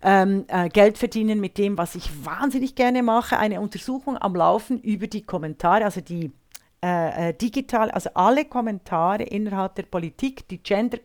ähm, 0.03 0.45
äh, 0.49 0.70
Geld 0.70 0.99
verdienen 0.99 1.39
mit 1.39 1.57
dem, 1.57 1.80
was 1.80 1.95
ich 1.95 2.24
wahnsinnig 2.24 2.76
gerne 2.76 3.01
mache. 3.01 3.38
Eine 3.38 3.59
Untersuchung 3.59 4.18
am 4.18 4.36
Laufen 4.36 4.80
über 4.82 5.07
die 5.07 5.24
Kommentare, 5.24 5.84
also 5.84 6.01
die 6.01 6.32
äh, 6.84 7.30
äh, 7.30 7.34
digital, 7.34 7.89
also 7.91 8.11
alle 8.13 8.45
Kommentare 8.45 9.23
innerhalb 9.23 9.75
der 9.75 9.84
Politik, 9.84 10.47
die, 10.47 10.59
gender, 10.61 10.99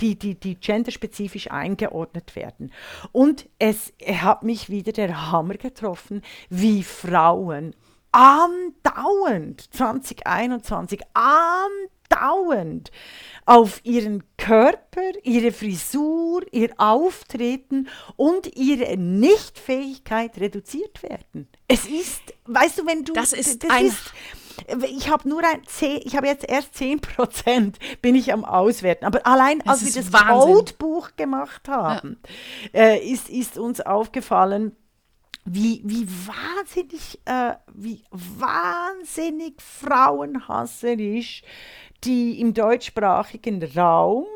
die, 0.00 0.18
die, 0.18 0.34
die 0.34 0.54
genderspezifisch 0.54 1.50
eingeordnet 1.50 2.34
werden. 2.34 2.72
Und 3.12 3.48
es 3.58 3.92
hat 4.06 4.42
mich 4.42 4.70
wieder 4.70 4.92
der 4.92 5.30
Hammer 5.30 5.54
getroffen, 5.54 6.22
wie 6.48 6.82
Frauen 6.82 7.74
andauernd 8.10 9.60
2021 9.74 11.00
andauernd 12.10 12.90
auf 13.44 13.80
ihren 13.84 14.24
Körper, 14.36 15.12
ihre 15.24 15.52
Frisur, 15.52 16.42
ihr 16.52 16.70
Auftreten 16.78 17.88
und 18.16 18.56
ihre 18.56 18.96
Nichtfähigkeit 18.96 20.38
reduziert 20.40 21.02
werden. 21.02 21.48
Es 21.66 21.86
ist, 21.86 22.22
weißt 22.46 22.78
du, 22.78 22.86
wenn 22.86 23.04
du 23.04 23.12
Das 23.12 23.32
ist 23.32 23.62
das 23.64 23.70
ein- 23.70 23.86
ist, 23.86 24.12
ich 24.84 25.08
habe 25.08 25.28
nur 25.28 25.42
ein 25.44 25.62
10, 25.64 26.00
ich 26.04 26.16
habe 26.16 26.26
jetzt 26.26 26.48
erst 26.48 26.74
10 26.74 27.00
Prozent 27.00 27.78
bin 28.02 28.14
ich 28.14 28.32
am 28.32 28.44
Auswerten. 28.44 29.04
Aber 29.04 29.26
allein 29.26 29.60
Das 29.60 29.82
als 29.82 29.94
wir 29.94 30.02
das 30.02 30.12
Wahnsinn. 30.12 30.54
Codebuch 30.54 31.10
gemacht 31.16 31.68
haben, 31.68 32.18
äh, 32.74 32.98
ist, 32.98 33.28
ist 33.28 33.58
uns 33.58 33.80
aufgefallen, 33.80 34.76
wie, 35.44 35.82
wie 35.84 36.06
wahnsinnig, 36.26 37.20
äh, 37.24 37.54
wie 37.74 38.02
wahnsinnig 38.10 39.60
frauenhasserisch 39.62 41.42
die 42.04 42.40
im 42.40 42.54
deutschsprachigen 42.54 43.62
Raum 43.76 44.26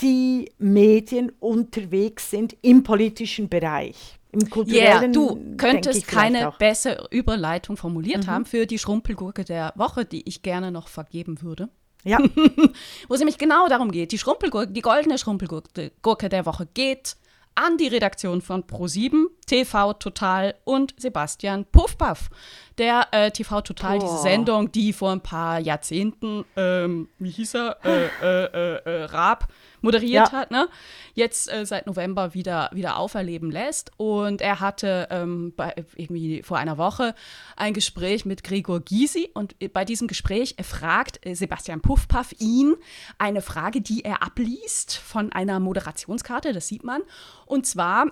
die 0.00 0.52
Medien 0.58 1.32
unterwegs 1.40 2.30
sind 2.30 2.56
im 2.62 2.82
politischen 2.82 3.48
Bereich. 3.48 4.17
Im 4.30 4.40
Yeah, 4.40 4.50
kulturellen 4.50 5.12
du 5.12 5.34
denke 5.36 5.56
könntest 5.56 6.06
keine. 6.06 6.46
Mhm. 6.46 6.52
bessere 6.58 7.08
Überleitung 7.10 7.76
formuliert 7.76 8.26
haben 8.26 8.44
für 8.44 8.66
die 8.66 8.78
Schrumpelgurke 8.78 9.44
der 9.44 9.72
Woche, 9.76 10.04
die 10.04 10.28
ich 10.28 10.42
gerne 10.42 10.70
noch 10.70 10.88
vergeben 10.88 11.40
würde. 11.42 11.68
Ja, 12.04 12.18
Wo 13.08 13.14
es 13.14 13.20
nämlich 13.20 13.38
genau 13.38 13.68
darum 13.68 13.90
geht. 13.90 14.12
Die 14.12 14.18
Schrumpelgurke, 14.18 14.70
die 14.72 14.82
goldene 14.82 15.18
Schrumpelgurke 15.18 15.92
Gurke 16.02 16.28
der 16.28 16.46
Woche 16.46 16.66
geht 16.72 17.16
an 17.54 17.76
die 17.76 17.88
Redaktion 17.88 18.40
von 18.40 18.62
Pro7, 18.64 19.26
TV 19.46 19.94
Total 19.94 20.54
und 20.64 20.94
Sebastian 20.96 21.64
Puffpaff. 21.64 22.30
Der 22.78 23.08
äh, 23.10 23.30
TV 23.32 23.60
Total, 23.62 23.98
diese 23.98 24.12
Boah. 24.12 24.22
Sendung, 24.22 24.70
die 24.72 24.92
vor 24.92 25.10
ein 25.10 25.20
paar 25.20 25.58
Jahrzehnten, 25.58 26.44
ähm, 26.56 27.08
wie 27.18 27.30
hieß 27.30 27.54
er, 27.54 27.76
äh, 27.84 28.06
äh, 28.22 28.44
äh, 28.44 28.76
äh, 28.84 29.04
Raab 29.04 29.48
moderiert 29.80 30.32
Ja. 30.32 30.32
hat, 30.32 30.50
ne? 30.50 30.68
jetzt 31.14 31.52
äh, 31.52 31.64
seit 31.64 31.86
November 31.86 32.34
wieder, 32.34 32.68
wieder 32.72 32.96
auferleben 32.96 33.50
lässt. 33.50 33.92
Und 33.96 34.40
er 34.40 34.58
hatte 34.60 35.06
ähm, 35.10 35.52
bei, 35.56 35.72
irgendwie 35.96 36.42
vor 36.42 36.58
einer 36.58 36.78
Woche 36.78 37.14
ein 37.56 37.74
Gespräch 37.74 38.24
mit 38.24 38.42
Gregor 38.42 38.80
Gysi. 38.80 39.30
Und 39.34 39.54
bei 39.72 39.84
diesem 39.84 40.08
Gespräch 40.08 40.56
fragt 40.62 41.20
Sebastian 41.24 41.80
Puffpaff 41.80 42.34
ihn 42.38 42.74
eine 43.18 43.40
Frage, 43.40 43.80
die 43.80 44.04
er 44.04 44.22
abliest 44.22 44.96
von 44.96 45.32
einer 45.32 45.60
Moderationskarte, 45.60 46.52
das 46.52 46.66
sieht 46.68 46.82
man. 46.84 47.02
Und 47.46 47.66
zwar, 47.66 48.06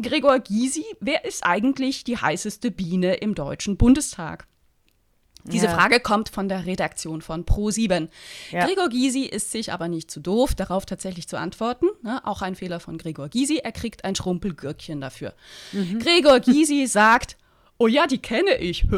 Gregor 0.00 0.40
Gysi, 0.40 0.84
wer 1.00 1.24
ist 1.24 1.44
eigentlich 1.46 2.04
die 2.04 2.16
heißeste 2.16 2.70
Biene 2.70 3.14
im 3.14 3.34
Deutschen 3.34 3.76
Bundestag? 4.02 4.46
Diese 5.44 5.66
Ja. 5.66 5.74
Frage 5.74 5.98
kommt 5.98 6.28
von 6.28 6.48
der 6.48 6.66
Redaktion 6.66 7.20
von 7.20 7.44
Pro7. 7.44 8.08
Ja. 8.52 8.64
Gregor 8.66 8.88
Gysi 8.88 9.22
ist 9.24 9.50
sich 9.50 9.72
aber 9.72 9.88
nicht 9.88 10.08
zu 10.08 10.20
doof, 10.20 10.54
darauf 10.54 10.86
tatsächlich 10.86 11.26
zu 11.26 11.36
antworten. 11.36 11.86
Ne? 12.02 12.24
Auch 12.24 12.42
ein 12.42 12.54
Fehler 12.54 12.78
von 12.78 12.96
Gregor 12.96 13.28
Gysi. 13.28 13.56
Er 13.58 13.72
kriegt 13.72 14.04
ein 14.04 14.14
Schrumpelgürkchen 14.14 15.00
dafür. 15.00 15.34
Gregor 15.98 16.38
Gysi 16.38 16.86
sagt, 16.88 17.36
oh 17.78 17.88
ja, 17.88 18.06
die 18.06 18.18
kenne 18.18 18.56
ich. 18.58 18.86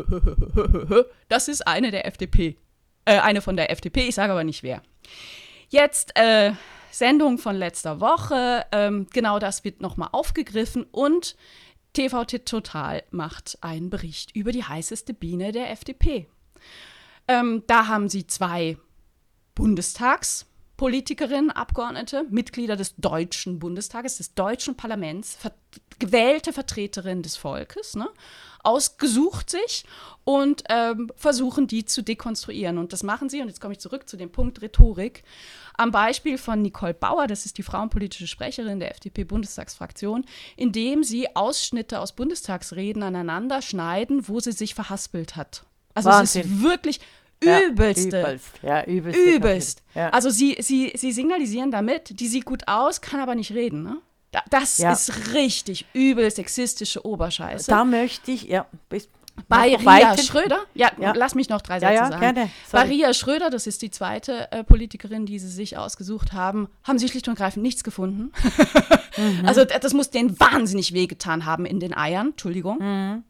Das 1.28 1.48
ist 1.48 1.66
eine 1.66 1.90
der 1.90 2.06
FDP. 2.06 2.58
Äh, 3.06 3.18
eine 3.20 3.40
von 3.40 3.56
der 3.56 3.70
FDP, 3.70 4.08
ich 4.08 4.14
sage 4.14 4.32
aber 4.32 4.44
nicht 4.44 4.62
wer. 4.62 4.82
Jetzt 5.70 6.16
äh, 6.16 6.52
Sendung 6.90 7.38
von 7.38 7.56
letzter 7.56 8.00
Woche. 8.00 8.66
Ähm, 8.70 9.06
genau 9.12 9.38
das 9.38 9.64
wird 9.64 9.80
nochmal 9.80 10.10
aufgegriffen 10.12 10.84
und 10.92 11.36
TVT 11.94 12.44
Total 12.44 13.02
macht 13.10 13.58
einen 13.62 13.88
Bericht 13.88 14.36
über 14.36 14.52
die 14.52 14.64
heißeste 14.64 15.14
Biene 15.14 15.52
der 15.52 15.70
FDP. 15.70 16.26
Ähm, 17.26 17.62
da 17.66 17.86
haben 17.86 18.08
sie 18.08 18.26
zwei 18.26 18.76
Bundestagspolitikerinnen, 20.76 21.50
Abgeordnete, 21.50 22.24
Mitglieder 22.30 22.76
des 22.76 22.96
Deutschen 22.96 23.58
Bundestages, 23.58 24.16
des 24.16 24.34
deutschen 24.34 24.76
Parlaments, 24.76 25.36
ver 25.36 25.52
gewählte 26.00 26.52
Vertreterinnen 26.52 27.22
des 27.22 27.36
Volkes, 27.36 27.94
ne, 27.94 28.08
ausgesucht 28.64 29.48
sich 29.48 29.84
und 30.24 30.64
ähm, 30.68 31.08
versuchen, 31.14 31.68
die 31.68 31.84
zu 31.84 32.02
dekonstruieren. 32.02 32.78
Und 32.78 32.92
das 32.92 33.04
machen 33.04 33.28
sie, 33.28 33.40
und 33.40 33.46
jetzt 33.46 33.60
komme 33.60 33.74
ich 33.74 33.78
zurück 33.78 34.08
zu 34.08 34.16
dem 34.16 34.32
Punkt 34.32 34.60
Rhetorik, 34.60 35.22
am 35.76 35.92
Beispiel 35.92 36.36
von 36.36 36.62
Nicole 36.62 36.94
Bauer, 36.94 37.28
das 37.28 37.46
ist 37.46 37.58
die 37.58 37.62
frauenpolitische 37.62 38.26
Sprecherin 38.26 38.80
der 38.80 38.90
FDP-Bundestagsfraktion, 38.90 40.24
indem 40.56 41.04
sie 41.04 41.36
Ausschnitte 41.36 42.00
aus 42.00 42.10
Bundestagsreden 42.12 43.04
aneinander 43.04 43.62
schneiden, 43.62 44.26
wo 44.28 44.40
sie 44.40 44.52
sich 44.52 44.74
verhaspelt 44.74 45.36
hat. 45.36 45.64
Also 45.94 46.10
es 46.10 46.34
ist 46.34 46.34
Wahnsinn. 46.34 46.62
Wirklich 47.44 47.64
Ja, 47.64 47.68
übelste. 47.70 48.20
übelst. 48.20 48.50
Ja, 48.62 48.84
übelste. 48.84 49.20
Übelst. 49.22 49.82
Ja. 49.94 50.08
Also 50.10 50.30
sie, 50.30 50.56
sie, 50.60 50.92
sie 50.96 51.12
signalisieren 51.12 51.70
damit, 51.70 52.18
die 52.20 52.28
sieht 52.28 52.44
gut 52.44 52.66
aus, 52.68 53.00
kann 53.00 53.20
aber 53.20 53.34
nicht 53.34 53.52
reden. 53.52 53.82
Ne? 53.82 53.98
Da, 54.32 54.42
das 54.50 54.78
Ja. 54.78 54.92
ist 54.92 55.32
richtig 55.34 55.86
übel 55.92 56.30
sexistische 56.30 57.04
Oberscheiße. 57.06 57.70
Da 57.70 57.84
möchte 57.84 58.32
ich, 58.32 58.44
ja, 58.44 58.66
bis, 58.88 59.08
Bei 59.48 59.74
Ria. 59.74 60.16
Schröder, 60.16 60.60
ja, 60.74 60.92
Ja. 61.00 61.12
lass 61.16 61.34
mich 61.34 61.48
noch 61.48 61.60
drei 61.60 61.74
Ja, 61.74 61.80
Sätze 61.80 61.94
ja, 61.94 62.08
sagen. 62.08 62.20
gerne. 62.20 62.50
Bei. 62.70 62.82
Ria 62.82 63.12
Schröder, 63.14 63.50
das 63.50 63.66
ist 63.66 63.82
die 63.82 63.90
zweite 63.90 64.50
äh, 64.52 64.62
Politikerin, 64.62 65.26
die 65.26 65.40
sie 65.40 65.48
sich 65.48 65.76
ausgesucht 65.76 66.32
haben, 66.32 66.68
haben 66.84 66.98
sie 67.00 67.08
schlicht 67.08 67.26
und 67.26 67.34
ergreifend 67.34 67.62
nichts 67.64 67.82
gefunden. 67.84 68.30
Mhm. 69.16 69.44
Also 69.46 69.64
das 69.64 69.92
muss 69.94 70.10
denen 70.10 70.38
wahnsinnig 70.40 70.92
wehgetan 70.92 71.44
haben 71.46 71.66
in 71.66 71.78
den 71.78 71.96
Eiern, 71.96 72.28
Entschuldigung. 72.30 72.78
Mhm. 72.80 73.24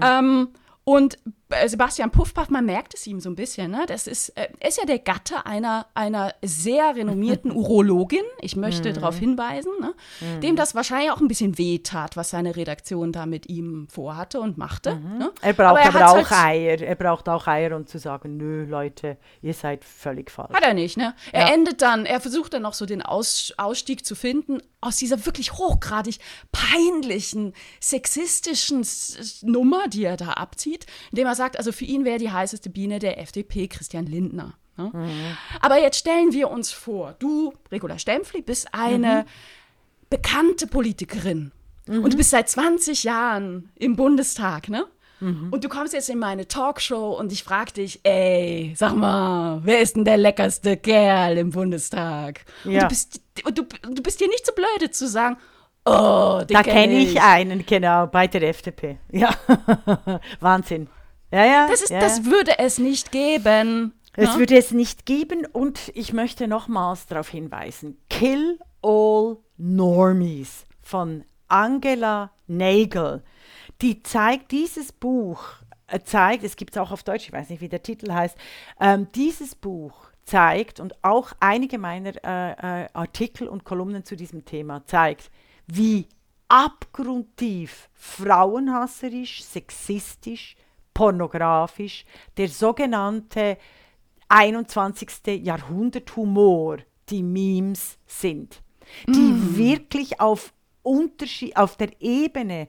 Ähm, 0.00 0.48
und 0.84 1.18
Sebastian 1.66 2.10
Puffpaff, 2.10 2.50
man 2.50 2.66
merkt 2.66 2.94
es 2.94 3.06
ihm 3.06 3.20
so 3.20 3.30
ein 3.30 3.34
bisschen, 3.34 3.70
ne? 3.70 3.84
Das 3.86 4.06
ist, 4.06 4.30
äh, 4.30 4.48
er 4.60 4.68
ist 4.68 4.78
ja 4.78 4.84
der 4.84 4.98
Gatte 4.98 5.46
einer, 5.46 5.86
einer 5.94 6.34
sehr 6.42 6.94
renommierten 6.94 7.50
Urologin, 7.54 8.24
ich 8.40 8.54
möchte 8.54 8.90
mhm. 8.90 8.94
darauf 8.94 9.18
hinweisen, 9.18 9.72
ne? 9.80 9.94
mhm. 10.20 10.40
dem 10.42 10.56
das 10.56 10.74
wahrscheinlich 10.74 11.10
auch 11.10 11.20
ein 11.20 11.28
bisschen 11.28 11.56
wehtat, 11.56 12.16
was 12.16 12.30
seine 12.30 12.54
Redaktion 12.54 13.12
da 13.12 13.24
mit 13.24 13.48
ihm 13.48 13.88
vorhatte 13.88 14.40
und 14.40 14.58
machte. 14.58 14.96
Mhm. 14.96 15.18
Ne? 15.18 15.30
Er 15.40 15.54
braucht 15.54 15.70
aber, 15.70 15.80
er 15.80 15.94
aber 15.94 16.20
auch 16.20 16.30
halt 16.30 16.44
Eier, 16.44 16.80
er 16.82 16.96
braucht 16.96 17.28
auch 17.28 17.46
Eier, 17.46 17.74
um 17.74 17.86
zu 17.86 17.98
sagen, 17.98 18.36
nö, 18.36 18.66
Leute, 18.66 19.16
ihr 19.40 19.54
seid 19.54 19.84
völlig 19.84 20.30
falsch. 20.30 20.52
Hat 20.52 20.64
er 20.64 20.74
nicht, 20.74 20.98
ne? 20.98 21.14
Er 21.32 21.48
ja. 21.48 21.54
endet 21.54 21.80
dann, 21.80 22.04
er 22.04 22.20
versucht 22.20 22.52
dann 22.52 22.62
noch 22.62 22.74
so 22.74 22.84
den 22.84 23.00
Aus, 23.00 23.54
Ausstieg 23.56 24.04
zu 24.04 24.14
finden 24.14 24.60
aus 24.80 24.96
dieser 24.96 25.26
wirklich 25.26 25.54
hochgradig 25.54 26.18
peinlichen, 26.52 27.52
sexistischen 27.80 28.86
Nummer, 29.42 29.88
die 29.88 30.04
er 30.04 30.16
da 30.16 30.34
abzieht, 30.34 30.86
indem 31.10 31.26
er 31.26 31.34
sagt, 31.38 31.56
also 31.56 31.72
für 31.72 31.84
ihn 31.84 32.04
wäre 32.04 32.18
die 32.18 32.30
heißeste 32.30 32.68
Biene 32.68 32.98
der 32.98 33.18
FDP 33.18 33.68
Christian 33.68 34.06
Lindner. 34.06 34.54
Ne? 34.76 34.90
Mhm. 34.92 35.36
Aber 35.60 35.80
jetzt 35.80 35.98
stellen 35.98 36.32
wir 36.32 36.50
uns 36.50 36.70
vor, 36.70 37.14
du, 37.18 37.52
Regula 37.72 37.98
Stempfli, 37.98 38.42
bist 38.42 38.68
eine 38.72 39.24
mhm. 39.24 39.28
bekannte 40.10 40.66
Politikerin 40.66 41.52
mhm. 41.86 42.04
und 42.04 42.12
du 42.12 42.16
bist 42.16 42.30
seit 42.30 42.48
20 42.48 43.04
Jahren 43.04 43.70
im 43.76 43.96
Bundestag, 43.96 44.68
ne? 44.68 44.86
Mhm. 45.20 45.48
Und 45.50 45.64
du 45.64 45.68
kommst 45.68 45.94
jetzt 45.94 46.08
in 46.10 46.18
meine 46.18 46.46
Talkshow 46.46 47.18
und 47.18 47.32
ich 47.32 47.42
frage 47.42 47.72
dich, 47.72 48.00
ey, 48.04 48.72
sag 48.76 48.94
mal, 48.94 49.60
wer 49.64 49.80
ist 49.80 49.96
denn 49.96 50.04
der 50.04 50.16
leckerste 50.16 50.76
Kerl 50.76 51.38
im 51.38 51.50
Bundestag? 51.50 52.44
Ja. 52.64 52.70
Und, 52.70 52.82
du 52.82 52.88
bist, 52.88 53.20
und 53.44 53.58
du, 53.58 53.62
du 53.94 54.02
bist 54.02 54.20
dir 54.20 54.28
nicht 54.28 54.46
so 54.46 54.52
blöde 54.52 54.92
zu 54.92 55.08
sagen, 55.08 55.36
oh, 55.84 56.38
den 56.40 56.54
Da 56.54 56.62
kenne 56.62 56.94
kenn 56.94 57.00
ich 57.00 57.20
einen, 57.20 57.66
genau, 57.66 58.06
bei 58.06 58.28
der 58.28 58.42
FDP. 58.42 58.98
Ja, 59.10 59.34
Wahnsinn. 60.40 60.88
Ja, 61.30 61.44
ja. 61.44 61.68
Das, 61.68 61.82
ist, 61.82 61.90
ja, 61.90 62.00
das 62.00 62.24
würde 62.24 62.58
es 62.58 62.78
nicht 62.78 63.12
geben. 63.12 63.94
Es 64.14 64.30
ja? 64.30 64.38
würde 64.38 64.56
es 64.56 64.72
nicht 64.72 65.06
geben 65.06 65.46
und 65.46 65.92
ich 65.94 66.12
möchte 66.12 66.48
nochmals 66.48 67.06
darauf 67.06 67.28
hinweisen: 67.28 67.98
Kill 68.10 68.58
All 68.82 69.36
Normies 69.56 70.66
von 70.82 71.24
Angela 71.48 72.30
Nagel. 72.46 73.22
Die 73.80 74.02
zeigt 74.02 74.50
dieses 74.50 74.92
Buch, 74.92 75.42
äh, 75.86 76.00
zeigt, 76.00 76.42
es 76.44 76.56
gibt 76.56 76.74
es 76.74 76.82
auch 76.82 76.90
auf 76.90 77.02
Deutsch, 77.02 77.26
ich 77.26 77.32
weiß 77.32 77.48
nicht, 77.50 77.60
wie 77.60 77.68
der 77.68 77.82
Titel 77.82 78.12
heißt, 78.12 78.36
ähm, 78.80 79.06
dieses 79.14 79.54
Buch 79.54 79.94
zeigt 80.24 80.80
und 80.80 80.92
auch 81.02 81.32
einige 81.40 81.78
meiner 81.78 82.12
äh, 82.24 82.84
äh, 82.84 82.88
Artikel 82.92 83.48
und 83.48 83.64
Kolumnen 83.64 84.04
zu 84.04 84.16
diesem 84.16 84.44
Thema 84.44 84.84
zeigt, 84.84 85.30
wie 85.66 86.06
abgrundtief 86.48 87.88
frauenhasserisch, 87.94 89.44
sexistisch, 89.44 90.56
pornografisch, 90.98 92.04
der 92.36 92.48
sogenannte 92.48 93.56
21. 94.26 95.44
Jahrhundert-Humor, 95.44 96.78
die 97.08 97.22
Memes 97.22 97.98
sind, 98.04 98.60
die 99.06 99.32
mm. 99.32 99.56
wirklich 99.56 100.20
auf, 100.20 100.52
Unterschied, 100.82 101.56
auf 101.56 101.76
der 101.76 101.90
Ebene 102.00 102.66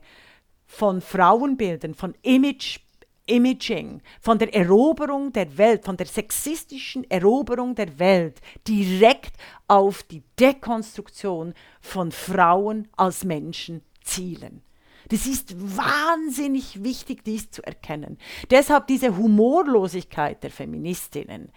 von 0.64 1.00
Frauenbildern, 1.00 1.94
von 1.94 2.14
Image 2.22 2.78
Imaging, 3.26 4.00
von 4.20 4.38
der 4.38 4.54
Eroberung 4.54 5.32
der 5.32 5.58
Welt, 5.58 5.84
von 5.84 5.96
der 5.96 6.06
sexistischen 6.06 7.10
Eroberung 7.10 7.74
der 7.74 7.98
Welt 7.98 8.40
direkt 8.66 9.32
auf 9.66 10.04
die 10.04 10.22
Dekonstruktion 10.38 11.52
von 11.80 12.12
Frauen 12.12 12.86
als 12.96 13.24
Menschen 13.24 13.82
zielen. 14.04 14.62
Das 15.10 15.26
ist 15.26 15.54
wahnsinnig 15.76 16.84
wichtig, 16.84 17.24
dies 17.24 17.50
zu 17.50 17.66
erkennen. 17.66 18.16
Deshalb 18.50 18.86
diese 18.86 19.16
Humorlosigkeit 19.16 20.42
der 20.42 20.50
Feministinnen, 20.50 21.50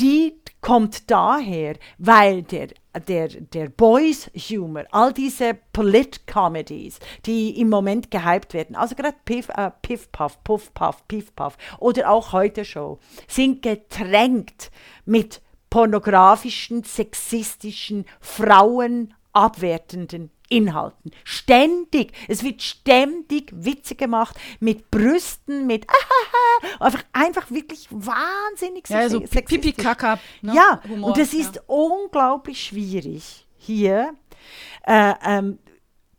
die 0.00 0.34
kommt 0.60 1.10
daher, 1.10 1.76
weil 1.98 2.42
der, 2.42 2.68
der, 3.06 3.28
der 3.28 3.68
Boys 3.68 4.30
Humor, 4.50 4.84
all 4.90 5.12
diese 5.12 5.54
Polit-Comedies, 5.72 6.98
die 7.24 7.60
im 7.60 7.68
Moment 7.68 8.10
gehypt 8.10 8.54
werden, 8.54 8.74
also 8.74 8.96
gerade 8.96 9.16
Piff, 9.24 9.48
äh, 9.50 9.70
Piff 9.82 10.10
Puff, 10.10 10.42
Puff 10.42 10.74
Puff, 10.74 11.06
Piff 11.06 11.34
Puff 11.36 11.56
oder 11.78 12.10
auch 12.10 12.32
heute 12.32 12.64
Show, 12.64 12.98
sind 13.28 13.62
getränkt 13.62 14.72
mit 15.04 15.42
pornografischen, 15.70 16.82
sexistischen, 16.82 18.04
frauenabwertenden 18.20 20.30
Inhalten. 20.48 21.10
Ständig. 21.24 22.12
Es 22.28 22.42
wird 22.42 22.62
ständig 22.62 23.52
Witze 23.52 23.94
gemacht 23.94 24.36
mit 24.60 24.90
Brüsten, 24.90 25.66
mit 25.66 25.86
einfach, 26.80 27.04
einfach 27.12 27.50
wirklich 27.50 27.88
wahnsinnig 27.90 28.88
ja, 28.88 29.08
so 29.08 29.20
pipi 29.20 29.72
kaka 29.72 30.18
ne? 30.42 30.54
Ja, 30.54 30.80
Humor, 30.88 31.10
und 31.10 31.18
es 31.18 31.34
ist 31.34 31.56
ja. 31.56 31.62
unglaublich 31.66 32.62
schwierig, 32.62 33.46
hier 33.56 34.14
äh, 34.86 35.14
ähm, 35.24 35.58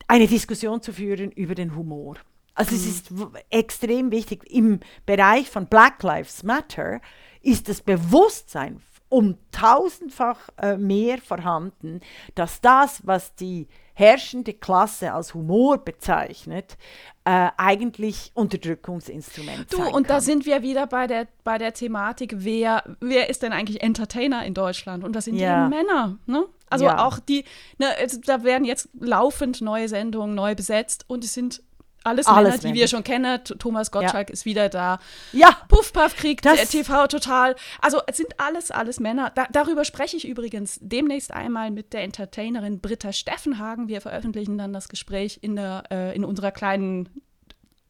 eine 0.07 0.27
Diskussion 0.27 0.81
zu 0.81 0.93
führen 0.93 1.31
über 1.31 1.55
den 1.55 1.75
Humor. 1.75 2.15
Also 2.53 2.71
mhm. 2.71 2.77
es 2.77 2.85
ist 2.87 3.11
extrem 3.49 4.11
wichtig. 4.11 4.43
Im 4.49 4.79
Bereich 5.05 5.49
von 5.49 5.67
Black 5.67 6.01
Lives 6.03 6.43
Matter 6.43 7.01
ist 7.41 7.69
das 7.69 7.81
Bewusstsein 7.81 8.81
um 9.09 9.37
tausendfach 9.51 10.49
äh, 10.61 10.77
mehr 10.77 11.17
vorhanden, 11.19 12.01
dass 12.35 12.61
das, 12.61 13.05
was 13.05 13.35
die 13.35 13.67
herrschende 13.93 14.53
Klasse 14.53 15.11
als 15.13 15.33
Humor 15.33 15.79
bezeichnet, 15.79 16.77
äh, 17.25 17.49
eigentlich 17.57 18.31
Unterdrückungsinstrument 18.35 19.73
Du, 19.73 19.81
und 19.81 19.91
kann. 19.91 20.03
da 20.03 20.21
sind 20.21 20.45
wir 20.45 20.61
wieder 20.61 20.85
bei 20.85 21.07
der, 21.07 21.27
bei 21.43 21.57
der 21.57 21.73
Thematik, 21.73 22.35
wer, 22.37 22.83
wer 22.99 23.29
ist 23.29 23.41
denn 23.41 23.53
eigentlich 23.53 23.81
Entertainer 23.81 24.45
in 24.45 24.53
Deutschland? 24.53 25.03
Und 25.03 25.15
das 25.15 25.25
sind 25.25 25.35
ja. 25.35 25.63
die 25.63 25.75
Männer, 25.75 26.17
ne? 26.25 26.45
Also 26.69 26.85
ja. 26.85 27.05
auch 27.05 27.19
die, 27.19 27.45
ne, 27.77 27.87
da 28.25 28.43
werden 28.43 28.65
jetzt 28.65 28.89
laufend 28.99 29.61
neue 29.61 29.87
Sendungen 29.87 30.35
neu 30.35 30.53
besetzt 30.53 31.05
und 31.07 31.23
es 31.23 31.33
sind 31.33 31.63
alles, 32.07 32.27
Alles 32.27 32.63
Männer, 32.63 32.73
die 32.73 32.79
wir 32.79 32.87
schon 32.87 33.03
kennen. 33.03 33.39
Thomas 33.59 33.91
Gottschalk 33.91 34.29
ja. 34.29 34.33
ist 34.33 34.45
wieder 34.45 34.69
da. 34.69 34.99
Ja. 35.33 35.55
Puff 35.67 35.93
Puff 35.93 36.15
kriegt 36.15 36.45
das 36.45 36.69
TV 36.69 37.07
total. 37.07 37.55
Also 37.81 38.01
es 38.07 38.17
sind 38.17 38.39
alles, 38.39 38.71
alles 38.71 38.99
Männer. 38.99 39.31
Da, 39.35 39.47
darüber 39.51 39.85
spreche 39.85 40.17
ich 40.17 40.27
übrigens 40.27 40.79
demnächst 40.81 41.31
einmal 41.33 41.71
mit 41.71 41.93
der 41.93 42.03
Entertainerin 42.03 42.79
Britta 42.79 43.11
Steffenhagen. 43.11 43.87
Wir 43.87 44.01
veröffentlichen 44.01 44.57
dann 44.57 44.73
das 44.73 44.89
Gespräch 44.89 45.39
in, 45.41 45.55
der, 45.55 45.83
äh, 45.91 46.15
in 46.15 46.23
unserer 46.23 46.51
kleinen 46.51 47.09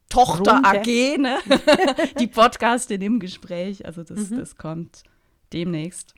Tochter 0.08 0.54
Runde. 0.54 0.68
AG, 0.68 1.18
ne? 1.18 1.38
die 2.18 2.26
Podcastin 2.26 3.00
im 3.02 3.20
Gespräch. 3.20 3.86
Also 3.86 4.02
das, 4.02 4.30
mhm. 4.30 4.38
das 4.38 4.56
kommt 4.56 5.02
demnächst. 5.52 6.14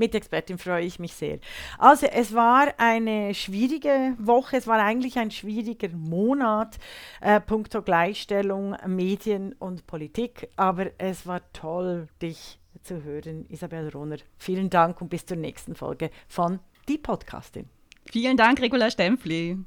Mitexpertin 0.00 0.58
freue 0.58 0.84
ich 0.84 0.98
mich 0.98 1.14
sehr. 1.14 1.38
Also 1.78 2.06
es 2.06 2.34
war 2.34 2.74
eine 2.78 3.34
schwierige 3.34 4.14
Woche, 4.18 4.56
es 4.56 4.66
war 4.66 4.82
eigentlich 4.82 5.18
ein 5.18 5.30
schwieriger 5.30 5.90
Monat, 5.90 6.78
äh, 7.20 7.40
punkto 7.40 7.82
Gleichstellung, 7.82 8.76
Medien 8.86 9.52
und 9.58 9.86
Politik, 9.86 10.48
aber 10.56 10.86
es 10.98 11.26
war 11.26 11.40
toll, 11.52 12.08
dich 12.20 12.58
zu 12.82 13.04
hören, 13.04 13.46
Isabel 13.48 13.90
Rohner. 13.90 14.16
Vielen 14.38 14.70
Dank 14.70 15.00
und 15.00 15.08
bis 15.08 15.26
zur 15.26 15.36
nächsten 15.36 15.74
Folge 15.74 16.10
von 16.26 16.58
Die 16.88 16.98
Podcastin. 16.98 17.68
Vielen 18.10 18.36
Dank, 18.36 18.60
Regula 18.60 18.90
Stempfli. 18.90 19.58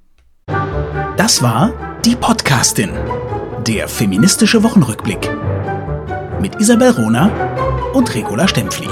Das 1.15 1.41
war 1.41 1.99
Die 2.03 2.15
Podcastin, 2.15 2.91
der 3.67 3.87
feministische 3.87 4.63
Wochenrückblick 4.63 5.29
mit 6.41 6.59
Isabel 6.59 6.91
Rohner 6.91 7.31
und 7.93 8.13
Regula 8.13 8.47
Stempfli. 8.47 8.89